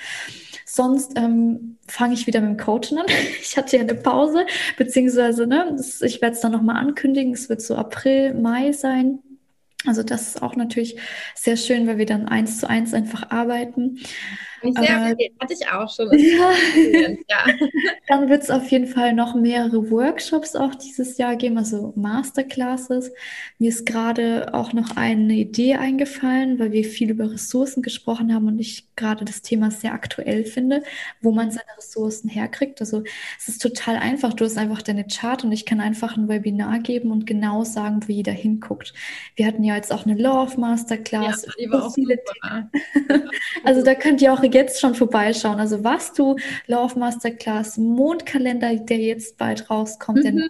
[0.66, 3.06] Sonst ähm, fange ich wieder mit dem Coachen an.
[3.42, 4.46] Ich hatte ja eine Pause,
[4.78, 7.34] beziehungsweise ne, das, ich werde es dann nochmal ankündigen.
[7.34, 9.20] Es wird so April, Mai sein.
[9.86, 10.98] Also das ist auch natürlich
[11.36, 14.00] sehr schön, weil wir dann eins zu eins einfach arbeiten.
[14.62, 16.12] Sehr äh, hatte ich auch schon.
[16.16, 17.10] Ja.
[17.10, 17.54] ja.
[18.08, 23.12] Dann wird es auf jeden Fall noch mehrere Workshops auch dieses Jahr geben, also Masterclasses.
[23.58, 28.48] Mir ist gerade auch noch eine Idee eingefallen, weil wir viel über Ressourcen gesprochen haben
[28.48, 30.84] und ich gerade das Thema sehr aktuell finde,
[31.22, 32.80] wo man seine Ressourcen herkriegt.
[32.82, 33.04] Also
[33.38, 34.34] es ist total einfach.
[34.34, 38.02] Du hast einfach deine Chart und ich kann einfach ein Webinar geben und genau sagen,
[38.08, 38.94] wo jeder hinguckt.
[39.36, 41.46] Wir hatten ja jetzt auch eine Love Masterclass.
[41.46, 42.72] Ja, die war auch viele Themen.
[43.64, 45.60] also da könnt ihr auch jetzt schon vorbeischauen.
[45.60, 46.38] Also was du
[46.68, 50.50] Love Masterclass, Mondkalender, der jetzt bald rauskommt, mhm.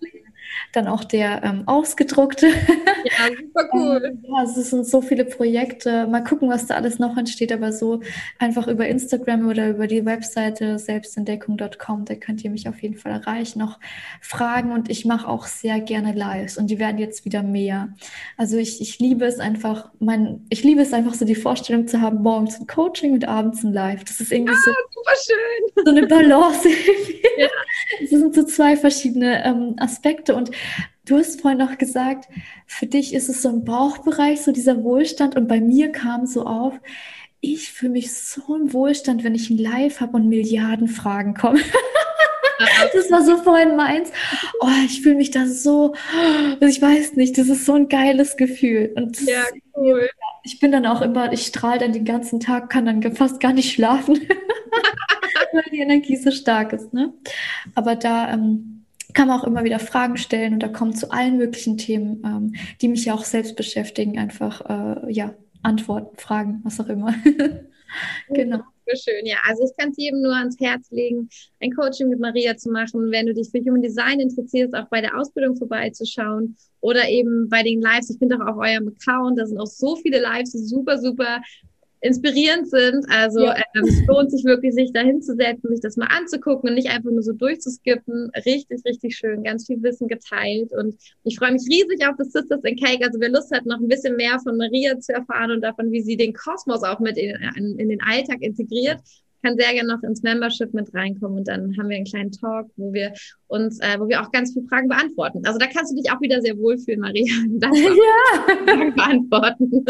[0.71, 2.47] Dann auch der ähm, ausgedruckte.
[2.47, 4.01] Ja, super cool.
[4.05, 6.07] ähm, ja, es sind so viele Projekte.
[6.07, 8.01] Mal gucken, was da alles noch entsteht, aber so
[8.39, 13.11] einfach über Instagram oder über die Webseite selbstentdeckung.com, da könnt ihr mich auf jeden Fall
[13.11, 13.79] erreichen, noch
[14.21, 17.89] fragen und ich mache auch sehr gerne Lives und die werden jetzt wieder mehr.
[18.37, 22.01] Also ich, ich liebe es einfach, mein, ich liebe es einfach so die Vorstellung zu
[22.01, 24.03] haben, morgens ein Coaching und abends ein Live.
[24.03, 24.71] Das ist irgendwie ah, so,
[25.05, 25.85] super schön.
[25.85, 26.69] so eine Balance.
[27.37, 27.47] ja.
[28.01, 30.51] Das sind so zwei verschiedene ähm, Aspekte und
[31.07, 32.27] Du hast vorhin noch gesagt,
[32.65, 35.35] für dich ist es so ein Bauchbereich, so dieser Wohlstand.
[35.35, 36.73] Und bei mir kam so auf,
[37.41, 41.61] ich fühle mich so im Wohlstand, wenn ich ein Live habe und Milliarden Fragen kommen.
[42.93, 44.11] das war so vorhin meins.
[44.61, 45.93] Oh, ich fühle mich da so,
[46.59, 48.91] ich weiß nicht, das ist so ein geiles Gefühl.
[48.95, 49.43] Und ja,
[49.75, 50.09] cool.
[50.45, 53.51] Ich bin dann auch immer, ich strahle dann den ganzen Tag, kann dann fast gar
[53.51, 54.15] nicht schlafen,
[55.53, 56.93] weil die Energie so stark ist.
[56.93, 57.13] Ne?
[57.73, 61.37] Aber da ähm, kann man auch immer wieder Fragen stellen und da kommt zu allen
[61.37, 66.79] möglichen Themen, ähm, die mich ja auch selbst beschäftigen, einfach äh, ja Antworten, Fragen, was
[66.79, 67.15] auch immer.
[68.29, 68.59] genau.
[68.93, 69.37] Schön, ja.
[69.47, 71.27] Also ich kann es jedem nur ans Herz legen,
[71.59, 75.01] ein Coaching mit Maria zu machen, wenn du dich für Human Design interessierst, auch bei
[75.01, 78.11] der Ausbildung vorbeizuschauen oder eben bei den Lives.
[78.11, 81.41] Ich bin doch auf eurem Account, da sind auch so viele Lives, super, super
[82.05, 83.05] inspirierend sind.
[83.09, 83.55] Also ja.
[83.55, 87.09] ähm, es lohnt sich wirklich, sich da hinzusetzen, sich das mal anzugucken und nicht einfach
[87.09, 88.31] nur so durchzuskippen.
[88.45, 90.71] Richtig, richtig schön, ganz viel Wissen geteilt.
[90.71, 93.03] Und ich freue mich riesig auf das Sisters in Cake.
[93.03, 96.01] Also wer Lust hat, noch ein bisschen mehr von Maria zu erfahren und davon, wie
[96.01, 98.99] sie den Kosmos auch mit in, in, in den Alltag integriert,
[99.45, 102.69] kann sehr gerne noch ins Membership mit reinkommen und dann haben wir einen kleinen Talk,
[102.77, 103.13] wo wir
[103.47, 105.45] uns, äh, wo wir auch ganz viele Fragen beantworten.
[105.45, 107.25] Also da kannst du dich auch wieder sehr wohlfühlen, Maria.
[107.61, 108.65] ja.
[108.65, 109.85] Fragen beantworten.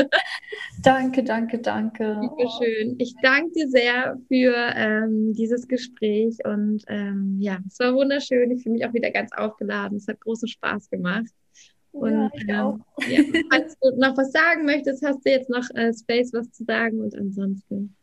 [0.84, 2.20] Danke, danke, danke.
[2.60, 2.96] Schön.
[3.00, 8.52] Ich danke dir sehr für ähm, dieses Gespräch und ähm, ja, es war wunderschön.
[8.52, 9.98] Ich fühle mich auch wieder ganz aufgeladen.
[9.98, 11.32] Es hat großen Spaß gemacht.
[11.92, 12.78] Und ja,
[13.08, 16.52] ähm, ja, falls du noch was sagen möchtest, hast du jetzt noch äh, Space, was
[16.52, 17.96] zu sagen und ansonsten.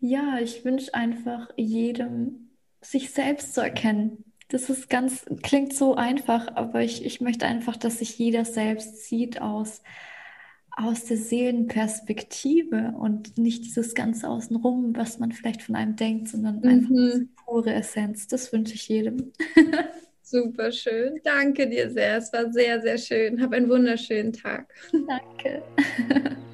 [0.00, 2.50] Ja, ich wünsche einfach jedem,
[2.80, 4.24] sich selbst zu erkennen.
[4.48, 9.04] Das ist ganz, klingt so einfach, aber ich, ich möchte einfach, dass sich jeder selbst
[9.04, 9.82] sieht aus,
[10.70, 16.64] aus der Seelenperspektive und nicht dieses ganze Außenrum, was man vielleicht von einem denkt, sondern
[16.64, 17.28] einfach diese mhm.
[17.44, 18.26] pure Essenz.
[18.26, 19.32] Das wünsche ich jedem.
[20.22, 21.20] Super schön.
[21.24, 22.16] Danke dir sehr.
[22.16, 23.40] Es war sehr, sehr schön.
[23.42, 24.72] Hab einen wunderschönen Tag.
[24.92, 25.62] Danke.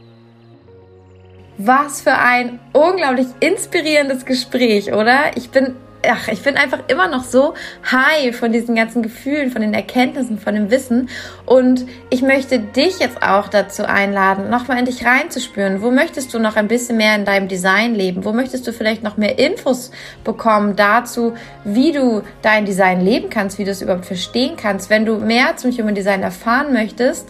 [1.58, 5.36] Was für ein unglaublich inspirierendes Gespräch, oder?
[5.36, 5.74] Ich bin,
[6.08, 7.54] ach, ich bin einfach immer noch so
[7.90, 11.08] high von diesen ganzen Gefühlen, von den Erkenntnissen, von dem Wissen.
[11.44, 15.82] Und ich möchte dich jetzt auch dazu einladen, nochmal in dich reinzuspüren.
[15.82, 18.24] Wo möchtest du noch ein bisschen mehr in deinem Design leben?
[18.24, 19.90] Wo möchtest du vielleicht noch mehr Infos
[20.24, 21.34] bekommen dazu,
[21.64, 24.90] wie du dein Design leben kannst, wie du es überhaupt verstehen kannst?
[24.90, 27.28] Wenn du mehr zum Human Design erfahren möchtest,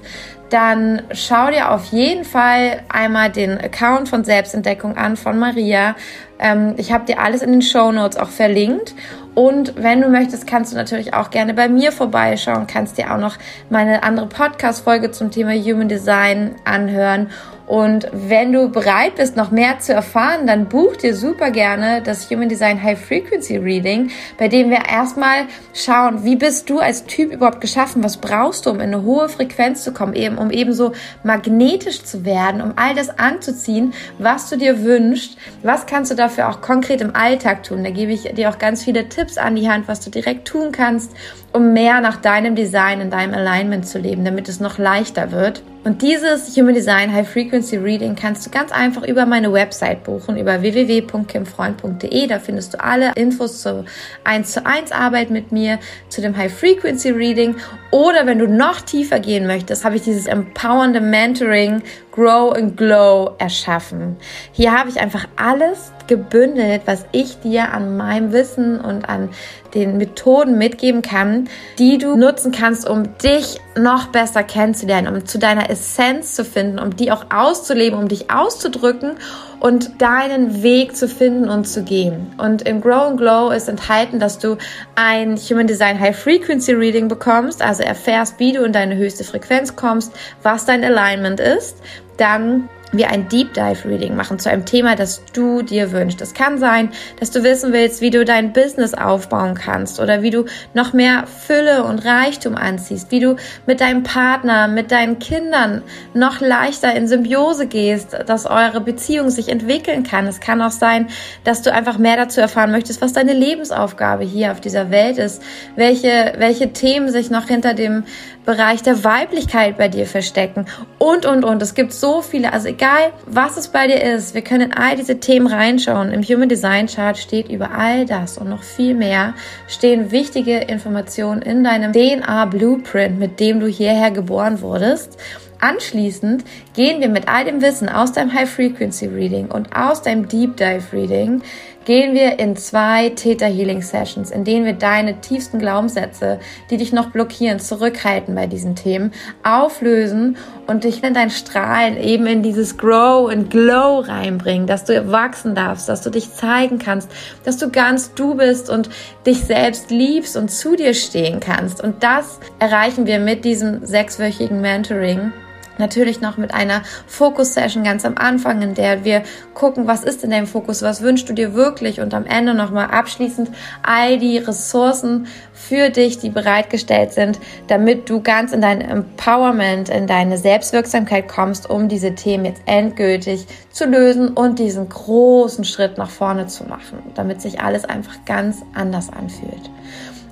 [0.50, 5.96] dann schau dir auf jeden Fall einmal den Account von Selbstentdeckung an von Maria.
[6.38, 8.94] Ähm, ich habe dir alles in den Show Notes auch verlinkt.
[9.34, 13.18] Und wenn du möchtest, kannst du natürlich auch gerne bei mir vorbeischauen, kannst dir auch
[13.18, 13.36] noch
[13.68, 17.28] meine andere Podcast-Folge zum Thema Human Design anhören
[17.66, 22.30] und wenn du bereit bist, noch mehr zu erfahren, dann buch dir super gerne das
[22.30, 27.32] Human Design High Frequency Reading, bei dem wir erstmal schauen, wie bist du als Typ
[27.32, 28.04] überhaupt geschaffen?
[28.04, 30.92] Was brauchst du, um in eine hohe Frequenz zu kommen, eben, um eben so
[31.24, 35.36] magnetisch zu werden, um all das anzuziehen, was du dir wünschst?
[35.62, 37.82] Was kannst du dafür auch konkret im Alltag tun?
[37.82, 40.70] Da gebe ich dir auch ganz viele Tipps an die Hand, was du direkt tun
[40.70, 41.10] kannst,
[41.56, 45.62] um mehr nach deinem Design, in deinem Alignment zu leben, damit es noch leichter wird.
[45.84, 50.36] Und dieses Human Design High Frequency Reading kannst du ganz einfach über meine Website buchen,
[50.36, 52.26] über www.kimfreund.de.
[52.26, 53.84] Da findest du alle Infos zur
[54.24, 55.78] 1 zu 1 Arbeit mit mir,
[56.08, 57.54] zu dem High Frequency Reading.
[57.90, 63.36] Oder wenn du noch tiefer gehen möchtest, habe ich dieses empowernde Mentoring Grow and Glow
[63.38, 64.16] erschaffen.
[64.52, 69.30] Hier habe ich einfach alles gebündelt, was ich dir an meinem Wissen und an
[69.74, 75.38] den Methoden mitgeben kann, die du nutzen kannst, um dich noch besser kennenzulernen, um zu
[75.38, 79.16] deiner Essenz zu finden, um die auch auszuleben, um dich auszudrücken
[79.60, 82.32] und deinen Weg zu finden und zu gehen.
[82.38, 84.56] Und im Grow and Glow ist enthalten, dass du
[84.94, 89.76] ein Human Design High Frequency Reading bekommst, also erfährst, wie du in deine höchste Frequenz
[89.76, 90.12] kommst,
[90.42, 91.76] was dein Alignment ist,
[92.16, 96.20] dann wir ein Deep Dive Reading machen zu einem Thema, das du dir wünschst.
[96.20, 100.30] Es kann sein, dass du wissen willst, wie du dein Business aufbauen kannst oder wie
[100.30, 100.44] du
[100.74, 103.36] noch mehr Fülle und Reichtum anziehst, wie du
[103.66, 105.82] mit deinem Partner, mit deinen Kindern
[106.14, 110.26] noch leichter in Symbiose gehst, dass eure Beziehung sich entwickeln kann.
[110.26, 111.08] Es kann auch sein,
[111.44, 115.42] dass du einfach mehr dazu erfahren möchtest, was deine Lebensaufgabe hier auf dieser Welt ist,
[115.74, 118.04] welche, welche Themen sich noch hinter dem
[118.46, 120.66] Bereich der Weiblichkeit bei dir verstecken
[120.98, 121.60] und, und, und.
[121.60, 124.96] Es gibt so viele, also egal, was es bei dir ist, wir können in all
[124.96, 126.12] diese Themen reinschauen.
[126.12, 129.34] Im Human Design Chart steht über all das und noch viel mehr
[129.66, 135.18] stehen wichtige Informationen in deinem DNA Blueprint, mit dem du hierher geboren wurdest.
[135.60, 136.44] Anschließend
[136.74, 140.56] gehen wir mit all dem Wissen aus deinem High Frequency Reading und aus deinem Deep
[140.56, 141.42] Dive Reading
[141.86, 146.92] gehen wir in zwei Theta Healing Sessions, in denen wir deine tiefsten Glaubenssätze, die dich
[146.92, 149.12] noch blockieren, zurückhalten bei diesen Themen,
[149.44, 150.36] auflösen
[150.66, 155.54] und dich in dein Strahlen eben in dieses Grow and Glow reinbringen, dass du wachsen
[155.54, 157.08] darfst, dass du dich zeigen kannst,
[157.44, 158.90] dass du ganz du bist und
[159.24, 161.80] dich selbst liebst und zu dir stehen kannst.
[161.80, 165.32] Und das erreichen wir mit diesem sechswöchigen Mentoring
[165.78, 169.22] Natürlich noch mit einer Fokus-Session ganz am Anfang, in der wir
[169.54, 172.86] gucken, was ist in deinem Fokus, was wünschst du dir wirklich und am Ende nochmal
[172.86, 173.50] abschließend
[173.82, 180.06] all die Ressourcen für dich, die bereitgestellt sind, damit du ganz in dein Empowerment, in
[180.06, 186.10] deine Selbstwirksamkeit kommst, um diese Themen jetzt endgültig zu lösen und diesen großen Schritt nach
[186.10, 189.70] vorne zu machen, damit sich alles einfach ganz anders anfühlt.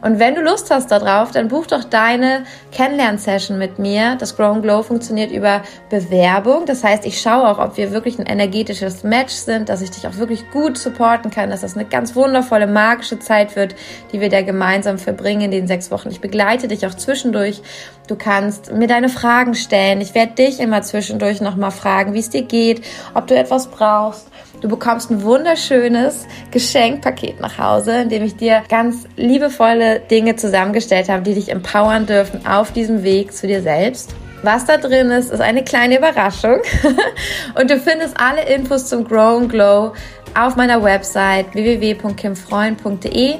[0.04, 4.16] Und wenn du Lust hast darauf, dann buch doch deine Kennenlern-Session mit mir.
[4.16, 6.66] Das Grow and Glow funktioniert über Bewerbung.
[6.66, 10.06] Das heißt, ich schaue auch, ob wir wirklich ein energetisches Match sind, dass ich dich
[10.06, 13.76] auch wirklich gut supporten kann, dass das eine ganz wundervolle, magische Zeit wird,
[14.12, 16.10] die wir da gemeinsam verbringen in den sechs Wochen.
[16.10, 17.62] Ich begleite dich auch zwischendurch.
[18.06, 20.02] Du kannst mir deine Fragen stellen.
[20.02, 24.28] Ich werde dich immer zwischendurch nochmal fragen, wie es dir geht, ob du etwas brauchst.
[24.64, 31.10] Du bekommst ein wunderschönes Geschenkpaket nach Hause, in dem ich dir ganz liebevolle Dinge zusammengestellt
[31.10, 34.14] habe, die dich empowern dürfen auf diesem Weg zu dir selbst.
[34.42, 36.62] Was da drin ist, ist eine kleine Überraschung.
[37.60, 39.92] Und du findest alle Infos zum Grow and Glow
[40.34, 43.34] auf meiner Website www.kimfreund.de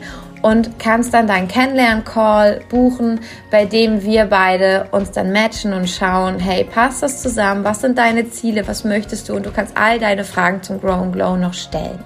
[0.45, 6.39] und kannst dann deinen Kennenlern-Call buchen, bei dem wir beide uns dann matchen und schauen,
[6.39, 7.65] hey, passt das zusammen?
[7.65, 8.69] Was sind deine Ziele?
[8.69, 9.37] Was möchtest du?
[9.37, 11.99] Und du kannst all deine Fragen zum Grow and Glow noch stellen.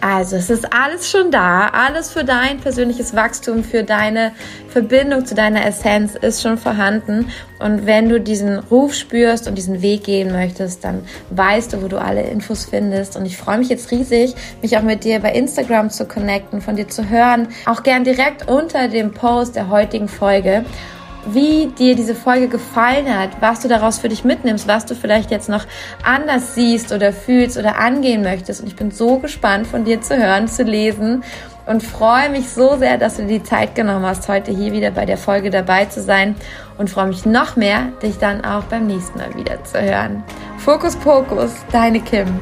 [0.00, 4.32] Also es ist alles schon da, alles für dein persönliches Wachstum, für deine
[4.68, 7.30] Verbindung zu deiner Essenz ist schon vorhanden.
[7.58, 11.88] Und wenn du diesen Ruf spürst und diesen Weg gehen möchtest, dann weißt du, wo
[11.88, 13.16] du alle Infos findest.
[13.16, 16.76] Und ich freue mich jetzt riesig, mich auch mit dir bei Instagram zu connecten, von
[16.76, 17.48] dir zu hören.
[17.66, 20.64] Auch gern direkt unter dem Post der heutigen Folge
[21.26, 25.30] wie dir diese Folge gefallen hat, was du daraus für dich mitnimmst, was du vielleicht
[25.30, 25.66] jetzt noch
[26.02, 28.60] anders siehst oder fühlst oder angehen möchtest.
[28.60, 31.22] Und ich bin so gespannt von dir zu hören, zu lesen
[31.66, 34.90] und freue mich so sehr, dass du dir die Zeit genommen hast, heute hier wieder
[34.90, 36.34] bei der Folge dabei zu sein
[36.78, 40.24] und freue mich noch mehr, dich dann auch beim nächsten Mal wieder zu hören.
[40.58, 42.40] Fokus Pokus, deine Kim.